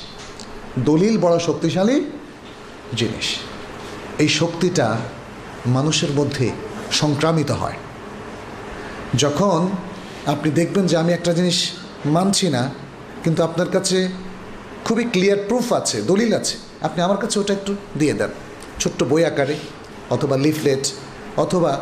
দলিল 0.78 1.18
বড় 1.18 1.38
শক্তিশালী 1.38 2.04
জিনিস। 2.96 3.36
এই 4.18 4.28
শক্তিটা 4.28 4.96
মানুষের 5.66 6.10
মধ্যে 6.10 6.50
সংক্রামিত 6.92 7.50
হয়। 7.50 7.74
যখন 9.14 9.68
আপনি 10.26 10.50
দেখবেন 10.50 10.86
যে 10.86 10.96
আমি 10.96 11.12
একটা 11.12 11.32
জিনিস 11.32 11.70
মানছি 12.06 12.48
না, 12.48 12.70
কিন্তু 13.24 13.42
আপনার 13.42 13.68
কাছে 13.68 14.08
খুবই 14.86 15.04
ক্লিয়ার 15.04 15.36
প্রুফ 15.48 15.72
আছে, 15.72 16.02
দলিল 16.02 16.32
আছে। 16.34 16.56
আপনি 16.82 17.02
আমার 17.02 17.16
কাছে 17.16 17.40
ওটা 17.40 17.52
একটু 17.52 17.74
দিয়ে 17.98 18.12
দেন। 18.12 18.28
ছোট্ট 18.80 19.04
বই 19.04 19.24
আকারে, 19.24 19.56
অথবা 20.10 20.36
লিফলেট 20.36 20.92
অথবা 21.36 21.78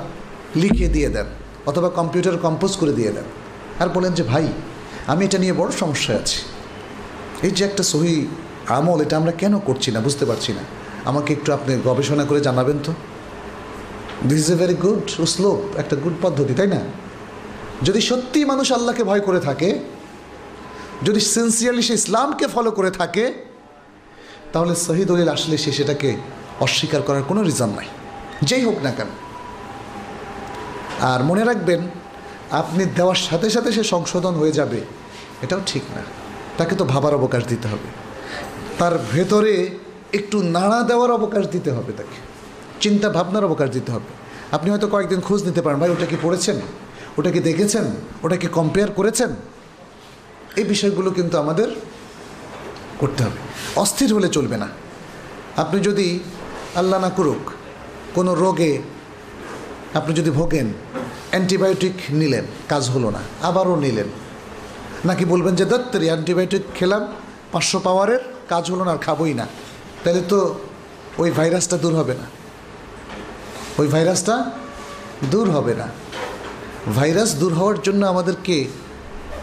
লিখে 0.56 0.88
দিয়ে 0.88 1.08
দেন, 1.08 1.26
অথবা 1.66 1.88
কম্পিউটার 1.88 2.36
কম্পোজ 2.38 2.76
করে 2.76 2.92
দিয়ে 2.92 3.12
দেন। 3.12 3.24
আর 3.80 3.88
বলেন 3.88 4.12
যে, 4.12 4.22
ভাই, 4.22 4.46
আমি 5.06 5.24
এটা 5.24 5.38
নিয়ে 5.38 5.52
বড় 5.52 5.70
সমস্যায় 5.70 6.18
আছি। 6.18 6.38
এই 7.42 7.50
যে 7.50 7.64
একটা 7.64 7.82
সহি 7.82 8.26
আমল, 8.68 9.00
এটা 9.00 9.16
আমরা 9.16 9.32
কেন 9.32 9.58
করছি 9.58 9.90
না, 9.90 10.00
বুঝতে 10.00 10.24
পারছি 10.24 10.52
না। 10.52 10.62
আমাকে 11.04 11.32
একটু 11.32 11.52
আপনি 11.52 11.76
গবেষণা 11.84 12.24
করে 12.24 12.40
জানাবেন 12.40 12.78
তো। 12.84 12.92
This 14.28 14.38
is 14.38 14.50
a 14.52 14.56
very 14.56 14.74
good 14.74 15.26
slope 15.26 15.76
একটা 15.76 15.96
গুড 15.96 16.12
পদ্ধতি, 16.22 16.54
তাই 16.54 16.66
না? 16.66 16.80
যদি 17.82 18.00
সত্যি 18.00 18.44
মানুষ 18.44 18.72
আল্লাহকে 18.72 19.04
ভয় 19.04 19.20
করে 19.20 19.40
থাকে 19.40 19.78
যদি 21.02 21.20
সিনসিয়ারলি 21.20 21.82
সে 21.82 21.94
ইসলামকে 21.94 22.46
ফলো 22.46 22.70
করে 22.70 22.90
থাকে, 22.90 23.34
তাহলে 24.52 24.76
শহীদ 24.76 25.08
দলিল 25.08 25.28
আসলে 25.28 25.58
সে 25.58 25.72
সেটাকে 25.72 26.16
অস্বীকার 26.60 27.02
করার 27.02 27.22
কোনো 27.22 27.42
রিজন 27.42 27.68
নাই। 27.68 27.86
যেই 28.42 28.64
হোক 28.64 28.74
না 28.82 28.90
কেন। 28.90 29.06
আর 31.00 31.24
মনে 31.24 31.44
রাখবেন, 31.44 31.80
আপনি 32.50 32.84
দেওয়ার 32.84 33.14
সাথে 33.14 33.50
সাথে 33.50 33.72
সে 33.72 33.84
সংশোধন 33.84 34.34
হয়ে 34.34 34.52
যাবে, 34.52 34.80
এটাও 35.42 35.60
ঠিক 35.66 35.82
না। 35.96 36.02
তাকে 36.58 36.74
তো 36.74 36.84
ভাবার 36.84 37.14
অবকাশ 37.14 37.44
দিতে 37.44 37.68
হবে। 37.68 38.04
তার 38.78 38.98
ভেতরে 39.12 39.70
একটু 40.12 40.42
নাড়া 40.42 40.82
দেওয়ার 40.82 41.10
অবকাশ 41.10 41.48
দিতে 41.48 41.70
হবে 41.70 41.92
তাকে। 41.92 42.16
চিন্তা 42.80 43.08
ভাবনার 43.08 43.44
অবকাশ 43.44 43.70
দিতে 43.70 43.92
হবে। 43.92 44.24
আপনি 44.52 44.70
হয়তো 44.70 44.88
কয়েকদিন 44.88 45.20
খোঁজ 45.20 45.44
নিতে 45.44 45.62
পারেন, 45.62 45.80
ভাই, 45.80 45.90
ওটা 45.90 46.06
কি 46.06 46.16
পড়েছেন? 46.22 46.56
ওটা 47.18 47.30
কি 47.30 47.40
দেখেছেন? 47.40 47.84
ওটা 48.22 48.36
কি 48.36 48.46
কম্পেয়ার 48.46 48.92
করেছেন? 48.92 49.30
এই 50.56 50.64
বিষয়গুলো 50.64 51.10
কিন্তু 51.10 51.38
আমাদের 51.38 51.68
করতে 52.98 53.24
হবে। 53.24 53.38
অস্থির 53.76 54.14
হলে 54.14 54.28
চলবে 54.28 54.56
না। 54.56 54.68
আপনি 55.56 55.80
যদি 55.80 56.20
আল্লাহ 56.74 57.00
না 57.00 57.10
করুক, 57.10 57.50
কোনো 58.14 58.34
রোগে 58.34 58.82
আপনি 59.94 60.14
যদি 60.14 60.30
ভোগেন, 60.30 60.72
অ্যান্টিবায়োটিক 61.30 61.92
নিলেন, 62.10 62.44
কাজ 62.68 62.90
হলো 62.90 63.10
না, 63.10 63.18
আবারও 63.42 63.76
নিলেন। 63.76 64.06
নাকি 65.04 65.24
বলবেন 65.24 65.54
যে 65.54 65.64
দত্তরি 65.64 66.06
অ্যান্টিবায়োটিক 66.06 66.62
খেলাম, 66.74 67.12
পাঁচশো 67.52 67.78
পাওয়ারের, 67.78 68.18
কাজ 68.48 68.70
হলো 68.70 68.84
না, 68.84 68.92
আর 68.92 68.98
খাবোই 68.98 69.34
না। 69.34 69.46
তাহলে 70.04 70.22
তো 70.28 70.54
ওই 71.18 71.30
ভাইরাসটা 71.30 71.76
দূর 71.76 71.94
হবে 71.96 72.14
না। 72.14 72.26
ওই 73.78 73.88
ভাইরাসটা 73.88 74.50
দূর 75.30 75.50
হবে 75.50 75.74
না। 75.74 75.88
ভাইরাস 76.94 77.34
দূর 77.34 77.54
হওয়ার 77.54 77.82
জন্য 77.82 78.06
আমাদেরকে 78.06 78.68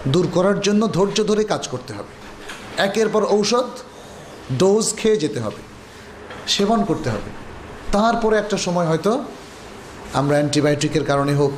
দূর 0.08 0.28
করার 0.34 0.62
জন্য 0.62 0.88
ধৈর্য 0.88 1.24
ধরে 1.24 1.44
কাজ 1.44 1.68
করতে 1.68 1.94
হবে। 1.94 2.14
একের 2.78 3.10
পর 3.10 3.26
ঔষধ, 3.26 3.70
ডোজ 4.58 4.94
খেয়ে 4.98 5.18
যেতে 5.18 5.40
হবে, 5.40 5.62
সেবন 6.48 6.84
করতে 6.84 7.10
হবে। 7.10 7.30
তারপরে 7.92 8.38
একটা 8.38 8.58
সময় 8.58 8.86
হয়তো 8.86 9.24
আমরা 10.14 10.36
অ্যান্টিবায়োটিকের 10.36 11.04
কারণে 11.04 11.34
হোক, 11.34 11.52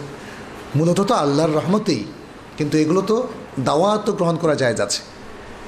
মূলত 0.75 1.01
তো 1.01 1.13
আল্লাহর 1.13 1.53
রহমতেই, 1.53 2.03
কিন্তু 2.57 2.77
এগুলো 2.77 3.01
তো 3.01 3.27
দাওয়া 3.59 3.97
তো 3.97 4.13
গ্রহণ 4.13 4.37
করা 4.37 4.55
যায় 4.55 4.73
যাচ্ছে 4.73 5.01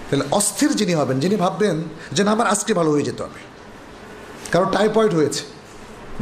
তাহলে 0.09 0.25
অস্থির 0.31 0.75
যিনি 0.75 0.93
হবেন, 0.93 1.19
যিনি 1.19 1.35
ভাববেন 1.35 1.83
যে 2.11 2.23
না, 2.23 2.31
আমার 2.31 2.47
আজকে 2.47 2.73
ভালো 2.73 2.91
হয়ে 2.91 3.03
যেতে 3.03 3.23
হবে। 3.23 3.39
কারণ 4.51 4.69
টাইফয়েড 4.71 5.13
হয়েছে। 5.13 5.43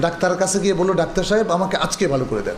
ডাক্তারের 0.01 0.37
কাছে 0.37 0.59
গিয়ে 0.59 0.73
বলল, 0.73 0.93
ডাক্তার 0.93 1.23
সাহেব, 1.23 1.51
আমাকে 1.51 1.77
আজকে 1.77 2.07
ভালো 2.07 2.25
করে 2.25 2.41
দেন। 2.41 2.55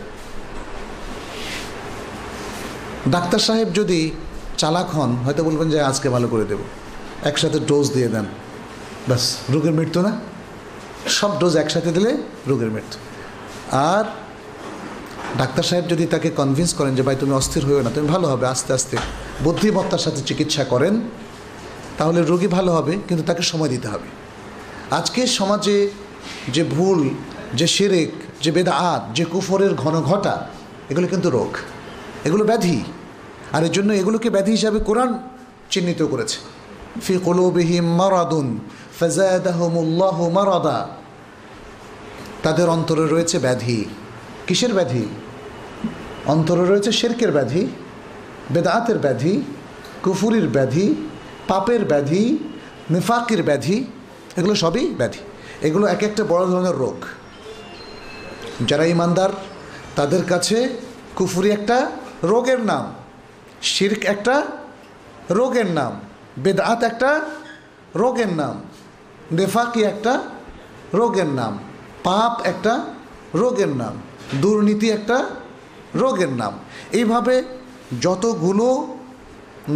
ডাক্তার 3.08 3.38
সাহেব 3.38 3.68
যদি 3.74 4.10
চালাক 4.58 4.90
হন, 4.90 5.16
হয়তো 5.16 5.44
বলবেন 5.44 5.70
যে 5.70 5.80
আজকে 5.80 6.08
ভালো 6.08 6.28
করে 6.28 6.44
দেব। 6.44 6.58
একসাথে 7.24 7.58
ডোজ 7.58 7.92
দিয়ে 7.92 8.08
দেন। 8.08 8.24
ব্যাস, 9.08 9.36
রোগের 9.50 9.72
মৃত্যু 9.72 10.02
না? 10.02 10.20
সব 11.08 11.38
ডোজ 11.38 11.56
একসাথে 11.56 11.92
দিলে 11.92 12.16
রোগের 12.46 12.70
মৃত্যু। 12.70 12.98
আর 13.76 14.04
ডাক্তার 15.38 15.64
সাহেব 15.64 15.84
যদি 15.84 16.06
তাকে 16.06 16.30
কনভিন্স 16.30 16.74
করেন 16.74 16.94
যে, 16.94 17.02
ভাই, 17.02 17.16
তুমি 17.20 17.32
অস্থির 17.32 17.64
হয়েও 17.64 17.82
না, 17.82 17.90
তুমি 17.94 18.08
ভালো 18.08 18.28
হবে, 18.28 18.46
আস্তে 18.46 18.72
আস্তে। 18.72 18.96
বুদ্ধিমত্তার 19.44 19.98
সাথে 19.98 20.20
চিকিৎসা 20.26 20.64
করেন, 20.64 21.00
তাহলে 21.98 22.22
রোগী 22.22 22.46
ভালো 22.46 22.72
হবে, 22.72 22.98
কিন্তু 23.08 23.24
তাকে 23.24 23.42
সময় 23.42 23.68
দিতে 23.68 23.88
হবে। 23.88 24.08
আজকে 24.90 25.26
সমাজে 25.26 25.90
যে 26.48 26.64
ভুল, 26.64 27.10
যে 27.54 27.66
সেরেক 27.66 28.10
যে 28.42 28.52
বেদাত, 28.52 29.14
যে 29.14 29.24
কুফরের 29.24 29.74
ঘন 29.74 30.00
ঘটা 30.00 30.46
এগুলো 30.90 31.06
কিন্তু 31.06 31.30
রোগ। 31.30 31.56
এগুলো 32.24 32.44
ব্যাধি। 32.44 32.84
আর 33.52 33.64
এর 33.64 33.72
জন্য 33.72 33.92
এগুলোকে 33.92 34.30
ব্যাধি 34.30 34.50
হিসাবে 34.50 34.80
কোরআন 34.80 35.18
চিহ্নিত 35.70 36.02
করেছে। 36.02 36.38
ফি 37.00 37.18
কলুবিহিম 37.24 37.96
মারাদুন 37.96 38.58
ফাজাদাহুমুল্লাহু 39.00 40.30
মারাদা। 40.30 40.88
তাদের 42.42 42.68
অন্তরে 42.68 43.06
রয়েছে 43.06 43.38
ব্যাধি। 43.38 43.84
কিসের 44.46 44.74
ব্যাধি? 44.74 45.06
অন্তরে 46.26 46.66
রয়েছে 46.66 46.92
শেরকের 46.92 47.32
ব্যাধি, 47.32 47.66
বেদাতের 48.50 48.98
ব্যাধি, 48.98 49.42
কুফুরির 50.02 50.48
ব্যাধি, 50.48 50.94
পাপের 51.48 51.84
ব্যাধি, 51.84 52.38
নিফাকের 52.90 53.42
ব্যাধি, 53.42 53.84
এগুলো 54.36 54.54
সবই 54.54 54.94
ব্যাধি। 54.94 55.18
এগুলো 55.62 55.86
এক 55.86 56.02
একটা 56.02 56.24
বড় 56.24 56.46
ধরনের 56.46 56.76
রোগ। 56.76 57.04
যারা 58.66 58.84
ইমানদার, 58.84 59.30
তাদের 59.96 60.24
কাছে 60.24 60.68
কুফুরি 61.16 61.50
একটা 61.50 61.90
রোগের 62.22 62.60
নাম। 62.60 62.92
শির্ক 63.74 64.00
একটা 64.14 64.34
রোগের 65.38 65.68
নাম 65.78 65.92
বেদাত 66.44 66.80
একটা 66.90 67.10
রোগের 68.02 68.30
নাম, 68.40 68.56
নেফাকি 69.36 69.80
একটা 69.92 70.12
রোগের 70.98 71.30
নাম, 71.38 71.52
পাপ 72.06 72.32
একটা 72.50 72.72
রোগের 73.42 73.72
নাম, 73.80 73.94
দুর্নীতি 74.42 74.86
একটা 74.96 75.18
রোগের 76.02 76.32
নাম। 76.40 76.54
এইভাবে 76.98 77.34
যতগুলো 78.04 78.68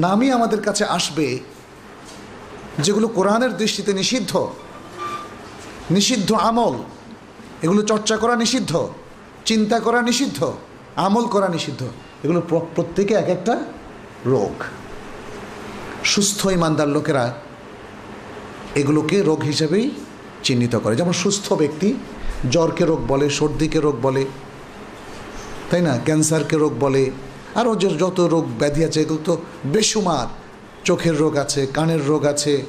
নামই 0.04 0.28
আমাদের 0.36 0.60
কাছে 0.66 0.84
আসবে, 0.96 1.26
যেগুলো 2.84 3.06
কোরআনের 3.16 3.52
দৃষ্টিতে 3.60 3.92
নিষিদ্ধ 4.00 4.32
নিষিদ্ধ 5.96 6.30
আমল, 6.48 6.74
এগুলো 7.64 7.80
চর্চা 7.90 8.16
করা 8.22 8.34
নিষিদ্ধ, 8.42 8.72
চিন্তা 9.48 9.76
করা 9.86 10.00
নিষিদ্ধ, 10.08 10.38
আমল 11.06 11.24
করা 11.34 11.48
নিষিদ্ধ, 11.56 11.82
এগুলো 12.24 12.40
প্রত্যেকে 12.76 13.14
এক 13.22 13.28
একটা 13.36 13.54
রোগ। 14.26 14.52
সুস্থ 16.04 16.46
ইমানদার 16.46 16.88
লোকেরা 16.88 17.34
এগুলোকে 18.74 19.22
রোগ 19.22 19.42
হিসেবেই 19.42 19.90
চিহ্নিত 20.42 20.76
করে। 20.76 20.96
যেমন 20.96 21.12
সুস্থ 21.12 21.52
ব্যক্তি 21.52 21.94
জ্বরকে 22.50 22.84
রোগ 22.84 23.00
বলে, 23.06 23.30
সর্দিকে 23.30 23.80
রোগ 23.80 23.96
বলে, 24.02 24.24
তাই 25.70 25.82
না? 25.82 25.98
ক্যান্সারকে 26.04 26.56
রোগ 26.56 26.72
বলে, 26.80 27.10
আরও 27.54 27.76
যে 27.76 27.88
যত 27.88 28.20
রোগ 28.20 28.44
ব্যাধি 28.58 28.84
আছে, 28.84 29.00
এগুলো 29.00 29.20
তো 29.24 29.36
বেসুমার 29.66 30.26
চোখের 30.84 31.16
রোগ 31.18 31.36
আছে, 31.36 31.66
কানের 31.66 32.06
রোগ 32.06 32.26
আছে, 32.26 32.62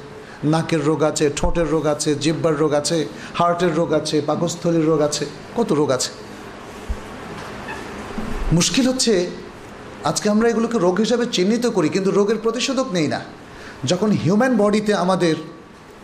নাকের 0.44 0.84
রোগ 0.84 1.02
আছে, 1.02 1.30
ঠোঁটের 1.36 1.68
রোগ 1.70 1.86
আছে, 1.86 2.14
জিব্বার 2.14 2.56
রোগ 2.58 2.72
আছে, 2.72 3.06
হার্টের 3.34 3.74
রোগ 3.74 3.92
আছে, 3.92 4.20
পাকস্থলীর 4.20 4.86
রোগ 4.86 5.00
আছে, 5.00 5.26
কত 5.56 5.72
রোগ 5.72 5.90
আছে। 5.90 6.10
মুশকিল 8.52 8.88
হচ্ছে 8.88 9.30
আজকে 10.04 10.26
আমরা 10.30 10.46
এগুলোকে 10.48 10.78
রোগ 10.78 10.96
হিসাবে 10.98 11.24
চিহ্নিত 11.26 11.64
করি, 11.66 11.88
কিন্তু 11.88 12.10
রোগের 12.10 12.38
প্রতিষেধক 12.38 12.86
নেই 12.92 13.08
না। 13.08 13.20
যখন 13.84 14.10
হিউম্যান 14.10 14.56
বডিতে 14.56 14.94
আমাদের 14.94 15.36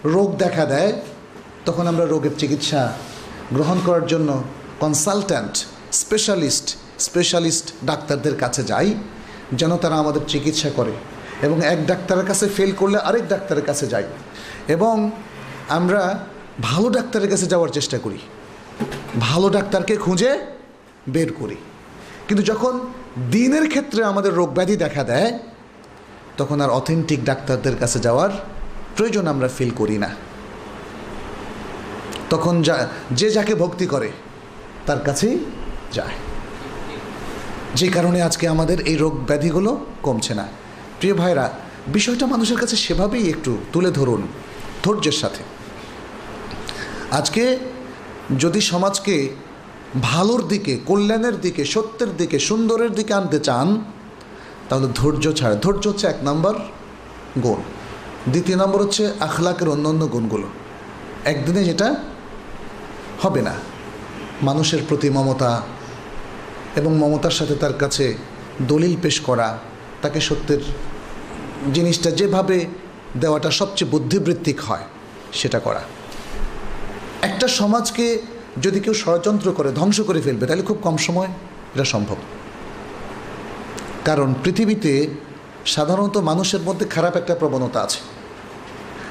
রোগ 0.04 0.28
দেখা 0.36 0.64
দেয়, 0.66 0.92
তখন 1.66 1.86
আমরা 1.86 2.04
রোগের 2.06 2.34
চিকিৎসা 2.38 2.92
গ্রহণ 3.52 3.78
করার 3.86 4.06
জন্য 4.06 4.42
কনসালট্যান্ট 4.80 5.54
স্পেশালিস্ট 5.92 6.66
স্পেশালিস্ট 6.98 7.66
ডাক্তারদের 7.86 8.36
কাছে 8.36 8.62
যাই, 8.64 8.94
যেন 9.52 9.72
তারা 9.76 9.96
আমাদের 9.96 10.22
চিকিৎসা 10.28 10.70
করে 10.70 10.92
এবং 11.42 11.56
এক 11.72 11.86
ডাক্তারের 11.86 12.26
কাছে 12.26 12.46
ফেল 12.48 12.72
করলে 12.72 12.98
আরেক 12.98 13.24
ডাক্তারের 13.28 13.64
কাছে 13.64 13.86
যাই 13.86 14.04
এবং 14.68 15.10
আমরা 15.68 16.02
ভালো 16.60 16.88
ডাক্তারের 16.90 17.30
কাছে 17.30 17.46
যাওয়ার 17.46 17.70
চেষ্টা 17.70 17.98
করি। 17.98 18.18
ভালো 19.20 19.46
ডাক্তারকে 19.50 19.96
খুঁজে 19.96 20.30
বের 21.08 21.32
করি। 21.32 21.56
কিন্তু 22.28 22.42
যখন 22.42 22.74
দিনের 23.30 23.68
ক্ষেত্রে 23.68 24.04
আমাদের 24.04 24.34
রোগ 24.34 24.54
ব্যাধি 24.54 24.76
দেখা 24.76 25.04
দেয়, 25.04 25.38
তখন 26.36 26.60
আর 26.60 26.70
অথেন্টিক 26.70 27.24
ডাক্তারদের 27.24 27.76
কাছে 27.76 27.98
যাওয়ার 27.98 28.30
প্রয়োজন 28.96 29.26
আমরা 29.26 29.48
ফিল 29.48 29.70
করি 29.70 29.98
না। 29.98 30.14
তখন 32.30 32.62
যা, 32.62 32.88
যে 33.12 33.30
যাকে 33.30 33.54
ভক্তি 33.54 33.86
করে, 33.86 34.10
তার 34.86 34.98
কাছেই 34.98 35.38
যায়। 35.92 36.12
যে 37.74 37.88
কারণে 37.88 38.22
আজকে 38.22 38.48
আমাদের 38.48 38.80
এই 38.80 38.96
রোগ 38.96 39.26
ব্যাধিগুলো 39.26 39.86
কমছে 40.02 40.34
না। 40.34 40.48
প্রিয় 40.98 41.14
ভাইরা, 41.14 41.50
বিষয়টা 41.88 42.26
মানুষের 42.26 42.56
কাছে 42.56 42.76
সেভাবেই 42.76 43.28
একটু 43.28 43.58
তুলে 43.72 43.90
ধরুন, 43.90 44.28
ধৈর্যের 44.82 45.12
সাথে। 45.12 45.44
আজকে 47.10 47.58
যদি 48.38 48.60
সমাজকে 48.60 49.34
ভালোর 50.02 50.48
দিকে, 50.48 50.78
কল্যাণের 50.86 51.40
দিকে, 51.40 51.64
সত্যের 51.64 52.16
দিকে, 52.16 52.38
সুন্দরের 52.38 52.94
দিকে 52.94 53.14
আনতে 53.14 53.40
চান, 53.40 53.84
তাহলে 54.68 54.88
ধৈর্য 54.94 55.32
ছাড়া। 55.32 55.54
ধৈর্য 55.54 55.88
হচ্ছে 55.88 56.06
এক 56.06 56.16
নম্বর 56.22 56.54
গুণ 57.42 57.62
দ্বিতীয় 58.28 58.56
নম্বর 58.56 58.82
হচ্ছে 58.82 59.12
আখলাকের 59.20 59.68
অন্য 59.68 59.88
অন্য 59.88 60.06
গুণগুলো। 60.06 60.46
একদিনে 61.24 61.64
যেটা 61.64 61.96
হবে 63.22 63.42
না। 63.42 63.54
মানুষের 64.42 64.78
প্রতি 64.88 65.10
মমতা 65.10 65.62
এবং 66.76 66.96
মমতার 66.96 67.30
সাথে 67.30 67.54
তার 67.54 67.72
কাছে 67.72 68.16
দলিল 68.62 68.96
পেশ 69.02 69.20
করা, 69.20 69.58
তাকে 70.02 70.20
সত্যের 70.20 70.58
জিনিসটা 71.74 72.10
যেভাবে 72.10 72.66
দেওয়াটা 73.16 73.50
সবচেয়ে 73.50 73.90
বুদ্ধিবৃত্তিক 73.90 74.60
হয়, 74.60 74.84
সেটা 75.32 75.58
করা। 75.58 75.80
একটা 77.22 77.48
সমাজকে 77.48 78.22
যদি 78.62 78.80
কেউ 78.80 78.94
ষড়যন্ত্র 78.94 79.52
করে 79.52 79.72
ধ্বংস 79.72 80.00
করে 80.00 80.20
ফেলবে, 80.20 80.46
তাহলে 80.46 80.62
খুব 80.62 80.78
কম 80.82 80.96
সময় 80.96 81.26
এটা 81.74 81.84
সম্ভব। 81.84 82.16
কারণ 84.04 84.34
পৃথিবীতে 84.44 85.08
সাধারণত 85.66 86.16
মানুষের 86.16 86.60
মধ্যে 86.60 86.86
খারাপ 86.86 87.16
একটা 87.16 87.34
প্রবণতা 87.34 87.80
আছে। 87.80 87.98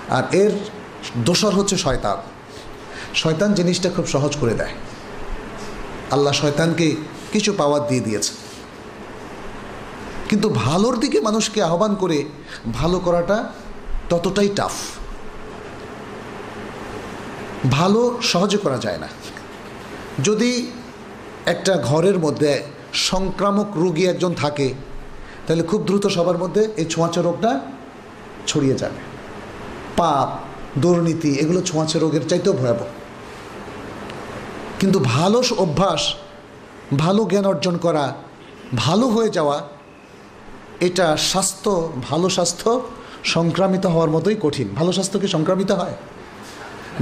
আর 0.10 0.24
এর 0.32 0.52
দোসর 1.18 1.54
হচ্ছে 1.54 1.78
শয়তান। 1.78 2.18
শয়তান 3.16 3.54
জিনিসটা 3.54 3.90
খুব 3.90 4.08
সহজ 4.08 4.36
করে 4.36 4.54
দেয়। 4.54 4.74
আল্লাহ 6.12 6.34
শয়তানকে 6.34 6.96
কিছু 7.32 7.54
পাওয়ার 7.54 7.88
দিয়ে 7.88 8.02
দিয়েছে। 8.02 8.34
কিন্তু 10.30 10.50
ভালোর 10.50 11.00
দিকে 11.00 11.22
মানুষকে 11.22 11.64
আহ্বান 11.64 11.96
করে 11.96 12.24
ভালো 12.74 13.00
করাটা 13.00 13.54
ততটাই 14.10 14.50
টাফ 14.56 14.72
ভালো 17.72 18.20
সহজে 18.22 18.58
করা 18.58 18.78
যায় 18.78 18.98
না। 18.98 19.08
যদি 20.24 20.72
একটা 21.46 21.78
ঘরের 21.78 22.20
মধ্যে 22.20 22.64
সংক্রামক 22.94 23.68
রোগী 23.76 24.06
একজন 24.06 24.34
থাকে, 24.34 24.74
তাহলে 25.48 25.64
খুব 25.64 25.84
দ্রুত 25.84 26.08
সবার 26.08 26.38
মধ্যে 26.38 26.68
এই 26.78 26.86
ছোঁয়াচে 26.86 27.22
রোগটা 27.22 27.60
ছড়িয়ে 28.48 28.76
যাবে। 28.76 28.96
পাপ, 29.98 30.40
দুর্নীতি, 30.80 31.36
এগুলো 31.36 31.62
ছোঁয়াচে 31.62 32.00
রোগের 32.00 32.28
চাইতেও 32.28 32.54
ভয়াবহ। 32.54 32.86
কিন্তু 34.80 35.00
ভালো 35.00 35.44
অভ্যাস, 35.58 36.14
ভালো 36.98 37.26
জ্ঞান 37.26 37.46
অর্জন 37.46 37.78
করা, 37.78 38.14
ভালো 38.76 39.08
হয়ে 39.08 39.30
যাওয়া, 39.30 39.62
এটা 40.80 41.18
স্বাস্থ্য, 41.18 41.94
ভালো 42.10 42.30
স্বাস্থ্য 42.30 42.82
সংক্রামিত 43.24 43.86
হওয়ার 43.86 44.10
মতোই 44.10 44.36
কঠিন। 44.42 44.68
ভালো 44.76 44.92
স্বাস্থ্য 44.92 45.20
কি 45.20 45.28
সংক্রামিত 45.28 45.72
হয়? 45.72 45.94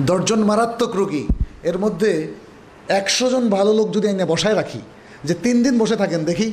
দশজন 0.06 0.44
মারাত্মক 0.44 0.96
রোগী, 0.96 1.28
এর 1.64 1.78
মধ্যে 1.78 2.34
একশো 2.90 3.30
জন 3.30 3.50
ভালো 3.50 3.74
লোক 3.74 3.92
যদি 3.92 4.08
এনে 4.08 4.26
বসায় 4.26 4.56
রাখি, 4.56 4.80
যে 5.24 5.34
তিন 5.34 5.64
দিন 5.64 5.80
বসে 5.80 5.96
থাকেন, 5.96 6.26
দেখি 6.26 6.52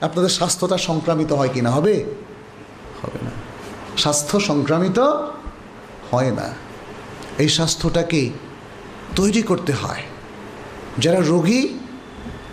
আপনাদের 0.00 0.30
স্বাস্থ্যটা 0.30 0.78
সংক্রামিত 0.78 1.32
হয় 1.32 1.48
কি 1.48 1.60
না 1.60 1.70
হবে? 1.70 2.04
হবে 3.02 3.24
না। 3.24 3.30
স্বাস্থ্য 3.98 4.40
সংক্রামিত 4.40 4.98
হয় 6.10 6.30
না। 6.30 6.52
এই 7.38 7.48
স্বাস্থ্যটাকে 7.48 8.30
তৈরি 9.16 9.42
করতে 9.42 9.72
হয়। 9.72 10.02
যারা 10.98 11.20
রোগী, 11.20 11.68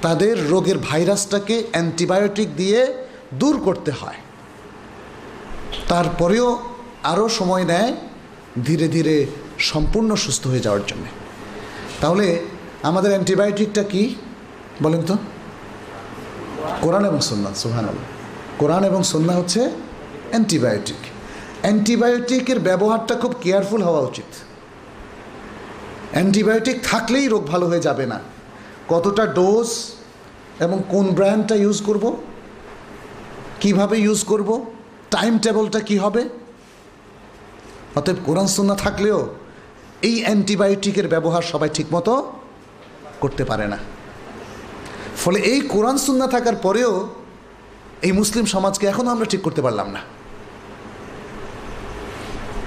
তাদের 0.02 0.50
রোগের 0.50 0.78
ভাইরাসটাকে 0.78 1.64
অ্যান্টিবায়োটিক 1.72 2.56
দিয়ে 2.56 2.94
দূর 3.34 3.60
করতে 3.60 3.92
হয়। 3.92 4.16
তারপরেও 5.88 6.60
আরও 7.04 7.30
সময় 7.30 7.66
নেয় 7.66 7.96
ধীরে 8.66 8.88
ধীরে 8.88 9.26
সম্পূর্ণ 9.60 10.16
সুস্থ 10.16 10.48
হয়ে 10.48 10.60
যাওয়ার 10.60 10.82
জন্য। 10.88 11.04
তাহলে 12.02 12.46
আমাদের 12.84 13.10
অ্যান্টিবায়োটিকটা 13.10 13.84
কি? 13.84 14.16
বলেন 14.84 15.02
তো। 15.02 15.18
কোরআন 16.82 17.06
এবং 17.06 17.22
সন্না 17.22 17.54
সুহান 17.54 17.88
কোরআন 18.58 18.84
এবং 18.84 19.04
সন্না 19.04 19.34
হচ্ছে 19.34 19.70
অ্যান্টিবায়োটিক। 20.30 20.96
অ্যান্টিবায়োটিকের 21.62 22.60
ব্যবহারটা 22.60 23.16
খুব 23.16 23.34
কেয়ারফুল 23.42 23.84
হওয়া 23.84 24.02
উচিত। 24.02 24.26
অ্যান্টিবায়োটিক 26.12 26.80
থাকলেই 26.84 27.28
রোগ 27.28 27.46
ভালো 27.46 27.68
হয়ে 27.68 27.80
যাবে 27.80 28.06
না। 28.06 28.20
কতটা 28.88 29.26
ডোজ 29.26 29.92
এবং 30.60 30.84
কোন 30.90 31.08
ব্র্যান্ডটা 31.08 31.56
ইউজ 31.56 31.82
করব? 31.82 32.18
কীভাবে 33.60 34.00
ইউজ 34.00 34.24
করব? 34.24 34.66
টাইম 35.12 35.38
টেবলটা 35.38 35.80
কি 35.80 35.98
হবে? 35.98 36.30
অতএব 37.96 38.16
কোরআন 38.26 38.48
সুন্না 38.48 38.76
থাকলেও 38.76 39.28
এই 40.02 40.24
অ্যান্টিবায়োটিকের 40.24 41.08
ব্যবহার 41.08 41.42
সবাই 41.42 41.70
ঠিকমতো 41.74 42.32
করতে 43.20 43.44
পারে 43.46 43.68
না। 43.68 43.78
ফলে 45.18 45.40
এই 45.40 45.62
কোরআন 45.62 45.98
সুন্না 45.98 46.28
থাকার 46.28 46.56
পরেও 46.56 47.10
এই 48.02 48.12
মুসলিম 48.12 48.46
সমাজকে 48.46 48.88
এখনও 48.88 49.10
আমরা 49.10 49.26
ঠিক 49.26 49.42
করতে 49.42 49.62
পারলাম 49.62 49.90
না। 49.90 50.02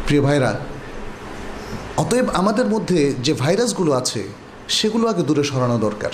প্রিয় 0.07 0.23
ভাইরা, 0.23 0.55
অতএব 1.97 2.27
আমাদের 2.31 2.67
মধ্যে 2.67 3.15
যে 3.21 3.33
ভাইরাসগুলো 3.35 3.93
আছে, 3.93 4.23
সেগুলো 4.69 5.09
আগে 5.09 5.23
দূরে 5.23 5.45
সরানো 5.45 5.79
দরকার। 5.79 6.11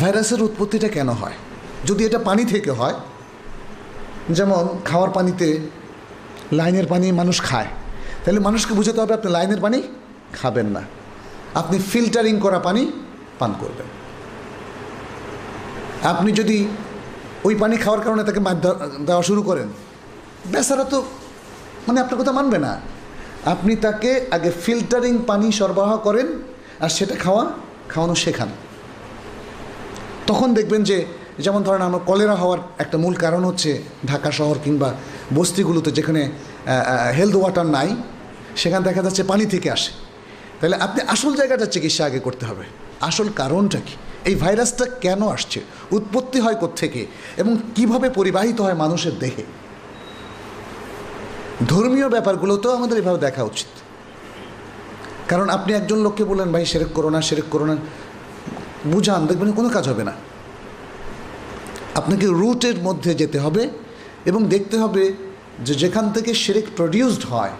ভাইরাসের 0.00 0.42
উৎপত্তিটা 0.42 0.88
কেন 0.88 1.08
হয়? 1.08 1.36
যদি 1.86 2.04
এটা 2.04 2.18
পানি 2.18 2.44
থেকে 2.44 2.70
হয়, 2.70 2.94
যেমন 4.30 4.68
খাওয়ার 4.84 5.10
পানিতে 5.10 5.60
লাইনের 6.52 6.86
পানি 6.86 7.12
মানুষ 7.12 7.42
খায়, 7.42 7.66
তাহলে 8.24 8.40
মানুষকে 8.40 8.74
বুঝাতে 8.74 9.00
হবে 9.00 9.14
আপনি 9.14 9.30
লাইনের 9.30 9.60
পানি 9.60 9.82
খাবেন 10.32 10.66
না। 10.66 10.82
আপনি 11.54 11.78
ফিল্টারিং 11.78 12.40
করা 12.40 12.58
পানি 12.58 12.92
পান 13.42 13.52
করবেন। 13.62 13.88
আপনি 16.12 16.30
যদি 16.40 16.58
ওই 17.46 17.54
পানি 17.62 17.76
খাওয়ার 17.84 18.02
কারণে 18.04 18.22
তাকে 18.28 18.40
মার 18.46 18.56
দেওয়া 19.08 19.24
শুরু 19.28 19.42
করেন, 19.48 19.68
বেচারা 20.52 20.84
তো 20.92 20.98
মানে 21.86 21.98
আপনার 22.04 22.18
কথা 22.20 22.32
মানবে 22.38 22.58
না। 22.66 22.72
আপনি 23.54 23.72
তাকে 23.86 24.10
আগে 24.36 24.50
ফিল্টারিং 24.64 25.14
পানি 25.30 25.46
সরবরাহ 25.60 25.92
করেন 26.06 26.28
আর 26.84 26.90
সেটা 26.96 27.14
খাওয়া, 27.24 27.44
খাওয়ানো 27.92 28.14
শেখান। 28.24 28.50
তখন 30.28 30.48
দেখবেন 30.58 30.82
যে, 30.90 30.96
যেমন 31.44 31.60
ধরেন 31.66 31.82
আমার 31.88 32.02
কলেরা 32.10 32.36
হওয়ার 32.42 32.60
একটা 32.82 32.96
মূল 33.02 33.14
কারণ 33.24 33.42
হচ্ছে 33.48 33.70
ঢাকা 34.10 34.30
শহর 34.38 34.56
কিংবা 34.64 34.88
বস্তিগুলোতে 35.36 35.90
যেখানে 35.98 36.22
হেলথ 37.18 37.34
ওয়াটার 37.40 37.68
নাই, 37.76 37.88
সেখানে 38.62 38.82
দেখা 38.88 39.02
যাচ্ছে 39.06 39.22
পানি 39.30 39.44
থেকে 39.54 39.68
আসে। 39.76 39.92
তাহলে 40.58 40.76
আপনি 40.86 41.00
আসল 41.14 41.32
জায়গাটা 41.40 41.66
চিকিৎসা 41.74 42.02
আগে 42.08 42.20
করতে 42.26 42.44
হবে। 42.50 42.64
আসল 43.02 43.28
কারণটা 43.36 43.78
কি? 43.78 43.94
এই 44.24 44.34
ভাইরাসটা 44.34 44.84
কেন 45.00 45.20
আসছে? 45.28 45.60
উৎপত্তি 45.90 46.40
হয় 46.40 46.56
থেকে 46.76 47.06
এবং 47.36 47.56
কীভাবে 47.74 48.10
পরিবাহিত 48.10 48.60
হয় 48.60 48.74
মানুষের 48.74 49.14
দেহে? 49.18 49.44
ধর্মীয় 51.68 52.08
ব্যাপারগুলোতেও 52.08 52.72
আমাদের 52.72 52.98
এভাবে 52.98 53.18
দেখা 53.18 53.42
উচিত। 53.42 53.70
কারণ 55.28 55.48
আপনি 55.48 55.72
একজন 55.72 55.98
লোককে 55.98 56.24
বললেন, 56.24 56.52
ভাই, 56.52 56.64
সেরেক 56.64 56.88
করো 56.94 57.10
না, 57.10 57.22
সেরেক 57.22 57.44
করো 57.50 57.64
না। 57.64 57.76
বুঝান, 58.86 59.26
দেখবেন 59.26 59.52
কোনো 59.52 59.68
কাজ 59.68 59.88
হবে 59.88 60.04
না। 60.04 60.12
আপনাকে 61.94 62.26
রুটের 62.26 62.76
মধ্যে 62.82 63.14
যেতে 63.14 63.38
হবে 63.38 63.62
এবং 64.24 64.40
দেখতে 64.44 64.76
হবে 64.78 65.12
যে 65.64 65.74
যেখান 65.74 66.12
থেকে 66.12 66.34
সেরেক 66.34 66.64
প্রডিউসড 66.76 67.24
হয়, 67.26 67.54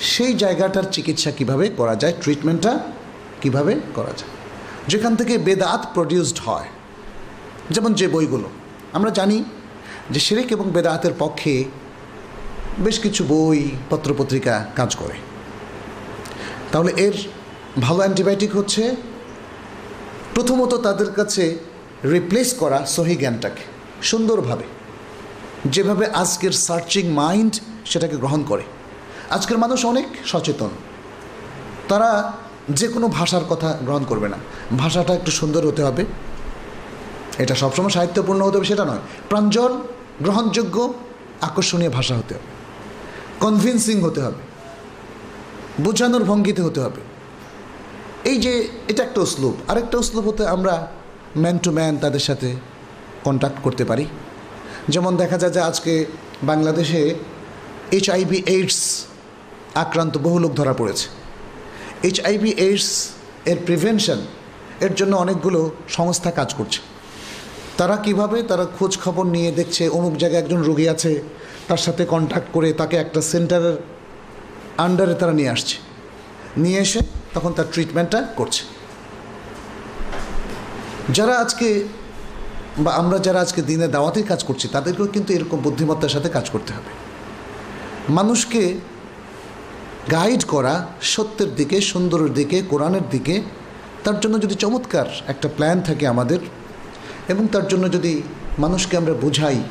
সেই 0.00 0.34
জায়গাটার 0.34 0.86
চিকিৎসা 0.92 1.30
কীভাবে 1.30 1.68
করা 1.68 1.94
যায়, 1.96 2.14
ট্রিটমেন্টটা 2.22 2.72
কীভাবে 3.40 3.72
করা 3.94 4.12
যায়। 4.16 4.35
যেখান 4.88 5.16
থেকে 5.16 5.38
বেদাত 5.38 5.86
প্রডিউসড 5.94 6.38
হয়। 6.38 6.68
যেমন 7.70 7.94
যে 7.94 8.08
বইগুলো। 8.08 8.48
আমরা 8.92 9.10
জানি 9.10 9.44
যে 10.10 10.20
সেরেক 10.20 10.52
এবং 10.52 10.70
বেদাতের 10.70 11.12
পক্ষে 11.18 11.64
বেশ 12.78 12.98
কিছু 12.98 13.24
বই, 13.24 13.70
পত্রপত্রিকা 13.90 14.66
কাজ 14.76 14.96
করে। 14.96 15.14
তাহলে 16.72 16.92
এর 16.96 17.12
ভালো 17.80 17.98
অ্যান্টিবায়োটিক 17.98 18.56
হচ্ছে 18.56 18.96
প্রথমত 20.34 20.74
তাদের 20.74 21.12
কাছে 21.12 21.58
রিপ্লেস 22.04 22.54
করা 22.54 22.86
সহি 22.86 23.16
জ্ঞানটাকে 23.16 23.62
সুন্দরভাবে। 24.02 24.64
যেভাবে 25.66 26.06
আজকের 26.06 26.50
সার্চিং 26.50 27.08
মাইন্ড 27.08 27.60
সেটাকে 27.86 28.16
গ্রহণ 28.16 28.44
করে। 28.44 28.62
আজকের 29.30 29.58
মানুষ 29.58 29.86
অনেক 29.86 30.06
সচেতন। 30.26 30.70
তারা 31.88 32.32
যে 32.70 32.88
কোনো 32.88 33.08
ভাষার 33.08 33.44
কথা 33.44 33.78
গ্রহণ 33.82 34.04
করবে 34.04 34.28
না। 34.28 34.36
ভাষাটা 34.78 35.14
একটু 35.14 35.30
সুন্দর 35.30 35.66
হতে 35.66 35.82
হবে। 35.82 36.04
এটা 37.38 37.54
সবসময় 37.54 37.90
সাহিত্যপূর্ণ 37.90 38.42
হতে 38.42 38.56
হবে, 38.56 38.66
সেটা 38.66 38.84
নয়। 38.84 38.98
প্রাঞ্জল 39.28 39.80
গ্রহণযোগ্য, 40.22 40.94
আকর্ষণীয় 41.40 41.90
ভাষা 41.90 42.16
হতে 42.16 42.34
হবে। 42.34 42.44
কনভিনসিং 43.40 44.00
হতে 44.00 44.20
হবে। 44.20 44.42
বোঝানোর 45.82 46.24
ভঙ্গিতে 46.24 46.62
হতে 46.62 46.80
হবে। 46.80 47.00
এই 48.24 48.38
যে 48.38 48.68
এটা 48.88 49.04
একটা 49.04 49.20
উসলুপ। 49.20 49.70
আরেকটা 49.70 49.98
উসলুপ 49.98 50.26
হতে 50.26 50.46
আমরা 50.46 50.92
ম্যান 51.36 51.58
টু 51.58 51.72
ম্যান 51.72 51.96
তাদের 51.96 52.20
সাথে 52.20 52.54
কন্ট্যাক্ট 53.24 53.58
করতে 53.62 53.84
পারি। 53.84 54.06
যেমন 54.88 55.16
দেখা 55.16 55.38
যায় 55.38 55.52
যে 55.52 55.60
আজকে 55.60 56.06
বাংলাদেশে 56.42 57.14
এইচ 57.90 58.10
আইভি 58.10 58.42
এইডস 58.46 59.06
আক্রান্ত 59.74 60.18
বহু 60.18 60.38
লোক 60.38 60.52
ধরা 60.52 60.72
পড়েছে। 60.72 61.25
এইচ 62.06 62.16
আইভি 62.30 62.52
এইডস 62.66 62.88
এর 63.50 63.58
প্রিভেনশন 63.66 64.20
এর 64.86 64.92
জন্য 64.94 65.12
অনেকগুলো 65.24 65.60
সংস্থা 65.88 66.30
কাজ 66.30 66.50
করছে। 66.58 66.80
তারা 67.78 67.96
কীভাবে 68.04 68.38
তারা 68.50 68.64
খোঁজ 68.76 68.92
খবর 69.04 69.24
নিয়ে 69.26 69.50
দেখছে, 69.52 69.82
অমুক 69.98 70.14
জায়গায় 70.22 70.40
একজন 70.42 70.60
রোগী 70.68 70.86
আছে, 70.94 71.12
তার 71.68 71.80
সাথে 71.86 72.02
কন্ট্যাক্ট 72.04 72.48
করে 72.52 72.68
তাকে 72.72 72.96
একটা 72.96 73.20
সেন্টারের 73.32 73.76
আন্ডারে 74.86 75.14
তারা 75.14 75.32
নিয়ে 75.32 75.50
আসছে। 75.50 75.76
নিয়ে 76.62 76.78
এসে 76.86 77.00
তখন 77.34 77.50
তার 77.56 77.68
ট্রিটমেন্টটা 77.72 78.20
করছে। 78.36 78.62
যারা 81.12 81.34
আজকে 81.38 81.68
বা 82.84 82.90
আমরা 82.92 83.18
যারা 83.26 83.40
আজকে 83.40 83.60
দিনে 83.62 83.88
দাওয়াতেই 83.88 84.26
কাজ 84.32 84.40
করছি, 84.44 84.66
তাদেরকেও 84.68 85.08
কিন্তু 85.14 85.30
এরকম 85.34 85.58
বুদ্ধিমত্তার 85.58 86.12
সাথে 86.16 86.28
কাজ 86.28 86.46
করতে 86.50 86.70
হবে। 86.72 86.90
মানুষকে 88.08 88.62
গাইড 90.10 90.44
করা 90.44 90.86
সত্যের 91.00 91.54
দিকে, 91.54 91.80
সুন্দরের 91.80 92.34
দিকে, 92.34 92.62
কোরআনের 92.62 93.02
দিকে, 93.10 93.42
তার 94.04 94.20
জন্য 94.20 94.40
যদি 94.42 94.54
চমৎকার 94.54 95.06
একটা 95.26 95.48
প্ল্যান 95.48 95.80
থাকে 95.80 96.06
আমাদের, 96.06 96.38
এবং 97.28 97.46
তার 97.46 97.68
জন্য 97.68 97.92
যদি 97.92 98.22
মানুষকে 98.58 98.96
আমরা 98.96 99.14
বোঝাই, 99.14 99.62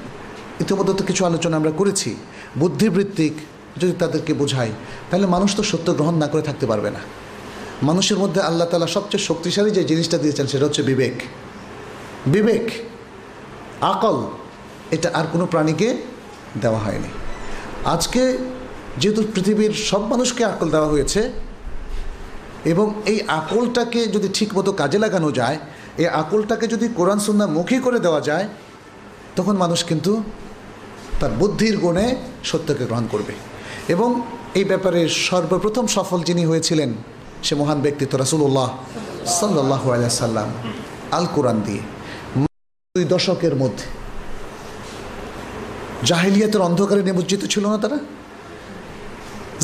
ইতিমধ্যে 0.60 0.94
তো 0.94 1.04
কিছু 1.04 1.26
আলোচনা 1.26 1.58
আমরা 1.58 1.72
করেছি, 1.72 2.16
বুদ্ধিবৃত্তিক 2.58 3.34
যদি 3.78 3.94
তাদেরকে 3.94 4.34
বোঝাই, 4.34 4.72
তাহলে 5.10 5.28
মানুষ 5.28 5.56
তো 5.56 5.64
সত্য 5.64 5.94
গ্রহণ 5.94 6.16
না 6.16 6.28
করে 6.28 6.42
থাকতে 6.42 6.66
পারবে 6.66 6.90
না। 6.92 7.00
মানুষের 7.84 8.18
মধ্যে 8.18 8.42
আল্লাহ 8.42 8.68
তালা 8.70 8.88
সবচেয়ে 8.88 9.24
শক্তিশালী 9.24 9.72
যে 9.72 9.84
জিনিসটা 9.84 10.18
দিয়েছেন, 10.18 10.48
সেটা 10.48 10.66
হচ্ছে 10.66 10.84
বিবেক। 10.84 11.16
বিবেক, 12.26 12.72
আকল, 13.82 14.18
এটা 14.92 15.10
আর 15.14 15.26
কোনো 15.32 15.46
প্রাণীকে 15.46 15.98
দেওয়া 16.62 16.80
হয়নি। 16.80 17.08
আজকে 17.86 18.38
যেহেতু 19.02 19.22
পৃথিবীর 19.34 19.74
সব 19.90 20.02
মানুষকে 20.12 20.42
আকল 20.54 20.68
দেওয়া 20.76 20.90
হয়েছে, 20.94 21.22
এবং 22.72 22.88
এই 23.12 23.20
আকলটাকে 23.40 24.02
যদি 24.16 24.28
ঠিকমতো 24.38 24.72
কাজে 24.82 24.98
লাগানো 25.06 25.30
যায়, 25.40 25.58
এই 26.02 26.08
আকলটাকে 26.22 26.66
যদি 26.74 26.88
কোরআন 26.98 27.20
সুন্না 27.26 27.46
মুখী 27.58 27.78
করে 27.86 28.00
দেওয়া 28.06 28.22
যায়, 28.30 28.46
তখন 29.38 29.56
মানুষ 29.64 29.80
কিন্তু 29.90 30.12
তার 31.20 31.32
বুদ্ধির 31.40 31.76
গুণে 31.84 32.06
সত্যকে 32.50 32.84
গ্রহণ 32.90 33.06
করবে। 33.14 33.34
এবং 33.94 34.10
এই 34.60 34.66
ব্যাপারে 34.72 35.02
সর্বপ্রথম 35.28 35.86
সফল 35.98 36.20
যিনি 36.30 36.44
হয়েছিলেন, 36.46 36.92
সে 37.46 37.54
মহান 37.62 37.80
ব্যক্তিত্ব 37.86 38.14
রাসুল্লাহ 38.24 38.70
সাল্লাহ 39.40 39.84
সাল্লাম 40.22 40.50
আল 41.18 41.26
কোরআন 41.36 41.58
দিয়ে। 41.68 41.82
দুই 42.96 43.06
দশকের 43.16 43.56
মধ্যে। 43.62 43.86
জাহিলিয়াতের 46.10 46.62
অন্ধকারে 46.68 47.02
নিমজ্জিত 47.10 47.42
ছিল 47.54 47.64
না 47.74 47.78
তারা? 47.84 47.98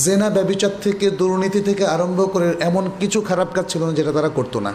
জেনা, 0.03 0.29
ব্যবিচার 0.29 0.69
থেকে, 0.81 1.11
দুর্নীতি 1.11 1.61
থেকে 1.61 1.85
আরম্ভ 1.85 2.33
করে 2.33 2.55
এমন 2.59 2.91
কিছু 2.99 3.21
খারাপ 3.21 3.47
কাজ 3.53 3.71
ছিল 3.71 3.85
না 3.85 3.93
যেটা 3.93 4.11
তারা 4.11 4.29
করতো 4.29 4.59
না। 4.59 4.73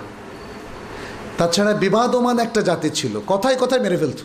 তাছাড়া 1.39 1.73
বিবাদমান 1.73 2.39
একটা 2.39 2.61
জাতি 2.63 2.91
ছিল। 2.91 3.21
কথায় 3.27 3.57
কথায় 3.57 3.81
মেরে 3.81 3.97
ফেলত। 3.97 4.19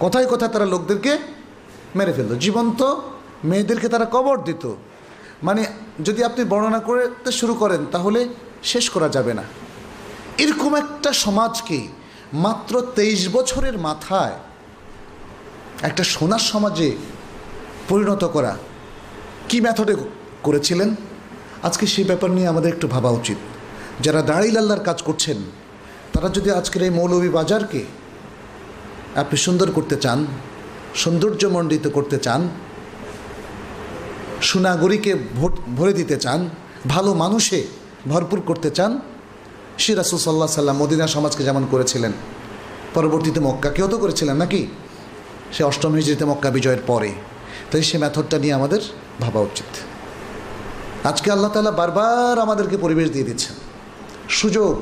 কথায় 0.00 0.26
কথায় 0.26 0.52
তারা 0.52 0.64
লোকদেরকে 0.64 1.18
মেরে 1.96 2.12
ফেলত। 2.12 2.38
জীবন্ত 2.38 2.96
মেয়েদেরকে 3.44 3.88
তারা 3.88 4.06
কবর 4.12 4.42
দিত। 4.42 4.74
মানে 5.42 5.64
যদি 6.04 6.24
আপনি 6.24 6.44
বর্ণনা 6.44 6.78
করতে 6.78 7.32
শুরু 7.32 7.54
করেন, 7.54 7.86
তাহলে 7.92 8.28
শেষ 8.62 8.90
করা 8.90 9.08
যাবে 9.08 9.34
না। 9.34 9.42
এরকম 10.38 10.74
একটা 10.74 11.12
সমাজকে 11.12 11.88
মাত্র 12.32 12.80
তেইশ 12.80 13.28
বছরের 13.32 13.78
মাথায় 13.78 14.32
একটা 15.82 16.04
সোনার 16.04 16.38
সমাজে 16.38 16.96
পরিণত 17.88 18.24
করা 18.24 18.56
মেথডে 19.64 19.94
করেছিলেন? 20.46 20.90
আজকে 21.68 21.84
সেই 21.94 22.06
ব্যাপার 22.10 22.30
নিয়ে 22.36 22.48
আমাদের 22.52 22.70
একটু 22.74 22.86
ভাবা 22.94 23.10
উচিত। 23.20 23.38
যারা 24.04 24.20
দাঁড়িল 24.30 24.56
আল্লাহর 24.60 24.86
কাজ 24.88 24.98
করছেন, 25.08 25.38
তারা 26.12 26.28
যদি 26.36 26.48
আজকের 26.50 26.82
এই 26.86 26.92
মৌলভী 26.98 27.30
বাজারকে 27.38 27.80
আপনি 29.22 29.36
সুন্দর 29.46 29.68
করতে 29.76 29.96
চান 30.04 30.18
সৌন্দর্যমণ্ডিত 31.02 31.86
করতে 31.96 32.16
চান, 32.18 32.40
সুনাগরিকে 34.48 35.12
ভোট, 35.38 35.54
ভরে 35.76 35.92
দিতে 35.92 36.16
চান, 36.24 36.40
ভালো 36.88 37.10
মানুষে 37.14 37.58
ভরপুর 38.08 38.38
করতে 38.40 38.70
চান 38.70 38.92
শ্রী 39.78 39.92
রাসুল 39.94 40.18
সাল্লাম 40.18 40.76
মদিনা 40.82 41.06
সমাজকে 41.16 41.42
যেমন 41.48 41.64
করেছিলেন, 41.70 42.12
পরবর্তীতে 42.94 43.40
মক্কাকেও 43.40 43.88
তো 43.92 43.96
করেছিলেন 43.98 44.36
নাকি? 44.36 44.60
সে 45.52 45.62
অষ্টম 45.64 45.92
হিজড়িতে 45.98 46.24
মক্কা 46.24 46.50
বিজয়ের 46.56 46.82
পরে। 46.86 47.10
তাই 47.70 47.82
সে 47.88 47.96
মেথডটা 47.98 48.36
নিয়ে 48.38 48.54
আমাদের 48.58 48.82
ভাবা 49.20 49.40
উচিত। 49.40 49.70
আজকে 51.10 51.28
আল্লাহ 51.30 51.50
তালা 51.52 51.72
বারবার 51.80 52.34
আমাদেরকে 52.38 52.76
পরিবেশ 52.76 53.08
দিয়ে 53.10 53.24
দিচ্ছেন। 53.24 53.54
সুযোগ 54.40 54.74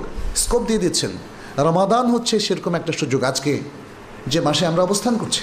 স্কোপ 0.42 0.62
দিয়ে 0.66 0.78
দিচ্ছেন। 0.78 1.12
রমাদান 1.68 2.04
হচ্ছে 2.14 2.34
সেরকম 2.46 2.72
একটা 2.74 2.92
সুযোগ 3.00 3.20
আজকে 3.30 3.52
যে 4.26 4.40
মাসে 4.40 4.64
আমরা 4.66 4.82
অবস্থান 4.82 5.14
করছি। 5.18 5.42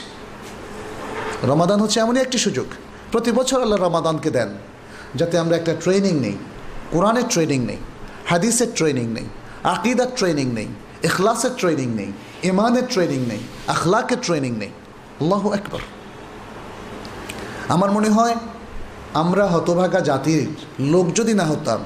রমাদান 1.51 1.79
হচ্ছে 1.79 1.97
এমনই 1.99 2.21
একটি 2.21 2.37
সুযোগ। 2.37 2.67
প্রতি 3.11 3.31
বছর 3.31 3.59
আল্লাহ 3.61 3.79
রমাদানকে 3.79 4.29
দেন, 4.37 4.49
যাতে 5.15 5.35
আমরা 5.39 5.55
একটা 5.57 5.73
ট্রেনিং 5.83 6.13
নেই, 6.19 6.35
কোরআনের 6.91 7.27
ট্রেনিং 7.29 7.59
নেই, 7.65 7.79
হাদিসের 8.25 8.69
ট্রেনিং 8.75 9.05
নেই, 9.17 9.27
আকিদার 9.63 10.09
ট্রেনিং 10.15 10.47
নেই 10.53 10.67
এখলাসের 11.03 11.53
ট্রেনিং 11.57 11.87
নেই 11.99 12.09
ইমানের 12.49 12.85
ট্রেনিং 12.93 13.21
নেই, 13.31 13.41
আখলাকের 13.67 14.19
ট্রেনিং 14.21 14.51
নেই। 14.63 14.71
আল্লাহ 15.21 15.43
একবার 15.51 15.83
আমার 17.69 17.89
মনে 17.91 18.09
হয় 18.09 18.35
আমরা 19.15 19.47
হতভাগা 19.47 19.99
জাতির 19.99 20.47
লোক 20.79 21.05
যদি 21.15 21.33
না 21.33 21.43
হতাম, 21.43 21.79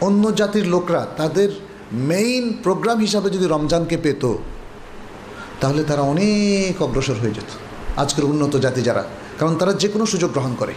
অন্য 0.00 0.34
জাতির 0.34 0.66
লোকরা 0.66 1.06
তাদের 1.16 1.48
মেইন 1.92 2.44
প্রোগ্রাম 2.62 2.98
হিসাবে 2.98 3.30
যদি 3.30 3.46
রমজানকে 3.46 3.96
পেত, 3.96 4.34
তাহলে 5.60 5.84
তারা 5.84 6.02
অনেক 6.02 6.82
অগ্রসর 6.82 7.14
হয়ে 7.14 7.30
যেত। 7.30 7.50
আজকের 7.96 8.24
উন্নত 8.24 8.56
জাতি 8.56 8.82
যারা, 8.82 9.04
কারণ 9.38 9.54
তারা 9.54 9.72
যে 9.72 9.88
কোনো 9.88 10.06
সুযোগ 10.06 10.30
গ্রহণ 10.32 10.54
করে। 10.58 10.74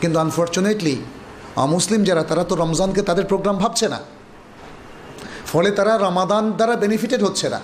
কিন্তু 0.00 0.18
আনফর্চুনেটলি 0.18 0.96
অমুসলিম 1.56 2.04
যারা, 2.04 2.22
তারা 2.22 2.44
তো 2.44 2.54
রমজানকে 2.54 3.02
তাদের 3.02 3.24
প্রোগ্রাম 3.24 3.56
ভাবছে 3.56 3.88
না। 3.88 3.98
ফলে 5.46 5.70
তারা 5.70 5.98
রমাদান 5.98 6.52
দ্বারা 6.52 6.76
বেনিফিটেড 6.76 7.22
হচ্ছে 7.22 7.48
না। 7.48 7.60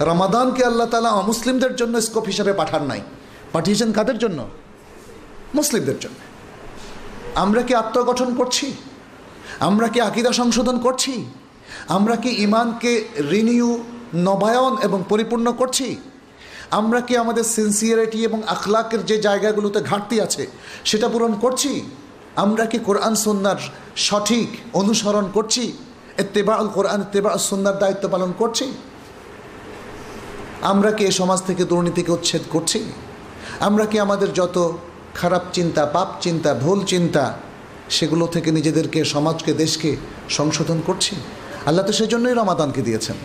রমাদানকে 0.00 0.64
আল্লাহ 0.64 0.88
তালা 0.88 1.10
অমুসলিমদের 1.10 1.76
জন্য 1.76 2.00
স্কোপ 2.00 2.24
হিসাবে 2.24 2.52
পাঠান 2.52 2.82
নাই। 2.82 3.00
পাঠিয়েছেন 3.52 3.92
কাদের 3.92 4.18
জন্য? 4.18 4.48
মুসলিমদের 5.54 5.98
জন্য। 5.98 6.18
আমরা 7.34 7.62
কি 7.62 7.74
আত্মগঠন 7.74 8.34
করছি? 8.34 8.66
আমরা 9.60 9.88
কি 9.88 10.00
আকিদা 10.00 10.32
সংশোধন 10.32 10.78
করছি? 10.78 11.24
আমরা 11.88 12.16
কি 12.16 12.30
ইমানকে 12.30 12.92
রিনিউ, 13.30 13.84
নবায়ন 14.14 14.78
এবং 14.82 15.04
পরিপূর্ণ 15.08 15.52
করছি? 15.52 15.96
আমরা 16.70 17.00
কি 17.00 17.16
আমাদের 17.16 17.44
সিনসিয়ারিটি 17.44 18.24
এবং 18.24 18.42
আখলাকের 18.46 19.06
যে 19.06 19.16
জায়গাগুলোতে 19.18 19.80
ঘাটতি 19.80 20.20
আছে, 20.20 20.46
সেটা 20.84 21.08
পূরণ 21.08 21.32
করছি? 21.34 21.72
আমরা 22.36 22.64
কি 22.66 22.78
কোরআন 22.78 23.14
সন্ন্যার 23.14 23.60
সঠিক 23.96 24.48
অনুসরণ 24.72 25.26
করছি? 25.34 25.64
এত্তেবা 26.18 26.54
কোরআন 26.74 27.00
এত্তেবা 27.00 27.38
সন্ন্যার 27.38 27.78
দায়িত্ব 27.78 28.08
পালন 28.08 28.32
করছি? 28.38 28.66
আমরা 30.62 30.90
কি 30.92 31.04
এ 31.04 31.10
সমাজ 31.10 31.40
থেকে 31.42 31.64
দুর্নীতিকে 31.64 32.12
উচ্ছেদ 32.12 32.42
করছি? 32.50 32.80
আমরা 33.60 33.84
কি 33.86 33.96
আমাদের 33.98 34.32
যত 34.32 34.56
খারাপ 35.14 35.42
চিন্তা, 35.52 35.86
পাপ 35.86 36.08
চিন্তা, 36.20 36.54
ভুল 36.54 36.84
চিন্তা, 36.84 37.34
সেগুলো 37.90 38.26
থেকে 38.26 38.52
নিজেদেরকে, 38.52 39.04
সমাজকে, 39.04 39.52
দেশকে 39.52 39.96
সংশোধন 40.28 40.78
করছি। 40.86 41.14
আল্লাহ 41.66 41.86
তো 41.86 41.92
সেই 41.92 42.06
জন্যই 42.06 42.34
রমাদানকে 42.34 42.82
দিয়েছেন। 42.82 43.16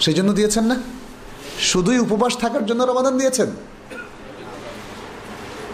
সেই 0.00 0.14
জন্য 0.14 0.32
দিয়েছেন 0.32 0.64
না? 0.64 0.76
শুধুই 1.58 1.98
উপবাস 1.98 2.36
থাকার 2.36 2.66
জন্য 2.66 2.84
রমাদান 2.84 3.18
দিয়েছেন? 3.18 3.50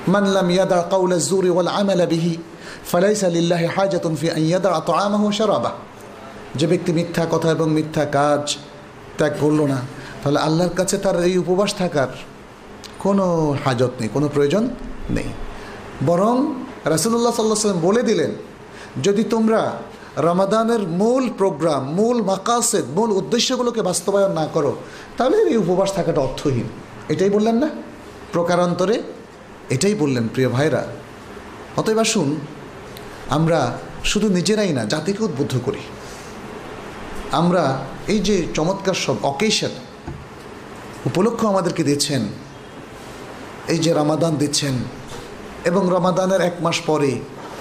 মানলাম 0.09 0.51
ইয়াদা 0.51 0.79
কাউলা 0.91 1.19
জুরি 1.19 1.51
ওয়াল 1.51 1.69
আমালা 1.69 2.07
বিহি, 2.07 2.39
ফালাইসা 2.91 3.29
লিল্লাহি 3.29 3.67
হাজাতুন 3.67 4.17
ফি 4.17 4.31
আন 4.31 4.43
ইয়াদা 4.43 4.81
তাআমাহু 4.81 5.33
শারাবা। 5.33 5.71
যে 6.55 6.67
ব্যক্তি 6.67 6.93
মিথ্যা 6.93 7.27
কথা 7.31 7.51
এবং 7.51 7.69
মিথ্যা 7.71 8.05
কাজ 8.05 8.57
ত্যাগ 9.19 9.33
করল 9.41 9.61
না, 9.67 9.79
তাহলে 10.23 10.39
আল্লাহর 10.39 10.75
কাছে 10.75 10.99
তার 10.99 11.17
এই 11.25 11.39
উপবাস 11.39 11.75
থাকার 11.75 12.09
কোনো 12.99 13.57
হাজত 13.65 13.93
নেই, 14.01 14.09
কোনো 14.09 14.29
প্রয়োজন 14.29 14.69
নেই। 15.11 15.29
বরং 16.07 16.55
রাসুল্লাহ 16.85 17.35
সাল্লাহ 17.35 17.59
সাল্লাম 17.59 17.81
বলে 17.81 18.03
দিলেন, 18.03 18.33
যদি 19.03 19.25
তোমরা 19.25 19.61
রমাদানের 20.17 20.81
মূল 20.81 21.29
প্রোগ্রাম, 21.29 21.83
মূল 21.95 22.23
মাকাসেদ, 22.23 22.85
মূল 22.97 23.11
উদ্দেশ্যগুলোকে 23.11 23.83
বাস্তবায়ন 23.83 24.33
না 24.33 24.47
করো, 24.47 24.77
তাহলে 25.17 25.37
এই 25.37 25.57
উপবাস 25.57 25.93
থাকাটা 25.93 26.21
অর্থহীন। 26.21 26.69
এটাই 27.09 27.31
বললেন 27.31 27.57
না? 27.57 27.69
প্রকারান্তরে 28.33 29.03
এটাই 29.71 29.95
বললেন 29.95 30.29
প্রিয় 30.29 30.49
ভাইরা 30.49 30.87
অতএব 31.77 31.99
আসুন, 31.99 32.37
আমরা 33.31 33.79
শুধু 34.05 34.29
নিজেরাই 34.29 34.73
না, 34.73 34.85
জাতিকে 34.85 35.25
উদ্বুদ্ধ 35.25 35.55
করি। 35.65 35.83
আমরা 37.33 37.83
এই 38.09 38.19
যে 38.19 38.47
চমৎকার 38.55 38.95
সব 38.95 39.17
অকেশন 39.23 39.71
উপলক্ষ 41.07 41.45
আমাদেরকে 41.45 41.83
দিচ্ছেন 41.85 42.29
এই 43.69 43.79
যে 43.79 43.93
রামাদান 43.93 44.37
দিচ্ছেন, 44.37 44.75
এবং 45.65 45.89
রমাদানের 45.91 46.41
এক 46.41 46.53
মাস 46.61 46.81
পরে 46.87 47.19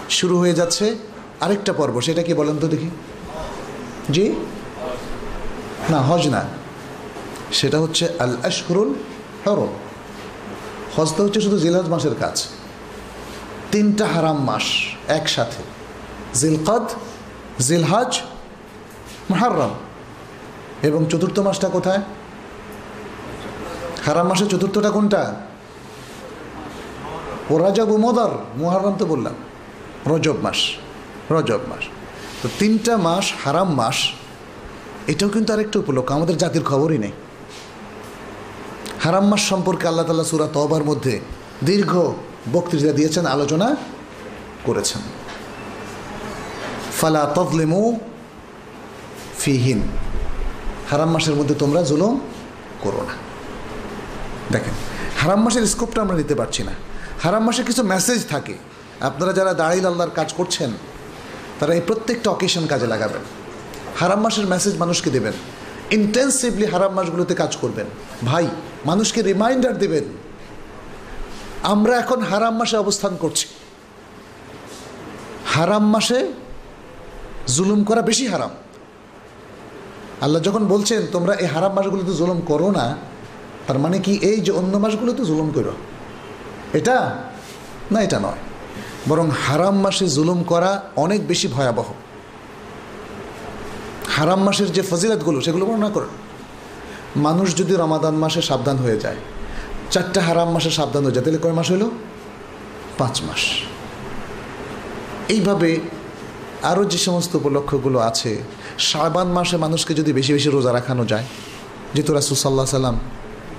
শুরু 0.10 0.40
হয়ে 0.40 0.54
যাচ্ছে 0.54 0.96
আরেকটা 1.40 1.74
পর্ব, 1.74 2.02
সেটা 2.02 2.24
কি 2.24 2.34
বলেন 2.34 2.58
তো 2.58 2.68
দেখি। 2.68 2.90
জি? 4.10 4.34
না, 5.90 6.02
হজ 6.02 6.28
না। 6.28 6.44
সেটা 7.52 7.80
হচ্ছে 7.80 8.10
আল 8.20 8.38
আশহরুল 8.44 8.94
হরম। 9.46 9.68
হজটা 10.96 11.24
হচ্ছে 11.24 11.42
শুধু 11.42 11.58
জিলহজ 11.58 11.88
মাসের 11.90 12.16
কাজ। 12.20 12.48
তিনটা 13.72 14.06
হারাম 14.06 14.44
মাস 14.44 14.64
একসাথে। 15.08 15.64
জিলকদ, 16.34 16.86
জিলহাজ 17.62 18.22
মহারম 19.32 19.70
এবং 20.82 21.06
চতুর্থ 21.10 21.40
মাসটা 21.40 21.70
কোথায়? 21.70 22.02
হারাম 24.06 24.28
মাসের 24.28 24.48
চতুর্থটা 24.48 24.92
কোনটা? 24.92 25.36
ও 27.52 27.54
রাজব 27.64 27.90
উমদার 27.98 28.32
মুহারম 28.60 28.96
তো 29.00 29.06
বললাম। 29.06 29.36
রজব 30.12 30.38
মাস 30.46 30.60
রজব 31.32 31.62
মাস। 31.70 31.84
তো 32.42 32.48
তিনটা 32.60 32.94
মাস 32.98 33.26
হারাম 33.44 33.70
মাস, 33.80 33.98
এটাও 35.12 35.30
কিন্তু 35.30 35.50
আরেকটা 35.54 35.78
উপলক্ষ, 35.80 36.10
আমাদের 36.12 36.38
জাতির 36.38 36.64
খবরই 36.64 36.98
নেই। 36.98 37.14
হারাম 39.04 39.26
মাস 39.32 39.42
সম্পর্কে 39.52 39.86
আল্লাহ 39.88 40.06
তাল্লাহ 40.06 40.28
সুরা 40.32 40.48
তবার 40.54 40.84
মধ্যে 40.84 41.14
দীর্ঘ 41.64 41.92
বক্তৃতা 42.54 42.94
দিয়েছেন, 43.00 43.26
আলোচনা 43.26 43.68
করেছেন। 44.66 45.02
ফালা 47.00 47.24
তজলেমু 47.36 48.00
ফিহীন, 49.42 49.82
হারাম 50.92 51.10
মাসের 51.12 51.36
মধ্যে 51.36 51.56
তোমরা 51.56 51.82
জুলুম 51.84 52.20
করো 52.84 53.02
না। 53.08 53.16
দেখেন, 54.52 54.76
হারাম 55.22 55.40
মাসের 55.44 55.66
স্কোপটা 55.68 56.00
আমরা 56.02 56.16
নিতে 56.16 56.36
পারছি 56.36 56.64
না। 56.64 56.74
হারাম 57.24 57.44
মাসে 57.44 57.64
কিছু 57.64 57.84
মেসেজ 57.84 58.28
থাকে। 58.30 58.54
আপনারা 59.02 59.34
যারা 59.34 59.54
দাঁড়িয়ে 59.54 59.88
আল্লাহর 59.88 60.10
কাজ 60.10 60.34
করছেন, 60.34 60.72
তারা 61.60 61.74
এই 61.74 61.82
প্রত্যেকটা 61.88 62.32
অকেশন 62.32 62.68
কাজে 62.68 62.88
লাগাবেন। 62.88 63.22
হারাম 64.00 64.22
মাসের 64.22 64.48
মেসেজ 64.48 64.78
মানুষকে 64.78 65.10
দেবেন। 65.10 65.34
ইন্টেন্সিভলি 65.92 66.66
হারাম 66.66 66.94
মাসগুলোতে 66.94 67.36
কাজ 67.36 67.56
করবেন। 67.56 67.86
ভাই, 68.26 68.48
মানুষকে 68.86 69.22
রিমাইন্ডার 69.22 69.78
দেবেন। 69.78 70.04
আমরা 71.64 71.98
এখন 71.98 72.22
হারাম 72.22 72.58
মাসে 72.58 72.78
অবস্থান 72.78 73.16
করছি। 73.20 73.48
হারাম 75.46 75.86
মাসে 75.92 76.34
জুলুম 77.48 77.84
করা 77.84 78.02
বেশি 78.02 78.28
হারাম। 78.28 78.50
আল্লাহ 80.22 80.42
যখন 80.42 80.68
বলছেন, 80.68 81.02
তোমরা 81.12 81.34
এই 81.34 81.48
হারাম 81.48 81.74
মাসগুলোতে 81.74 82.14
জুলুম 82.14 82.42
করো 82.42 82.72
না, 82.72 82.98
তার 83.68 83.80
মানে 83.80 84.00
কি 84.00 84.20
এই 84.22 84.42
যে 84.42 84.52
অন্য 84.52 84.78
মাসগুলোতে 84.78 85.26
জুলুম 85.26 85.52
করো? 85.52 85.74
এটা? 86.74 86.98
না, 87.92 88.02
এটা 88.02 88.20
নয়। 88.20 88.42
বরং 89.10 89.30
হারাম 89.48 89.76
মাসে 89.76 90.06
জুলুম 90.08 90.44
করা 90.44 90.82
অনেক 90.96 91.28
বেশি 91.28 91.48
ভয়াবহ। 91.48 91.88
হারাম 94.16 94.44
মাসের 94.44 94.72
যে 94.72 94.82
ফজিলাতগুলো, 94.82 95.42
সেগুলো 95.42 95.66
বর্ণনা 95.66 95.90
করেন। 95.90 96.12
মানুষ 97.16 97.56
যদি 97.58 97.76
রমাদান 97.76 98.16
মাসে 98.16 98.42
সাবধান 98.42 98.78
হয়ে 98.78 98.98
যায়, 99.00 99.16
চারটা 99.92 100.22
হারাম 100.22 100.52
মাসে 100.52 100.72
সাবধান 100.72 101.04
হয়ে 101.04 101.12
যায়, 101.12 101.26
তাহলে 101.26 101.40
কয় 101.44 101.52
মাস 101.52 101.72
হলো? 101.72 101.92
পাঁচ 102.98 103.22
মাস। 103.22 103.42
এইভাবে 105.30 105.80
আরও 106.64 106.86
যে 106.86 106.98
সমস্ত 106.98 107.36
উপলক্ষগুলো 107.36 108.00
আছে, 108.00 108.32
শাবান 108.80 109.28
মাসে 109.28 109.58
মানুষকে 109.58 109.94
যদি 109.94 110.14
বেশি 110.14 110.34
বেশি 110.34 110.50
রোজা 110.50 110.74
রাখানো 110.74 111.06
যায়, 111.06 111.26
যেহেতু 111.94 112.14
রাসুল 112.14 112.38
সাল্লাহ 112.38 112.66
সাল্লাম 112.66 113.00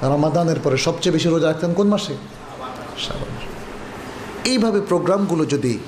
রমাদানের 0.02 0.58
পরে 0.64 0.76
সবচেয়ে 0.76 1.12
বেশি 1.12 1.28
রোজা 1.28 1.46
রাখতেন 1.46 1.74
কোন 1.74 1.88
মাসে? 1.88 2.14
এইভাবে 4.52 4.80
প্রোগ্রামগুলো 4.80 5.44
যদি 5.44 5.78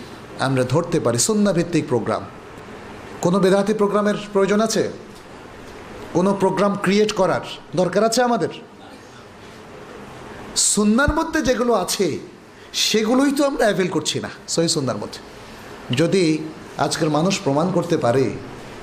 আমরা 0.47 0.65
ধরতে 0.65 1.01
পারি 1.01 1.19
সন্ধ্যাভিত্তিক 1.19 1.85
প্রোগ্রাম, 1.89 2.23
কোনো 3.23 3.39
বেদাতি 3.41 3.75
প্রোগ্রামের 3.75 4.15
প্রয়োজন 4.33 4.61
আছে? 4.61 4.93
কোনো 6.13 6.35
প্রোগ্রাম 6.35 6.73
ক্রিয়েট 6.83 7.13
করার 7.13 7.45
দরকার 7.77 8.05
আছে 8.05 8.23
আমাদের? 8.23 8.53
সুন্নার 10.57 11.13
মধ্যে 11.15 11.43
যেগুলো 11.43 11.73
আছে, 11.75 12.19
সেগুলোই 12.73 13.33
তো 13.33 13.43
আমরা 13.45 13.65
অ্যাভেল 13.65 13.89
করছি 13.89 14.21
না, 14.21 14.31
সহি 14.49 14.69
সুন্নার 14.69 14.97
মধ্যে। 14.97 15.21
যদি 16.01 16.25
আজকের 16.79 17.11
মানুষ 17.11 17.35
প্রমাণ 17.45 17.67
করতে 17.73 17.97
পারে 17.97 18.25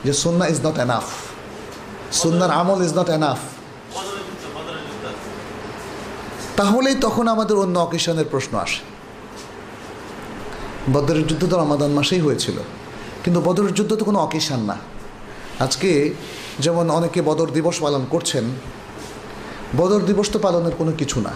যে 0.05 0.13
সুন্না 0.13 0.45
ইজ 0.47 0.59
নট 0.65 0.77
এনাফ 0.85 1.05
সুন্নার 2.21 2.51
আমল 2.51 2.79
ইজ 2.87 2.93
নট 2.99 3.09
এনাফ 3.09 3.39
তাহলেই 6.57 6.95
তখন 6.95 7.27
আমাদের 7.27 7.57
অন্য 7.57 7.79
অকেশনের 7.79 8.25
প্রশ্ন 8.31 8.57
আসে। 8.57 8.81
বদরের 10.93 11.27
যুদ্ধ 11.27 11.47
তো 11.47 11.57
রমাদান 11.57 11.91
মাসেই 11.91 12.19
হয়েছিল। 12.19 12.57
কিন্তু 13.23 13.41
বদরের 13.41 13.73
যুদ্ধ 13.73 13.95
তো 13.95 14.05
কোনো 14.05 14.19
অকেশান 14.19 14.59
না। 14.59 14.77
আজকে 15.59 16.13
যেমন 16.59 16.89
অনেকে 16.89 17.21
বদর 17.21 17.49
দিবস 17.49 17.79
পালন 17.79 18.05
করছেন, 18.09 18.43
বদর 19.77 19.99
দিবস 19.99 20.29
তো 20.29 20.39
পালনের 20.39 20.71
কোনো 20.77 20.91
কিছু 20.97 21.21
না। 21.21 21.29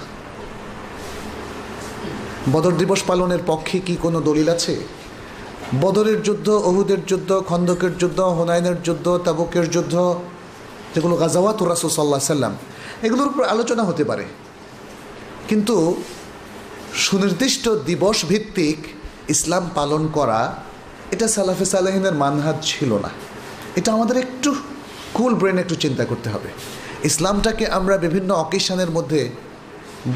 বদর 2.51 2.71
দিবস 2.71 3.03
পালনের 3.03 3.39
পক্ষে 3.47 3.79
কি 3.79 3.97
কোনো 4.01 4.21
দলিল 4.21 4.49
আছে? 4.49 4.75
বদরের 5.81 6.23
যুদ্ধ 6.23 6.49
অহুদের 6.49 7.05
যুদ্ধ, 7.05 7.41
খন্দকের 7.47 7.97
যুদ্ধ, 7.97 8.19
হোনাইনের 8.19 8.81
যুদ্ধ, 8.83 9.19
তাবুকের 9.25 9.69
যুদ্ধ, 9.69 10.15
যেগুলো 10.95 11.15
গাজাওয়াত 11.15 11.63
রাসুল 11.63 11.89
সাল্লাহ 11.89 12.19
সাল্লাম 12.19 12.55
এগুলোর 13.03 13.27
উপর 13.27 13.43
আলোচনা 13.43 13.83
হতে 13.83 14.03
পারে। 14.03 14.25
কিন্তু 15.47 16.01
সুনির্দিষ্ট 16.93 17.69
দিবস 17.69 18.25
ভিত্তিক 18.25 18.77
ইসলাম 19.29 19.69
পালন 19.75 20.07
করা 20.13 20.55
এটা 21.11 21.27
সালাফে 21.27 21.65
সালাহিনের 21.65 22.13
মানহাত 22.13 22.55
ছিল 22.61 22.93
না। 22.93 23.09
এটা 23.75 23.93
আমাদের 23.93 24.17
একটু 24.17 24.55
কুল 25.13 25.35
ব্রেন 25.35 25.57
একটু 25.57 25.75
চিন্তা 25.75 26.05
করতে 26.05 26.29
হবে। 26.29 26.49
ইসলামটাকে 27.03 27.67
আমরা 27.67 27.97
বিভিন্ন 27.97 28.33
অকেশনের 28.35 28.91
মধ্যে 28.91 29.29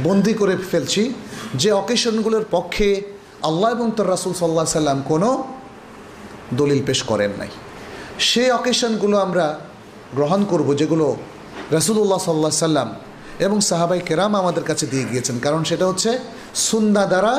বন্দি 0.03 0.33
করে 0.33 0.57
ফেলছি 0.71 1.13
যে 1.55 1.71
অকেশনগুলোর 1.71 2.45
পক্ষে 2.51 3.01
আল্লাহ 3.41 3.71
এবং 3.71 3.91
তোর 3.95 4.09
রাসুল 4.09 4.33
সাল্লাহ 4.33 4.65
সাল্লাম 4.65 5.01
কোনো 5.07 5.43
দলিল 6.53 6.83
পেশ 6.85 7.03
করেন 7.03 7.31
নাই। 7.37 7.47
সেই 8.19 8.51
অকেশনগুলো 8.51 9.17
আমরা 9.17 9.59
গ্রহণ 10.15 10.45
করব 10.45 10.75
যেগুলো 10.75 11.15
রাসুলুল্লাহ 11.71 12.17
সাল্লাহ 12.17 12.51
সাল্লাম 12.51 12.95
এবং 13.41 13.57
সাহাবাই 13.61 13.99
কেরাম 13.99 14.35
আমাদের 14.35 14.63
কাছে 14.63 14.85
দিয়ে 14.87 15.05
গিয়েছেন। 15.11 15.39
কারণ 15.39 15.63
সেটা 15.63 15.85
হচ্ছে 15.87 16.19
সুন্দা 16.55 17.05
দ্বারা 17.05 17.33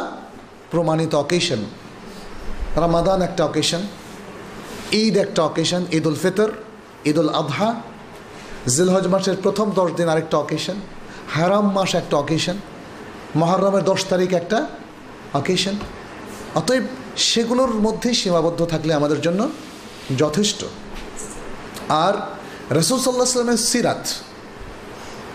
প্রমাণিত 0.70 1.14
অকেশন 1.14 1.60
রামাদান 2.76 3.22
একটা 3.22 3.44
অকেশন 3.44 3.82
ঈদ 4.92 5.16
একটা 5.16 5.40
occasion 5.42 5.82
Eid 5.92 6.06
ul 6.06 6.18
Fitr 6.22 6.48
Eid 7.04 7.18
ul 7.18 7.28
Adha 7.28 7.70
জিলহজ 8.66 9.06
মাসের 9.06 9.36
প্রথম 9.42 9.70
দশ 9.70 9.90
দিন 9.96 10.08
আরেকটা 10.08 10.36
অকেশন 10.38 10.76
হারাম 11.34 11.72
মাস 11.72 11.94
একটা 11.94 12.16
অকেশন 12.16 12.56
মহরমের 13.36 13.84
দশ 13.84 14.00
তারিখ 14.08 14.30
একটা 14.32 14.58
অকেশন 15.34 15.74
অতএব 16.54 16.84
সেগুলোর 17.16 17.72
মধ্যেই 17.74 18.14
সীমাবদ্ধ 18.14 18.60
থাকলে 18.64 18.94
আমাদের 18.94 19.20
জন্য 19.20 19.40
যথেষ্ট। 20.18 20.60
আর 21.88 22.14
রসুল 22.78 22.98
সাল্লাহ 22.98 23.26
সাল্লামের 23.26 23.62
সিরাত 23.70 24.02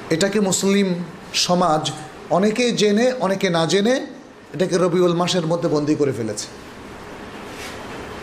এটাকে 0.09 0.39
মুসলিম 0.39 1.03
সমাজ 1.33 1.91
অনেকে 2.29 2.71
জেনে, 2.71 3.13
অনেকে 3.19 3.49
না 3.49 3.65
জেনে 3.65 4.05
এটাকে 4.53 4.77
রবিউল 4.77 5.13
মাসের 5.13 5.47
মধ্যে 5.47 5.69
বন্দি 5.69 5.95
করে 5.95 6.11
ফেলেছে। 6.11 6.47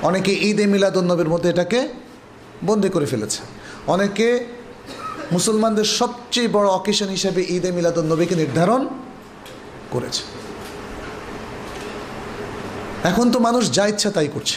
অনেকে 0.02 0.32
ঈদ 0.32 0.60
এ 0.60 0.66
মিলাদুন্নবীর 0.66 1.28
মধ্যে 1.28 1.50
এটাকে 1.50 1.88
বন্দি 2.64 2.88
করে 2.88 3.06
ফেলেছে। 3.06 3.40
অনেকে 3.86 4.44
মুসলমানদের 5.32 5.84
সবচেয়ে 5.84 6.48
বড় 6.48 6.68
অকেশন 6.68 7.08
হিসেবে 7.08 7.42
ঈদ 7.42 7.64
এ 7.64 7.72
মিলাদুন্নবীকে 7.72 8.34
নির্ধারণ 8.34 8.88
করেছে। 9.90 10.22
এখন 13.04 13.30
তো 13.30 13.38
মানুষ 13.38 13.72
যা 13.72 13.86
ইচ্ছা 13.86 14.10
তাই 14.10 14.28
করছে। 14.34 14.56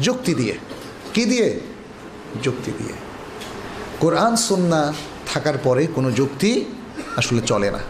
যুক্তি 0.00 0.34
দিয়ে। 0.34 0.54
কি 1.14 1.24
দিয়ে? 1.24 1.60
যুক্তি 2.42 2.72
দিয়ে। 2.78 2.92
কোরআন 4.00 4.36
সন্না 4.36 4.92
থাকার 5.32 5.56
পরে 5.66 5.82
কোনো 5.96 6.08
যুক্তি 6.20 6.50
আসলে 7.20 7.40
চলে 7.50 7.68
না। 7.76 7.80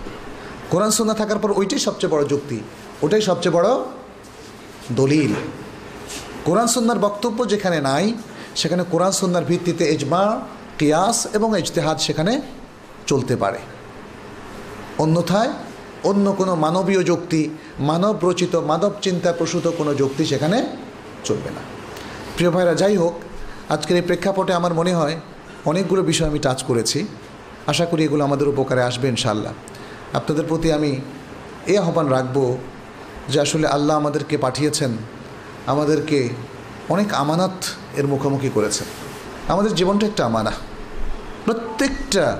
কোরআন 0.73 0.91
সন্না 0.97 1.15
থাকার 1.21 1.39
পর 1.43 1.51
ওইটাই 1.61 1.81
সবচেয়ে 1.87 2.13
বড় 2.15 2.23
যুক্তি 2.33 2.59
ওটাই 3.05 3.23
সবচেয়ে 3.29 3.55
বড় 3.57 3.69
দলিল। 5.01 5.33
কোরআন 6.47 6.69
সন্ন্যার 6.75 7.01
বক্তব্য 7.07 7.39
যেখানে 7.53 7.79
নাই, 7.81 8.05
সেখানে 8.61 8.83
কোরআন 8.93 9.13
সন্ন্যার 9.21 9.49
ভিত্তিতে 9.51 9.85
এজমা 9.95 10.23
কিয়াস 10.79 11.19
এবং 11.37 11.49
ইজতেহাদ 11.59 11.97
সেখানে 11.99 12.33
চলতে 13.07 13.35
পারে। 13.37 13.61
অন্যথায় 14.99 15.51
অন্য 16.11 16.27
কোনো 16.41 16.53
মানবীয় 16.65 17.03
যুক্তি, 17.11 17.41
মানব 17.91 18.15
রচিত, 18.27 18.55
মানব 18.73 18.93
চিন্তা 19.03 19.31
প্রসূত 19.33 19.67
কোনো 19.79 19.93
যুক্তি 19.95 20.23
সেখানে 20.27 20.59
চলবে 21.25 21.51
না। 21.57 21.63
প্রিয় 22.37 22.51
ভাইরা, 22.51 22.75
যাই 22.75 22.97
হোক, 22.97 23.15
আজকের 23.75 23.97
এই 23.97 24.05
প্রেক্ষাপটে 24.09 24.53
আমার 24.61 24.75
মনে 24.81 24.93
হয় 24.95 25.17
অনেকগুলো 25.71 26.03
বিষয় 26.11 26.29
আমি 26.29 26.39
টাচ 26.39 26.61
করেছি। 26.63 27.07
আশা 27.67 27.87
করি 27.87 28.05
এগুলো 28.05 28.25
আমাদের 28.25 28.49
উপকারে 28.49 28.83
আসবে 28.83 29.09
ইনশাল্লাহ 29.09 29.53
আপনাদের 30.15 30.45
প্রতি 30.45 30.73
আমি 30.73 31.01
এ 31.67 31.79
আহ্বান 31.79 32.09
রাখব 32.09 32.57
যে 33.29 33.41
আসলে 33.41 33.67
আল্লাহ 33.67 33.97
আমাদেরকে 33.97 34.39
পাঠিয়েছেন, 34.39 34.97
আমাদেরকে 35.67 36.29
অনেক 36.89 37.15
আমানাত 37.15 37.65
এর 37.97 38.07
মুখোমুখি 38.07 38.49
করেছেন। 38.49 38.87
আমাদের 39.49 39.75
জীবনটা 39.75 40.07
একটা 40.07 40.25
আমানা। 40.25 40.53
প্রত্যেকটা 41.45 42.39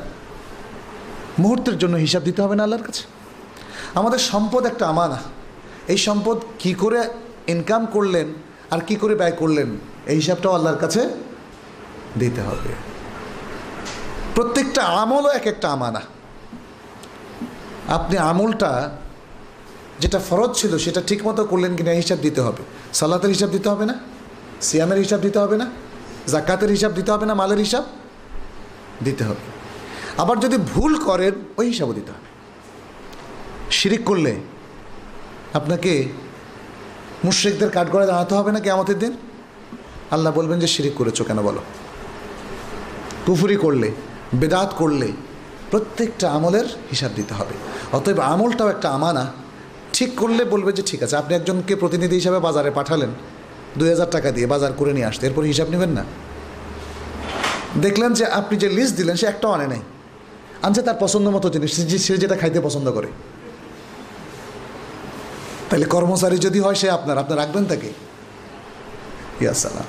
মুহূর্তের 1.39 1.79
জন্য 1.79 1.97
হিসাব 1.97 2.23
দিতে 2.23 2.43
হবে 2.43 2.57
না 2.57 2.63
আল্লাহর 2.63 2.83
কাছে। 2.83 3.03
আমাদের 3.95 4.19
সম্পদ 4.19 4.67
একটা 4.67 4.87
আমানা। 4.87 5.19
এই 5.89 5.97
সম্পদ 5.97 6.41
কি 6.59 6.75
করে 6.75 7.01
ইনকাম 7.47 7.87
করলেন 7.87 8.27
আর 8.71 8.81
কি 8.81 8.97
করে 8.97 9.15
ব্যয় 9.15 9.33
করলেন, 9.33 9.79
এই 10.07 10.17
হিসাবটাও 10.17 10.53
আল্লাহর 10.53 10.77
কাছে 10.77 11.11
দিতে 12.19 12.41
হবে। 12.41 12.92
প্রত্যেকটা 14.35 14.83
আমলও 14.83 15.29
এক 15.29 15.47
একটা 15.47 15.71
আমানা। 15.71 16.01
আপনি 17.89 18.19
আমলটা 18.19 18.97
যেটা 20.01 20.19
ফরজ 20.19 20.55
ছিল 20.55 20.79
সেটা 20.79 21.03
ঠিকমতো 21.07 21.45
করলেন 21.45 21.77
কিনা 21.77 21.91
হিসাব 21.91 22.19
দিতে 22.19 22.41
হবে। 22.41 22.63
সালাতের 22.93 23.31
হিসাব 23.31 23.51
দিতে 23.51 23.69
হবে 23.69 23.87
না? 23.87 23.95
সিয়ামের 24.61 24.99
হিসাব 24.99 25.21
দিতে 25.21 25.39
হবে 25.39 25.57
না? 25.57 25.67
জাকাতের 26.27 26.71
হিসাব 26.71 26.93
দিতে 26.93 27.13
হবে 27.13 27.27
না? 27.27 27.35
মালের 27.35 27.59
হিসাব? 27.59 27.85
দিতে 29.05 29.25
হবে। 29.25 29.53
আবার 30.19 30.41
যদি 30.41 30.57
ভুল 30.57 31.05
করেন, 31.05 31.33
ওই 31.57 31.67
হিসাবও 31.67 31.93
দিতে 31.93 32.13
হবে। 32.13 32.33
শিরিক 33.71 34.05
করলে 34.05 34.37
আপনাকে 35.55 36.09
মুশ্রিকদের 37.25 37.71
কাঠ 37.71 37.91
করে 37.91 38.07
দাঁড়াতে 38.07 38.35
হবে 38.35 38.53
না 38.53 38.61
কেমতের 38.61 38.99
দিন? 38.99 39.17
আল্লাহ 40.11 40.33
বলবেন 40.33 40.61
যে, 40.61 40.67
শিরিক 40.67 40.95
করেছ 40.95 41.23
কেন 41.23 41.43
বলো? 41.43 41.63
কুফুরি 43.27 43.57
করলে 43.57 43.93
বেদাত 44.35 44.75
করলে 44.79 45.13
প্রত্যেকটা 45.71 46.31
আমলের 46.31 46.65
হিসাব 46.91 47.11
দিতে 47.17 47.35
হবে। 47.35 47.55
অতএব 47.97 48.21
আমলটাও 48.21 48.69
একটা 48.69 48.89
আমানা। 48.91 49.33
ঠিক 49.93 50.17
করলে 50.17 50.45
বলবে 50.45 50.73
যে 50.73 50.83
ঠিক 50.83 51.03
আছে, 51.03 51.17
আপনি 51.17 51.35
একজনকে 51.35 51.77
প্রতিনিধি 51.77 52.15
হিসাবে 52.15 52.39
বাজারে 52.39 52.71
পাঠালেন, 52.71 53.11
দুই 53.79 53.89
হাজার 53.89 54.11
টাকা 54.11 54.31
দিয়ে 54.31 54.47
বাজার 54.47 54.73
করে 54.73 54.93
নিয়ে 54.93 55.07
আসতে, 55.07 55.27
এরপর 55.27 55.43
হিসাব 55.43 55.69
নেবেন 55.71 55.91
না। 55.91 56.05
দেখলেন 57.81 58.13
যে 58.13 58.27
আপনি 58.27 58.59
যে 58.59 58.69
লিস্ট 58.69 58.97
দিলেন, 58.97 59.17
সে 59.17 59.27
একটাও 59.27 59.53
আনে 59.53 59.67
নাই। 59.67 59.81
আনছে 60.63 60.83
তার 60.83 60.97
পছন্দ 61.01 61.29
মতো 61.29 61.49
জিনিস, 61.49 62.07
সে 62.07 62.17
যেটা 62.17 62.37
খাইতে 62.37 62.61
পছন্দ 62.61 62.91
করে। 62.91 63.07
তাহলে 65.71 65.85
কর্মচারী 65.85 66.37
যদি 66.37 66.61
হয়, 66.61 66.75
সে 66.75 66.91
আপনার, 66.91 67.19
আপনি 67.19 67.37
রাখবেন 67.37 67.65
তাকে? 67.65 67.93
ইয়াসালাম 69.41 69.85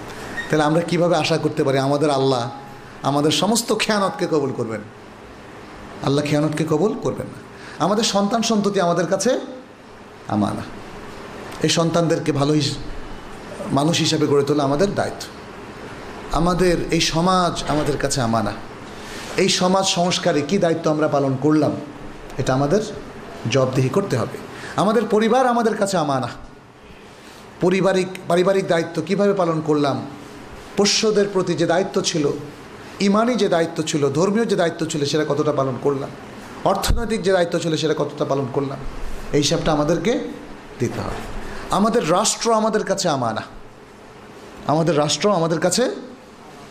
তাহলে 0.50 0.64
আমরা 0.64 0.82
কীভাবে 0.82 1.16
আশা 1.16 1.38
করতে 1.38 1.64
পারি? 1.64 1.78
আমাদের 1.78 2.10
আল্লাহ 2.10 2.50
আমাদের 3.04 3.32
সমস্ত 3.32 3.74
খেয়ানতকে 3.80 4.28
কবুল 4.28 4.52
করবেন। 4.58 4.82
আল্লাহ 6.04 6.26
খেয়ানতকে 6.26 6.64
কবুল 6.64 7.00
করবেন 7.04 7.28
না। 7.28 7.40
আমাদের 7.86 8.04
সন্তান 8.04 8.42
সন্ততি 8.42 8.80
আমাদের 8.80 9.08
কাছে 9.08 9.40
আমানা। 10.28 10.62
এই 11.64 11.70
সন্তানদেরকে 11.70 12.32
ভালো 12.32 12.56
মানুষ 13.72 14.00
হিসাবে 14.00 14.28
গড়ে 14.28 14.44
তোলা 14.44 14.64
আমাদের 14.64 14.96
দায়িত্ব। 14.96 15.28
আমাদের 16.32 16.78
এই 16.92 17.02
সমাজ 17.02 17.64
আমাদের 17.68 17.98
কাছে 17.98 18.22
আমানা। 18.22 18.52
এই 19.38 19.50
সমাজ 19.50 19.86
সংস্কারে 19.86 20.42
কি 20.42 20.58
দায়িত্ব 20.58 20.92
আমরা 20.92 21.08
পালন 21.08 21.38
করলাম, 21.42 21.72
এটা 22.38 22.54
আমাদের 22.54 22.82
জবাবদিহি 23.52 23.90
করতে 23.90 24.18
হবে। 24.18 24.38
আমাদের 24.76 25.04
পরিবার 25.12 25.48
আমাদের 25.48 25.78
কাছে 25.78 25.98
আমানা। 25.98 26.28
পারিবারিক 27.62 28.08
পারিবারিক 28.28 28.68
দায়িত্ব 28.68 29.02
কীভাবে 29.06 29.34
পালন 29.34 29.62
করলাম, 29.66 30.06
পোষ্যদের 30.78 31.26
প্রতি 31.34 31.54
যে 31.54 31.66
দায়িত্ব 31.66 32.02
ছিল 32.02 32.28
ইমানি 33.00 33.36
যে 33.36 33.50
দায়িত্ব 33.50 33.84
ছিল, 33.84 34.10
ধর্মীয় 34.10 34.46
যে 34.46 34.56
দায়িত্ব 34.56 34.86
ছিল 34.86 35.06
সেটা 35.06 35.26
কতটা 35.30 35.52
পালন 35.52 35.76
করলাম? 35.82 36.10
অর্থনৈতিক 36.64 37.22
যে 37.22 37.32
দায়িত্ব 37.32 37.60
ছিল 37.60 37.76
সেটা 37.76 37.94
কতটা 37.98 38.26
পালন 38.26 38.48
করলাম? 38.54 38.78
এই 39.34 39.38
হিসাবটা 39.38 39.72
আমাদেরকে 39.72 40.20
দিতে 40.80 41.02
হবে। 41.02 41.16
আমাদের 41.70 42.12
রাষ্ট্র 42.12 42.54
আমাদের 42.54 42.84
কাছে 42.84 43.10
আমানা। 43.10 43.42
আমাদের 44.68 44.98
রাষ্ট্র 44.98 45.34
আমাদের 45.34 45.60
কাছে 45.60 45.96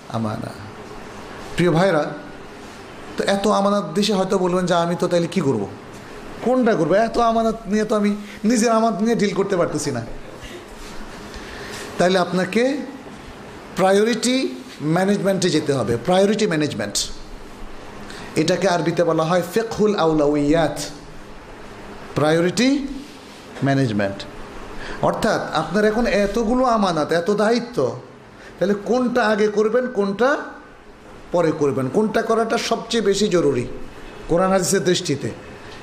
আমানা। 0.09 0.49
প্রিয় 1.57 1.71
ভাইরা 1.71 2.11
তো 3.17 3.25
এত 3.25 3.47
আমানত 3.47 3.85
দেশে 3.95 4.13
হয়তো 4.13 4.39
বলবেন 4.39 4.67
যে 4.67 4.75
আমি 4.75 4.97
তো 5.01 5.09
তাইলে 5.09 5.27
কি 5.27 5.41
করব। 5.41 5.69
কোনটা 6.43 6.75
করব? 6.75 6.93
এত 6.93 7.19
আমানত 7.19 7.55
নিয়ে 7.67 7.85
তো 7.85 7.97
আমি 7.97 8.17
নিজের 8.45 8.71
আমানত 8.71 9.03
নিয়ে 9.03 9.15
ডিল 9.15 9.35
করতে 9.35 9.57
পারতেছি 9.57 9.91
না। 9.91 10.07
তাহলে 11.99 12.19
আপনাকে 12.19 12.77
প্রায়োরিটি 13.77 14.62
ম্যানেজমেন্টে 14.83 15.51
যেতে 15.51 15.73
হবে 15.73 15.97
প্রায়োরিটি 15.97 16.47
ম্যানেজমেন্ট 16.47 17.09
এটাকে 18.37 18.69
আরবিতে 18.69 19.05
বলা 19.05 19.25
হয় 19.25 19.43
ফেকহুল 19.55 19.95
আউলাউয়াত 19.95 20.81
প্রায়োরিটি 22.15 22.87
ম্যানেজমেন্ট 23.65 24.25
অর্থাৎ 25.03 25.55
আপনার 25.55 25.85
এখন 25.85 26.07
এতগুলো 26.07 26.65
আমানত, 26.65 27.13
এত 27.13 27.31
দায়িত্ব, 27.31 28.01
তাহলে 28.59 28.75
কোনটা 28.75 29.23
আগে 29.23 29.49
করবেন, 29.49 29.87
কোনটা 29.87 30.37
পরে 31.33 31.53
করবেন? 31.59 31.89
কোনটা 31.89 32.23
করাটা 32.23 32.59
সবচেয়ে 32.59 33.05
বেশি 33.05 33.29
জরুরি 33.29 33.67
কোরআন 34.29 34.51
হাদিসের 34.51 34.85
দৃষ্টিতে? 34.85 35.31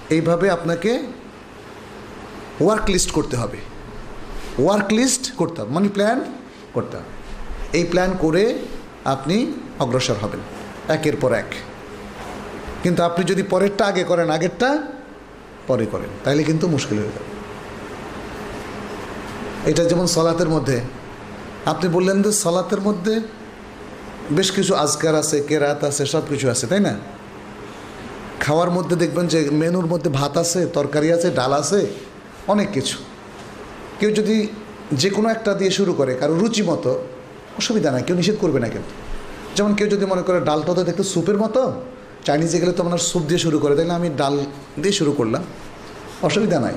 এইভাবে 0.09 0.49
আপনাকে 0.49 1.03
ওয়ার্ক 2.61 2.89
লিস্ট 2.89 3.11
করতে 3.11 3.37
হবে। 3.37 3.57
ওয়ার্ক 4.59 4.93
লিস্ট 4.93 5.31
করতে 5.31 5.61
হবে 5.61 5.71
মানে 5.71 5.89
প্ল্যান 5.89 6.21
করতে 6.73 6.97
হবে। 6.97 7.09
এই 7.77 7.83
প্ল্যান 7.83 8.11
করে 8.19 8.59
আপনি 9.05 9.53
অগ্রসর 9.79 10.13
হবেন। 10.13 10.39
একের 10.87 11.13
পর 11.21 11.33
এক। 11.33 11.45
কিন্তু 12.83 13.03
আপনি 13.03 13.25
যদি 13.25 13.43
পরেরটা 13.43 13.85
আগে 13.85 14.03
করেন, 14.03 14.29
আগেরটা 14.29 14.83
পরে 15.67 15.85
করেন 15.85 16.09
তাহলে 16.23 16.43
কিন্তু 16.43 16.67
মুশকিল 16.67 16.97
হয়ে 16.99 17.07
যাবে। 17.07 17.29
এটা 19.71 19.83
যেমন 19.83 20.05
সলাতের 20.05 20.49
মধ্যে। 20.49 20.81
আপনি 21.65 21.89
বললেন 21.89 22.21
যে 22.21 22.31
সলাতের 22.31 22.81
মধ্যে 22.81 23.19
বেশ 24.31 24.51
কিছু 24.51 24.75
আজকার 24.75 25.15
আছে, 25.15 25.39
কেরাত 25.39 25.83
আছে, 25.83 26.05
সব 26.05 26.21
কিছু 26.29 26.49
আছে, 26.49 26.67
তাই 26.67 26.79
না? 26.79 26.97
খাওয়ার 28.39 28.71
মধ্যে 28.71 28.95
দেখবেন 28.95 29.27
যে 29.27 29.49
মেনুর 29.49 29.85
মধ্যে 29.85 30.09
ভাত 30.09 30.37
আছে, 30.37 30.65
তরকারি 30.65 31.11
আছে, 31.11 31.31
ডাল 31.31 31.53
আছে, 31.53 31.87
অনেক 32.47 32.71
কিছু। 32.71 32.97
কেউ 33.99 34.11
যদি 34.11 34.47
যে 34.93 35.09
কোনো 35.09 35.29
একটা 35.29 35.53
দিয়ে 35.53 35.71
শুরু 35.71 35.93
করে, 35.93 36.15
কারও 36.15 36.39
রুচি 36.39 36.63
মতো 36.63 37.07
অসুবিধা 37.59 37.89
নাই, 37.93 38.01
কেউ 38.07 38.15
নিষেধ 38.19 38.37
করবে 38.43 38.59
না 38.63 38.67
কিন্তু 38.73 38.91
যেমন 39.55 39.71
কেউ 39.77 39.87
যদি 39.93 40.05
মনে 40.11 40.23
করে 40.27 40.39
ডালটা 40.49 40.71
তো 40.77 40.81
দেখতে 40.89 41.03
স্যুপের 41.13 41.37
মতো 41.43 41.61
চাইনিজে 42.27 42.57
গেলে 42.61 42.73
তো 42.77 42.81
আপনার 42.85 43.01
স্যুপ 43.09 43.23
দিয়ে 43.29 43.41
শুরু 43.45 43.57
করে, 43.63 43.73
তাহলে 43.77 43.93
আমি 43.99 44.09
ডাল 44.21 44.35
দিয়ে 44.81 44.95
শুরু 44.99 45.11
করলাম। 45.19 45.43
অসুবিধা 46.27 46.57
নাই। 46.65 46.75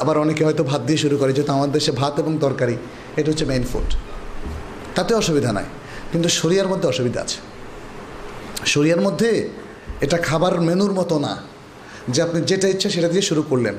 আবার 0.00 0.16
অনেকে 0.24 0.42
হয়তো 0.46 0.62
ভাত 0.70 0.82
দিয়ে 0.88 1.00
শুরু 1.04 1.16
করে, 1.20 1.30
যেহেতু 1.36 1.52
আমাদের 1.56 1.74
দেশে 1.78 1.92
ভাত 2.00 2.14
এবং 2.22 2.32
তরকারি, 2.44 2.76
এটা 3.18 3.28
হচ্ছে 3.32 3.46
মেইন 3.50 3.64
ফুড 3.70 3.88
তাতে 4.96 5.12
অসুবিধা 5.22 5.50
নাই, 5.58 5.66
কিন্তু 6.12 6.28
শরিয়ার 6.40 6.68
মধ্যে 6.72 6.86
অসুবিধা 6.92 7.18
আছে। 7.24 7.38
শরিয়ার 8.72 9.00
মধ্যে 9.06 9.30
এটা 10.04 10.18
খাবার 10.28 10.54
মেনুর 10.68 10.92
মতো 11.00 11.16
না, 11.26 11.32
যে 12.12 12.18
আপনি 12.26 12.38
যেটা 12.50 12.66
ইচ্ছা 12.74 12.88
সেটা 12.96 13.08
দিয়ে 13.14 13.24
শুরু 13.30 13.42
করলেন। 13.50 13.76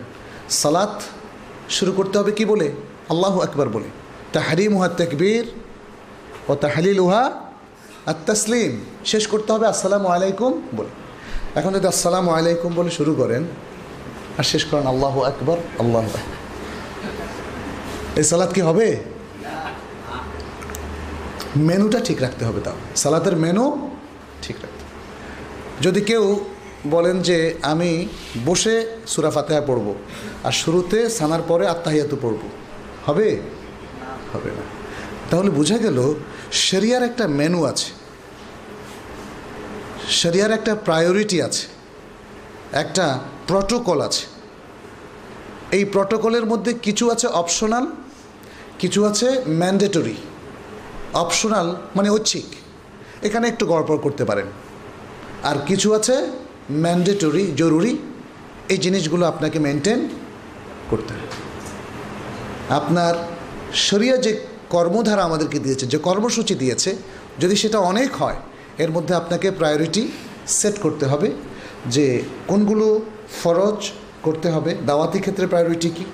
সালাত 0.62 0.96
শুরু 1.78 1.92
করতে 1.98 2.16
হবে 2.20 2.32
কি 2.38 2.44
বলে? 2.52 2.68
আল্লাহ 3.12 3.34
একবার 3.48 3.68
বলে। 3.76 3.90
তাহারিম 4.36 4.72
উহা 4.78 4.90
তেকবীর 5.02 5.46
ও 6.50 6.52
তাহালিল 6.64 7.00
উহা 7.06 7.26
আর 8.10 8.18
তসলিম। 8.28 8.72
শেষ 9.12 9.24
করতে 9.32 9.50
হবে 9.54 9.66
আসসালামু 9.74 10.08
আলাইকুম 10.16 10.52
বলে। 10.78 10.92
এখন 11.60 11.72
যদি 11.78 11.88
আসসালামু 11.94 12.30
আলাইকুম 12.38 12.70
বলে 12.80 12.92
শুরু 13.00 13.14
করেন, 13.22 13.44
আর 14.40 14.46
শেষ 14.52 14.64
করেন 14.70 14.86
আল্লাহ 14.94 15.16
আকবর, 15.32 15.58
আল্লাহ 15.82 16.04
এই 18.20 18.26
সালাদ 18.32 18.52
কি 18.56 18.62
হবে? 18.70 18.88
মেনুটা 21.68 22.00
ঠিক 22.08 22.20
রাখতে 22.26 22.44
হবে 22.48 22.60
তাও। 22.66 22.78
সালাতের 23.04 23.36
মেনু 23.44 23.66
ঠিক 24.44 24.58
রাখতে 24.64 24.84
যদি 25.86 26.02
কেউ 26.10 26.24
বলেন 26.96 27.18
যে 27.28 27.38
আমি 27.72 27.92
বসে 28.48 28.76
সুরা 29.12 29.32
ফাতেহা 29.36 29.62
পড়ব, 29.70 29.88
আর 30.48 30.54
শুরুতে 30.62 31.00
সানার 31.18 31.44
পরে 31.50 31.66
আত্মাহিয়াতু 31.74 32.16
পড়ব, 32.24 32.42
হবে? 33.08 33.28
হবে 34.34 34.52
না। 34.58 34.64
তাহলে 35.30 35.50
বোঝা 35.60 35.78
গেল 35.86 35.98
শরিয়ার 36.52 37.04
একটা 37.04 37.28
মেনু 37.28 37.64
আছে। 37.66 37.92
শরিয়ার 40.10 40.52
একটা 40.52 40.76
প্রায়োরিটি 40.76 41.42
আছে। 41.42 41.68
একটা 42.72 43.20
প্রটোকল 43.48 44.02
আছে। 44.02 44.26
এই 45.72 45.86
প্রটোকলের 45.86 46.46
মধ্যে 46.46 46.74
কিছু 46.74 47.12
আছে 47.12 47.28
অপশনাল 47.28 47.88
কিছু 48.80 49.06
আছে 49.06 49.42
ম্যান্ডেটরি 49.48 50.16
অপশনাল 51.14 51.76
মানে 51.96 52.10
ঐচ্ছিক। 52.10 52.46
এখানে 53.24 53.48
একটু 53.48 53.66
গড়পড় 53.66 53.98
করতে 53.98 54.26
পারেন। 54.26 54.46
আর 55.44 55.56
কিছু 55.66 55.94
আছে 55.94 56.30
ম্যান্ডেটরি 56.72 57.52
জরুরি। 57.56 57.98
এই 58.70 58.78
জিনিসগুলো 58.78 59.26
আপনাকে 59.26 59.60
মেনটেন 59.60 60.10
করতে 60.90 61.14
হবে। 61.14 61.28
আপনার 62.74 63.16
শরিয়া 63.74 64.18
যে 64.18 64.51
কর্মধারা 64.76 65.24
আমাদেরকে 65.30 65.60
দিয়েছে, 65.66 65.86
যে 65.94 65.98
কর্মসূচি 66.08 66.54
দিয়েছে, 66.62 66.92
যদি 67.42 67.56
সেটা 67.62 67.80
অনেক 67.92 68.10
হয়, 68.22 68.40
এর 68.84 68.92
মধ্যে 68.96 69.14
আপনাকে 69.22 69.48
প্রায়োরিটি 69.60 70.04
সেট 70.60 70.76
করতে 70.86 71.06
হবে, 71.12 71.30
যে 71.96 72.06
কোনগুলো 72.52 72.88
ফরজ 73.42 73.80
করতে 74.26 74.48
হবে, 74.56 74.72
দাওয়াতি 74.90 75.20
ক্ষেত্রে 75.26 75.46
প্রায়োরিটি 75.54 75.90
কী, 75.98 76.06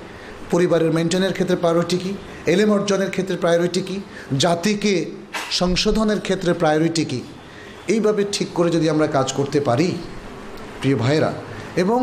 পরিবারের 0.54 0.92
মেনটেনের 0.98 1.34
ক্ষেত্রে 1.38 1.58
প্রায়োরিটি 1.64 1.98
কী, 2.04 2.12
এলেম 2.54 2.70
অর্জনের 2.76 3.12
ক্ষেত্রে 3.16 3.38
প্রায়োরিটি 3.44 3.82
কী, 3.88 3.98
জাতিকে 4.44 4.94
সংশোধনের 5.60 6.20
ক্ষেত্রে 6.26 6.52
প্রায়োরিটি 6.62 7.04
কী, 7.12 7.20
এইভাবে 7.94 8.22
ঠিক 8.36 8.50
করে 8.58 8.70
যদি 8.76 8.88
আমরা 8.94 9.08
কাজ 9.18 9.28
করতে 9.38 9.60
পারি, 9.68 9.90
প্রিয় 10.82 10.98
ভাইরা 11.04 11.32
এবং 11.84 12.00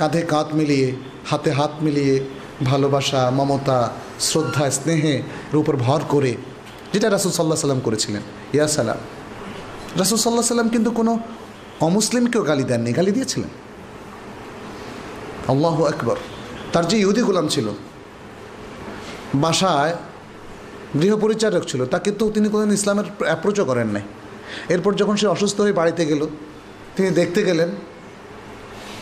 কাঁধে 0.00 0.22
কাঁধ 0.32 0.48
মিলিয়ে, 0.58 0.88
হাতে 1.30 1.50
হাত 1.58 1.72
মিলিয়ে 1.84 2.14
ভালোবাসা, 2.62 3.30
মমতা, 3.30 3.90
শ্রদ্ধা, 4.20 4.70
স্নেহে 4.70 5.14
এর 5.52 5.56
উপর 5.56 5.76
ভর 5.76 6.00
করে, 6.08 6.34
যেটা 6.92 7.10
রাসুল 7.10 7.32
সাল্লাহ 7.32 7.58
সাল্লাম 7.58 7.80
করেছিলেন। 7.80 8.22
ইয়া 8.52 8.68
সালাম। 8.68 8.96
রাসুল 9.98 10.18
সাল্লাহ 10.18 10.44
সাল্লাম 10.44 10.68
কিন্তু 10.68 10.90
কোনো 10.90 11.18
অমুসলিমকেও 11.80 12.42
গালি 12.42 12.64
দেননি, 12.64 12.92
গালি 12.92 13.12
দিয়েছিলেন। 13.12 13.48
আল্লাহ 15.48 15.84
আকবর। 15.84 16.16
তার 16.72 16.88
যে 16.88 16.98
ইহুদি 16.98 17.22
গোলাম 17.22 17.48
ছিল, 17.48 17.66
বাসায় 19.34 19.94
গৃহপরিচারক 21.00 21.64
ছিল, 21.64 21.86
তাকে 21.86 22.10
তো 22.10 22.30
তিনি 22.30 22.48
কোনোদিন 22.48 22.74
ইসলামের 22.74 23.04
অ্যাপ্রোচও 23.18 23.64
করেন 23.64 23.86
নাই 23.86 24.02
এরপর 24.68 24.94
যখন 24.94 25.16
সে 25.16 25.26
অসুস্থ 25.26 25.60
হয়ে 25.60 25.72
বাড়িতে 25.72 26.06
গেল, 26.06 26.26
তিনি 26.96 27.10
দেখতে 27.10 27.42
গেলেন, 27.44 27.68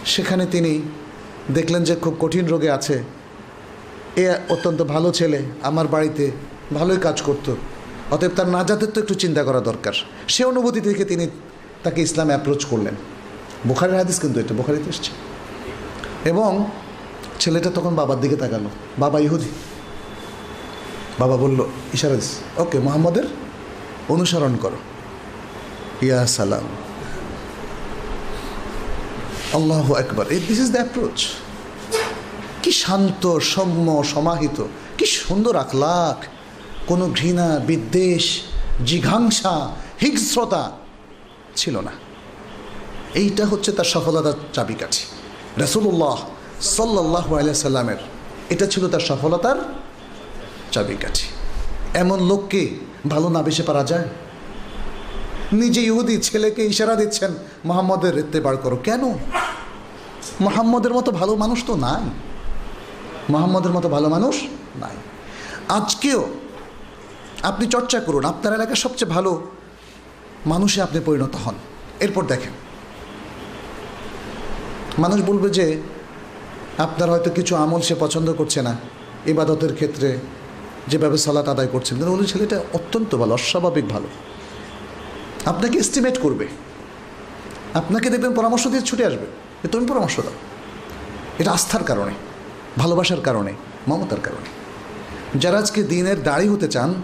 সেখানে 0.07 0.47
তিনি 0.47 0.83
দেখলেন 1.51 1.85
যে 1.85 1.97
খুব 1.97 2.17
কঠিন 2.21 2.47
রোগে 2.47 2.71
আছে 2.71 3.03
এ 4.17 4.35
অত্যন্ত 4.49 4.83
ভালো 4.83 5.13
ছেলে 5.13 5.43
আমার 5.63 5.89
বাড়িতে, 5.89 6.31
ভালোই 6.75 6.97
কাজ 6.97 7.23
করত। 7.23 7.55
অতএব 8.11 8.31
তার 8.37 8.49
নাজাতের 8.49 8.91
তো 8.91 9.01
একটু 9.01 9.15
চিন্তা 9.15 9.45
করা 9.45 9.61
দরকার। 9.61 9.93
সে 10.29 10.45
অনুভূতি 10.45 10.81
থেকে 10.81 11.05
তিনি 11.05 11.29
তাকে 11.83 12.03
ইসলাম 12.03 12.27
অ্যাপ্রোচ 12.27 12.65
করলেন। 12.65 12.95
বুখারের 13.67 13.97
হাদিস 13.97 14.21
কিন্তু 14.21 14.41
এটা, 14.41 14.55
বুখারিতে 14.55 14.91
এসছে। 14.91 15.11
এবং 16.25 16.71
ছেলেটা 17.41 17.71
তখন 17.75 17.95
বাবার 17.95 18.21
দিকে 18.21 18.37
তাকালো। 18.37 18.71
বাবা 18.99 19.21
ইহুদি। 19.21 19.49
বাবা 21.19 21.37
বলল 21.37 21.65
ইশারাদিস 21.95 22.39
ওকে, 22.57 22.79
মোহাম্মদের 22.79 23.25
অনুসরণ 24.09 24.57
করো। 24.57 24.77
ইয়া 26.03 26.27
সালাম। 26.27 26.63
আল্লাহ 29.53 29.95
একবার 29.95 30.27
দিস 30.29 30.51
ইজ 30.51 30.71
দ্য 30.71 30.77
অ্যাপ্রোচ 30.77 31.27
কি 32.63 32.73
শান্ত, 32.73 33.39
সৌম্য, 33.39 34.05
সমাহিত, 34.05 34.65
কি 34.99 35.07
সুন্দর 35.07 35.57
আখলাখ। 35.57 36.25
কোনো 36.87 37.11
ঘৃণা, 37.11 37.61
বিদ্বেষ, 37.67 38.41
জিঘাংসা, 38.87 39.71
হিংস্রতা 40.03 40.73
ছিল 41.57 41.81
না। 41.81 41.91
এইটা 43.15 43.47
হচ্ছে 43.47 43.73
তার 43.73 43.85
সফলতার 43.85 44.33
চাবিকাঠি। 44.53 45.05
রসুল্লাহ 45.63 46.19
সাল্লাহ 46.61 47.55
সাল্লামের 47.55 47.97
এটা 48.51 48.67
ছিল 48.67 48.89
তার 48.89 49.01
সফলতার 49.01 49.57
চাবিকাঠি। 50.73 51.27
এমন 51.95 52.27
লোককে 52.27 52.69
ভালো 53.09 53.29
না 53.29 53.43
বেসে 53.43 53.63
পারা 53.63 53.85
যায়? 53.85 54.09
নিজে 55.53 55.83
ইহুদি 55.83 56.19
ছেলেকে 56.19 56.65
ইশারা 56.65 56.95
দিচ্ছেন, 56.95 57.35
মোহাম্মদের 57.65 58.15
রেত্তে 58.15 58.41
বার 58.41 58.57
করো। 58.57 58.77
কেন? 58.77 59.03
মোহাম্মদের 60.41 60.95
মতো 60.95 61.11
ভালো 61.11 61.37
মানুষ 61.37 61.65
তো 61.67 61.77
নাই। 61.77 62.32
মোহাম্মদের 63.31 63.73
মতো 63.73 63.89
ভালো 63.89 64.09
মানুষ? 64.09 64.43
নাই। 64.77 64.97
আজকেও 65.68 66.29
আপনি 67.43 67.66
চর্চা 67.66 68.01
করুন, 68.01 68.25
আপনার 68.25 68.55
এলাকার 68.55 68.75
সবচেয়ে 68.75 69.11
ভালো 69.11 69.51
মানুষে 70.47 70.83
আপনি 70.83 71.01
পরিণত 71.01 71.37
হন। 71.37 71.55
এরপর 72.01 72.25
দেখেন। 72.25 72.53
মানুষ 74.99 75.20
বলবে 75.27 75.51
যে, 75.51 75.83
আপনার 76.79 77.11
হয়তো 77.11 77.31
কিছু 77.31 77.57
আমল 77.57 77.81
সে 77.81 77.95
পছন্দ 78.01 78.33
করছে 78.33 78.62
না, 78.62 78.77
ইবাদতের 79.27 79.75
ক্ষেত্রে 79.75 80.18
যেভাবে 80.89 81.18
সালাত 81.18 81.49
আদায় 81.49 81.66
করছেন। 81.66 81.99
কিন্তু 81.99 82.16
বলি 82.16 82.27
ছেলেটা 82.27 82.61
অত্যন্ত 82.73 83.16
ভালো, 83.16 83.35
অস্বাভাবিক 83.35 83.89
ভালো। 83.89 84.07
আপনাকে 85.47 85.79
এস্টিমেট 85.79 86.20
করবে। 86.20 86.49
আপনাকে 87.75 88.11
দেখবেন 88.11 88.35
পরামর্শ 88.35 88.66
দিয়ে 88.66 88.83
ছুটে 88.83 89.07
আসবে। 89.07 89.27
তুমি 89.68 89.87
পরামর্শ 89.87 90.20
দাও। 90.20 90.33
এটা 91.39 91.53
আস্থার 91.53 91.85
কারণে। 91.85 92.12
ভালোবাসার 92.79 93.20
কারণে, 93.20 93.53
মমতার 93.89 94.20
কারণে। 94.23 94.49
যারা 95.39 95.59
আজকে 95.59 95.83
দিনের 95.83 96.23
দাড়ি 96.23 96.49
হতে 96.49 96.68
চান, 96.68 96.95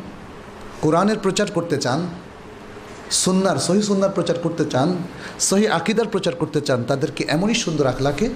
কোরআনের 0.80 1.18
প্রচার 1.18 1.46
করতে 1.54 1.76
চান, 1.76 2.06
সুন্নার, 3.10 3.58
সহি 3.58 3.82
সুন্নার 3.82 4.10
প্রচার 4.10 4.38
করতে 4.42 4.64
চান, 4.64 4.96
সহি 5.40 5.68
আকিদার 5.68 6.08
প্রচার 6.08 6.34
করতে 6.34 6.60
চান, 6.60 6.84
তাদেরকে 6.84 7.24
এমনই 7.28 7.54
সুন্দর 7.54 7.86
আখলাকে 7.86 8.28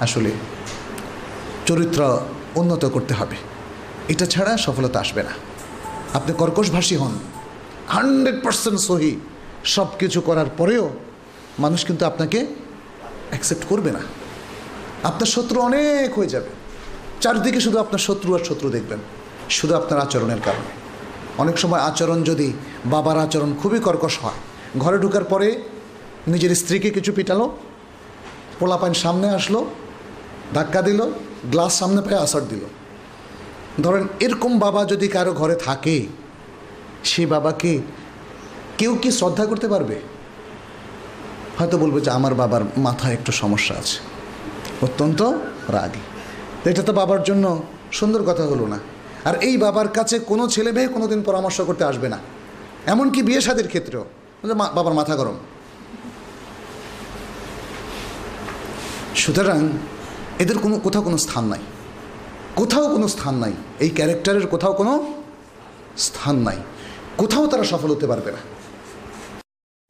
আসলে 0.00 0.30
চরিত্র 1.66 2.18
উন্নত 2.54 2.84
করতে 2.84 3.14
হবে। 3.14 3.36
এটা 4.08 4.26
ছাড়া 4.26 4.56
সফলতা 4.56 5.00
আসবে 5.00 5.22
না। 5.22 5.30
আপনি 6.14 6.32
কর্কশভাষী 6.32 6.96
হন, 6.96 7.18
হান্ড্রেড 7.88 8.42
পার্সেন্ট 8.42 8.80
সহি 8.80 9.20
সব 9.64 9.86
কিছু 9.98 10.20
করার 10.20 10.46
পরেও 10.56 10.90
মানুষ 11.58 11.84
কিন্তু 11.84 12.06
আপনাকে 12.06 12.46
অ্যাকসেপ্ট 13.30 13.64
করবে 13.68 13.90
না। 13.90 14.00
আপনার 15.02 15.26
শত্রু 15.26 15.60
অনেক 15.60 16.18
হয়ে 16.18 16.28
যাবে। 16.28 16.50
চারদিকে 17.20 17.60
শুধু 17.60 17.78
আপনার 17.78 17.98
শত্রু 17.98 18.34
আর 18.34 18.44
শত্রু 18.44 18.70
দেখবেন, 18.70 18.98
শুধু 19.50 19.74
আপনার 19.74 19.98
আচরণের 20.00 20.40
কারণে। 20.44 20.70
অনেক 21.38 21.58
সময় 21.58 21.80
আচরণ 21.80 22.22
যদি 22.24 22.52
বাবার 22.84 23.18
আচরণ 23.18 23.54
খুবই 23.62 23.80
কর্কশ 23.80 24.18
হয়, 24.22 24.34
ঘরে 24.78 24.98
ঢুকার 24.98 25.24
পরে 25.24 25.60
নিজের 26.26 26.54
স্ত্রীকে 26.54 26.90
কিছু 26.90 27.12
পিটালো, 27.12 27.56
পোলাপাইন 28.58 28.94
সামনে 28.94 29.30
আসলো, 29.30 29.66
ধাক্কা 30.54 30.82
দিল, 30.82 31.00
গ্লাস 31.50 31.78
সামনে 31.78 32.02
পেয়ে 32.02 32.18
আসার 32.18 32.48
দিল। 32.48 32.60
ধরেন 33.82 34.08
এরকম 34.20 34.58
বাবা 34.58 34.84
যদি 34.84 35.08
কারও 35.08 35.32
ঘরে 35.32 35.54
থাকে 35.54 36.06
সেই 37.04 37.26
বাবাকে 37.26 37.78
কেউ 38.78 38.94
কি 38.94 39.10
শ্রদ্ধা 39.10 39.46
করতে 39.46 39.68
পারবে? 39.68 40.00
হয়তো 41.58 41.78
বলবে 41.78 42.00
যে 42.00 42.10
আমার 42.10 42.34
বাবার 42.34 42.60
মাথায় 42.76 43.14
একটু 43.14 43.32
সমস্যা 43.32 43.74
আছে। 43.74 44.15
অত্যন্ত 44.82 45.22
রাগী। 45.68 46.70
এটা 46.70 46.82
তো 46.82 46.92
বাবার 46.92 47.22
জন্য 47.22 47.62
সুন্দর 47.92 48.22
কথা 48.22 48.42
হলো 48.42 48.66
না। 48.66 48.78
আর 49.24 49.34
এই 49.34 49.56
বাবার 49.56 49.88
কাছে 49.88 50.18
কোনো 50.18 50.48
ছেলে 50.48 50.72
মেয়ে 50.72 50.88
কোনো 50.88 51.06
দিন 51.06 51.22
পরামর্শ 51.22 51.60
করতে 51.60 51.84
আসবে 51.84 52.08
না। 52.08 52.18
এমনকি 52.86 53.22
বিয়ে 53.22 53.40
সাদের 53.40 53.66
ক্ষেত্রেও। 53.66 54.04
বাবার 54.74 54.94
মাথা 54.94 55.16
গরম। 55.16 55.36
সুতরাং 59.16 59.68
এদের 60.38 60.58
কোনো, 60.58 60.78
কোথাও 60.78 61.02
কোনো 61.02 61.18
স্থান 61.18 61.44
নাই। 61.44 61.58
কোথাও 62.54 62.88
কোনো 62.88 63.08
স্থান 63.08 63.34
নাই। 63.34 63.52
এই 63.80 63.90
ক্যারেক্টারের 63.90 64.46
কোথাও 64.46 64.72
কোনো 64.72 65.12
স্থান 65.96 66.36
নাই। 66.36 66.56
কোথাও 67.16 67.46
তারা 67.46 67.64
সফল 67.64 67.90
হতে 67.90 68.06
পারবে 68.06 68.30
না। 68.30 68.38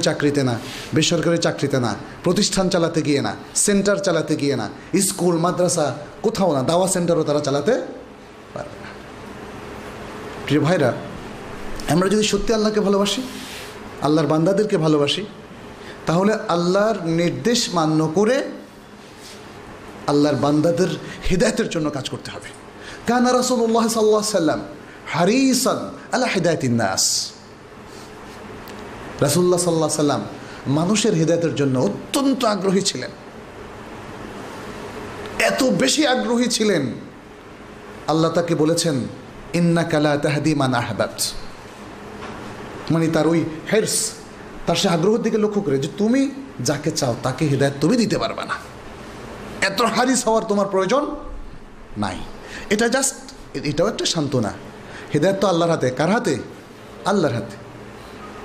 চাকরিতে 0.07 0.43
না, 0.49 0.55
বেসরকারি 0.97 1.39
চাকরিতে 1.47 1.79
না, 1.87 1.93
প্রতিষ্ঠান 2.25 2.67
চালাতে 2.75 3.01
গিয়ে 3.09 3.21
না, 3.27 3.33
সেন্টার 3.65 3.99
চালাতে 4.07 4.35
গিয়ে 4.43 4.57
না, 4.61 4.67
স্কুল, 5.07 5.35
মাদ্রাসা 5.45 5.87
কোথাও 6.25 6.51
না, 6.57 6.61
দাওয়া 6.71 6.87
সেন্টারও 6.95 7.25
তারা 7.29 7.41
চালাতে 7.47 7.75
পারবে 8.55 8.77
না। 8.85 8.89
প্রিয় 10.47 10.61
ভাইরা, 10.67 10.91
আমরা 11.93 12.07
যদি 12.15 12.25
সত্যি 12.33 12.51
আল্লাহকে 12.57 12.81
ভালোবাসি, 12.89 13.21
আল্লাহর 14.07 14.29
বান্দাদেরকে 14.33 14.77
ভালোবাসি, 14.87 15.23
তাহলে 16.09 16.33
আল্লাহর 16.55 16.99
নির্দেশ 17.21 17.61
মান্য 17.77 18.01
করে 18.19 18.37
আল্লাহর 20.11 20.39
বান্দাদের 20.45 20.91
হৃদায়তের 21.29 21.69
জন্য 21.75 21.87
কাজ 21.97 22.07
করতে 22.13 22.29
হবে। 22.35 22.49
কানা 23.09 23.31
রাসুল্লাহ 23.39 23.85
সাল্লাহ 23.97 24.25
সাল্লাম 24.39 24.61
হারিসান 25.15 25.79
আল্লাহ 26.15 26.29
হৃদায়তিন 26.37 26.75
নাস। 26.83 27.05
রাসুল্লাহ 29.21 29.61
সাল্লাহ 29.61 29.89
সাল্লাম 29.89 30.25
মানুষের 30.67 31.15
হৃদায়তের 31.15 31.55
জন্য 31.55 31.79
অত্যন্ত 31.79 32.45
আগ্রহী 32.45 32.81
ছিলেন। 32.81 33.11
এত 35.39 35.65
বেশি 35.65 36.07
আগ্রহী 36.07 36.49
ছিলেন। 36.49 36.93
আল্লাহ 38.07 38.31
তাকে 38.31 38.55
বলেছেন 38.55 38.95
ইন্না 39.55 39.85
কালা 39.85 40.17
তাহাদি 40.17 40.55
মান 40.55 40.75
আহবাত। 40.75 41.21
মানে 42.91 43.09
তার 43.09 43.27
ওই 43.27 43.45
হেরস, 43.73 44.11
তার 44.67 44.77
সে 44.77 44.89
আগ্রহের 44.89 45.23
দিকে 45.23 45.39
লক্ষ্য 45.39 45.61
করে 45.61 45.79
যে 45.79 45.89
তুমি 45.99 46.31
যাকে 46.61 46.91
চাও 46.91 47.17
তাকে 47.23 47.47
হৃদায়ত 47.47 47.75
তুমি 47.81 47.97
দিতে 47.97 48.19
পারবে 48.19 48.45
না। 48.45 48.55
এত 49.61 49.83
হারিস 49.83 50.29
হওয়ার 50.29 50.45
তোমার 50.45 50.69
প্রয়োজন 50.69 51.17
নাই। 51.99 52.17
এটা 52.71 52.89
জাস্ট 52.89 53.57
এটাও 53.57 53.89
একটা 53.89 54.07
সান্ত্বনা। 54.07 54.53
হৃদায়ত 55.15 55.37
তো 55.41 55.49
আল্লাহর 55.49 55.71
হাতে, 55.71 55.91
কার 55.91 56.11
হাতে? 56.11 56.39
আল্লাহর 57.05 57.35
হাতে। 57.35 57.66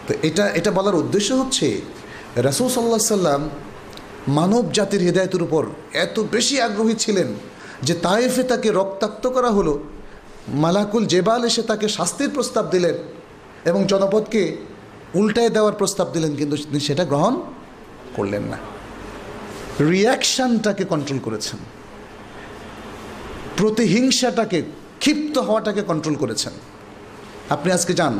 তো 0.07 0.13
এটা 0.21 0.45
এটা 0.49 0.71
বলার 0.71 0.95
উদ্দেশ্য 0.95 1.33
হচ্ছে, 1.33 1.67
রাসুল 2.47 2.67
সাল্লাহ 2.69 3.15
সাল্লাম 3.17 3.49
মানব 4.27 4.63
জাতির 4.71 5.01
হৃদায়তের 5.01 5.41
উপর 5.43 5.63
এত 5.93 6.15
বেশি 6.31 6.61
আগ্রহী 6.61 6.93
ছিলেন 6.93 7.33
যে 7.83 7.93
তায়েফে 7.93 8.43
তাকে 8.43 8.69
রক্তাক্ত 8.71 9.27
করা 9.27 9.49
হলো, 9.49 9.73
মালাকুল 10.63 11.05
জেবাল 11.05 11.41
এসে 11.45 11.61
তাকে 11.61 11.87
শাস্তির 11.89 12.29
প্রস্তাব 12.29 12.65
দিলেন 12.69 12.95
এবং 13.65 13.85
জনপদকে 13.87 14.57
উল্টায় 15.13 15.49
দেওয়ার 15.49 15.73
প্রস্তাব 15.73 16.07
দিলেন, 16.13 16.35
কিন্তু 16.35 16.55
তিনি 16.57 16.79
সেটা 16.79 17.03
গ্রহণ 17.05 17.41
করলেন 18.15 18.43
না। 18.43 18.57
রিয়াকশানটাকে 19.91 20.83
কন্ট্রোল 20.83 21.19
করেছেন। 21.19 21.59
প্রতিহিংসাটাকে 23.57 24.61
ক্ষিপ্ত 24.99 25.37
হওয়াটাকে 25.37 25.81
কন্ট্রোল 25.81 26.15
করেছেন। 26.15 26.53
আপনি 27.49 27.71
আজকে 27.71 27.93
যান। 27.93 28.19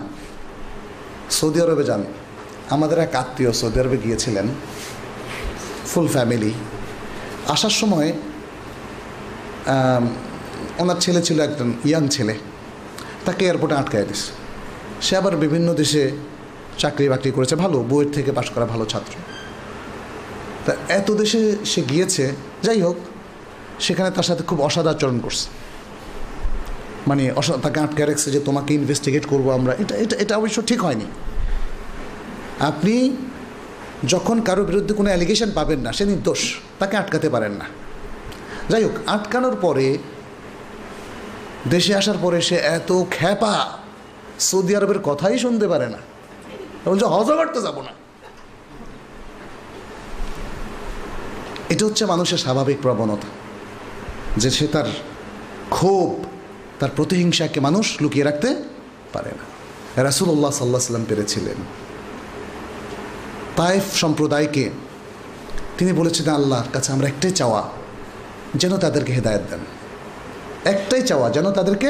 সৌদি 1.39 1.59
আরবে 1.65 1.83
যান। 1.89 2.01
আমাদের 2.75 2.97
এক 3.05 3.13
আত্মীয় 3.21 3.51
সৌদি 3.61 3.77
আরবে 3.83 3.97
গিয়েছিলেন, 4.05 4.47
ফুল 5.91 6.07
ফ্যামিলি। 6.15 6.51
আসার 7.53 7.75
সময় 7.81 8.09
ওনার 10.81 10.97
ছেলে 11.03 11.21
ছিল 11.27 11.37
একজন 11.47 11.69
ইয়াং 11.85 12.03
ছেলে। 12.15 12.35
তাকে 13.25 13.41
এয়ারপোর্টে 13.45 13.75
আটকায় 13.81 14.05
দিস। 14.09 14.21
সে 15.05 15.13
আবার 15.17 15.33
বিভিন্ন 15.43 15.67
দেশে 15.81 16.03
চাকরি 16.77 17.05
বাকরি 17.13 17.31
করেছে, 17.37 17.55
ভালো, 17.63 17.77
বইয়ের 17.89 18.09
থেকে 18.15 18.31
পাশ 18.37 18.47
করা 18.53 18.65
ভালো 18.73 18.85
ছাত্র। 18.91 19.13
তা 20.65 20.71
এত 20.99 21.07
দেশে 21.21 21.41
সে 21.71 21.81
গিয়েছে, 21.91 22.25
যাই 22.65 22.79
হোক, 22.81 22.97
সেখানে 23.85 24.09
তার 24.15 24.25
সাথে 24.29 24.43
খুব 24.49 24.59
অসদাচরণ 24.67 25.17
করছে। 25.19 25.47
মানে 27.09 27.23
তাকে 27.65 27.79
আটকে 27.79 28.03
রাখছে 28.05 28.27
যে 28.35 28.39
তোমাকে 28.39 28.71
ইনভেস্টিগেট 28.79 29.25
করব 29.25 29.47
আমরা। 29.57 29.73
এটা 29.81 29.95
এটা 30.03 30.15
এটা 30.23 30.33
অবশ্য 30.37 30.57
ঠিক 30.69 30.79
হয়নি। 30.83 31.07
আপনি 32.59 32.95
যখন 34.13 34.37
কারোর 34.41 34.65
বিরুদ্ধে 34.65 34.93
কোনো 34.99 35.09
অ্যালিগেশন 35.09 35.49
পাবেন 35.55 35.79
না, 35.79 35.91
সে 35.97 36.03
নির্দোষ, 36.05 36.41
তাকে 36.79 36.95
আটকাতে 36.97 37.27
পারেন 37.29 37.51
না। 37.51 37.65
যাই 38.69 38.83
হোক, 38.83 38.95
আটকানোর 39.07 39.55
পরে, 39.61 39.87
দেশে 41.69 41.93
আসার 41.95 42.17
পরে 42.21 42.39
সে 42.41 42.55
এত 42.77 42.89
খ্যাপা 43.11 43.55
সৌদি 44.39 44.73
আরবের 44.75 44.99
কথাই 44.99 45.37
শুনতে 45.39 45.65
পারে 45.67 45.87
না। 45.89 45.99
বলছে 46.85 47.05
হজও 47.13 47.35
করতে 47.37 47.59
যাব 47.61 47.77
না। 47.87 47.93
এটা 51.73 51.83
হচ্ছে 51.85 52.03
মানুষের 52.05 52.37
স্বাভাবিক 52.37 52.77
প্রবণতা, 52.81 53.29
যে 54.41 54.49
সে 54.57 54.65
তার 54.67 54.87
ক্ষোভ 55.69 56.07
তার 56.81 56.91
প্রতিহিংসাকে 56.97 57.59
মানুষ 57.67 57.85
লুকিয়ে 58.01 58.25
রাখতে 58.29 58.49
পারে 59.13 59.31
না। 59.39 59.45
রাসুল্লাহ 60.07 60.51
সাল্লাহ 60.59 60.81
সাল্লাম 60.87 61.05
পেরেছিলেন। 61.09 61.59
তায়েফ 63.59 63.85
সম্প্রদায়কে 64.03 64.65
তিনি 65.77 65.91
বলেছেন 65.99 66.27
আল্লাহর 66.39 66.69
কাছে 66.75 66.89
আমরা 66.95 67.07
একটাই 67.13 67.33
চাওয়া, 67.39 67.61
যেন 68.61 68.73
তাদেরকে 68.83 69.11
হেদায়ত 69.17 69.43
দেন। 69.51 69.63
একটাই 70.73 71.01
চাওয়া, 71.09 71.27
যেন 71.35 71.45
তাদেরকে 71.57 71.89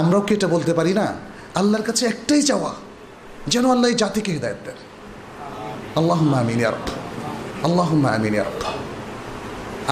আমরাও 0.00 0.22
কি 0.26 0.32
এটা 0.38 0.48
বলতে 0.54 0.72
পারি 0.78 0.92
না? 1.00 1.06
আল্লাহর 1.60 1.84
কাছে 1.88 2.02
একটাই 2.12 2.42
চাওয়া, 2.50 2.72
যেন 3.52 3.64
আল্লাহ 3.74 3.88
এই 3.92 3.96
জাতিকে 4.02 4.30
হেদায়ত 4.36 4.60
দেন। 4.66 4.78
আল্লাহ 5.98 6.20
আমিন 6.40 6.58
ইয়ারব 6.62 6.86
আল্লাহ 7.66 7.90
আমিন 8.16 8.34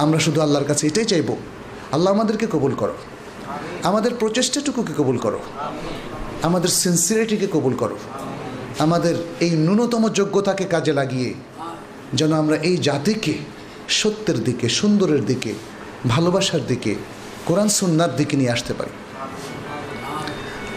আমরা 0.03 0.19
শুধু 0.25 0.39
আল্লাহর 0.45 0.67
কাছে 0.69 0.83
এটাই 0.89 1.07
চাইব 1.11 1.29
আল্লাহ 1.91 2.13
আমাদেরকে 2.13 2.47
কবুল 2.51 2.73
করো। 2.75 2.93
আমাদের 3.83 4.11
প্রচেষ্টাটুকুকে 4.19 4.93
কবুল 4.97 5.17
করো। 5.17 5.39
আমাদের 6.43 6.69
সিনসিয়ারিটিকে 6.69 7.47
কবুল 7.47 7.73
করো। 7.75 7.97
আমাদের 8.79 9.15
এই 9.39 9.51
ন্যূনতম 9.51 10.09
যোগ্যতাকে 10.09 10.65
কাজে 10.65 10.93
লাগিয়ে 10.93 11.33
যেন 12.13 12.33
আমরা 12.33 12.55
এই 12.55 12.77
জাতিকে 12.77 13.33
সত্যের 13.87 14.43
দিকে, 14.43 14.69
সুন্দরের 14.69 15.25
দিকে, 15.25 15.53
ভালোবাসার 16.07 16.59
দিকে, 16.67 16.95
কোরআন 17.45 17.69
সুন্নার 17.69 18.15
দিকে 18.15 18.37
নিয়ে 18.37 18.51
আসতে 18.51 18.73
পারি। 18.73 18.89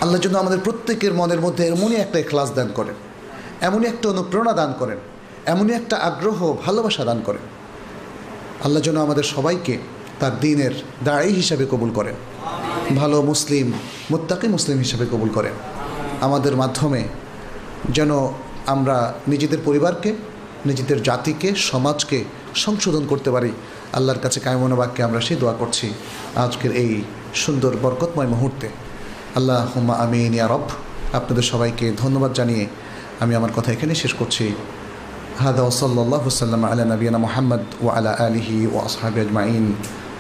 আল্লাহ 0.01 0.20
যেন 0.20 0.34
আমাদের 0.34 0.59
প্রত্যেকের 0.64 1.14
মনের 1.14 1.40
মধ্যে 1.40 1.66
এমনই 1.66 1.97
একটা 1.97 2.22
ক্লাস 2.22 2.52
দান 2.52 2.68
করেন, 2.74 2.94
এমনই 3.60 3.86
একটা 3.86 4.09
অনুপ্রেরণা 4.09 4.52
দান 4.52 4.74
করেন, 4.78 4.98
এমনই 5.47 5.72
একটা 5.72 5.97
আগ্রহ, 5.97 6.56
ভালোবাসা 6.66 7.05
দান 7.05 7.22
করেন। 7.24 7.44
আল্লাহ 8.64 8.82
যেন 8.82 8.97
আমাদের 8.97 9.22
সবাইকে 9.22 9.78
তার 10.20 10.40
দিনের 10.40 10.74
দায়ী 11.05 11.30
হিসাবে 11.32 11.66
কবুল 11.70 11.90
করেন। 11.90 12.14
ভালো 12.97 13.22
মুসলিম, 13.22 13.72
মোত্তাকে 14.10 14.48
মুসলিম 14.48 14.78
হিসাবে 14.78 15.06
কবুল 15.12 15.28
করেন। 15.28 15.52
আমাদের 16.20 16.56
মাধ্যমে 16.56 17.02
যেন 17.90 18.10
আমরা 18.66 19.14
নিজেদের 19.28 19.59
পরিবারকে, 19.64 20.10
নিজেদের 20.66 21.02
জাতিকে, 21.02 21.55
সমাজকে 21.55 22.24
সংশোধন 22.55 23.06
করতে 23.06 23.30
পারি। 23.30 23.52
আল্লাহর 23.93 24.18
কাছে 24.18 24.40
কায়মনো 24.40 24.76
বাক্যে 24.76 25.02
আমরা 25.02 25.20
সে 25.20 25.36
দোয়া 25.36 25.52
করছি 25.52 25.90
আজকের 26.36 26.72
এই 26.76 27.02
সুন্দর 27.34 27.72
বরকতময় 27.82 28.26
মুহূর্তে। 28.26 28.68
আল্লাহ 29.36 29.66
হুম্মা 29.74 29.94
আমিন 29.94 30.34
ইয়ারব 30.34 30.64
আপনাদের 31.12 31.43
সবাইকে 31.43 31.93
ধন্যবাদ 31.98 32.32
জানিয়ে 32.32 32.66
আমি 33.20 33.34
আমার 33.34 33.52
কথা 33.56 33.72
এখানে 33.72 33.94
শেষ 33.94 34.14
করছি। 34.14 34.55
হাদা 35.39 35.62
ওসল্লাহ 35.62 36.28
সাল্লাম 36.28 36.64
আলা 36.64 36.84
নবীনা 36.84 37.18
মোহাম্মদ 37.18 37.62
ও 37.82 37.89
আলা 37.89 38.12
আলিহি 38.26 38.66
ও 38.66 38.78
আসহাবি 38.78 39.20
আজমাইন। 39.20 39.64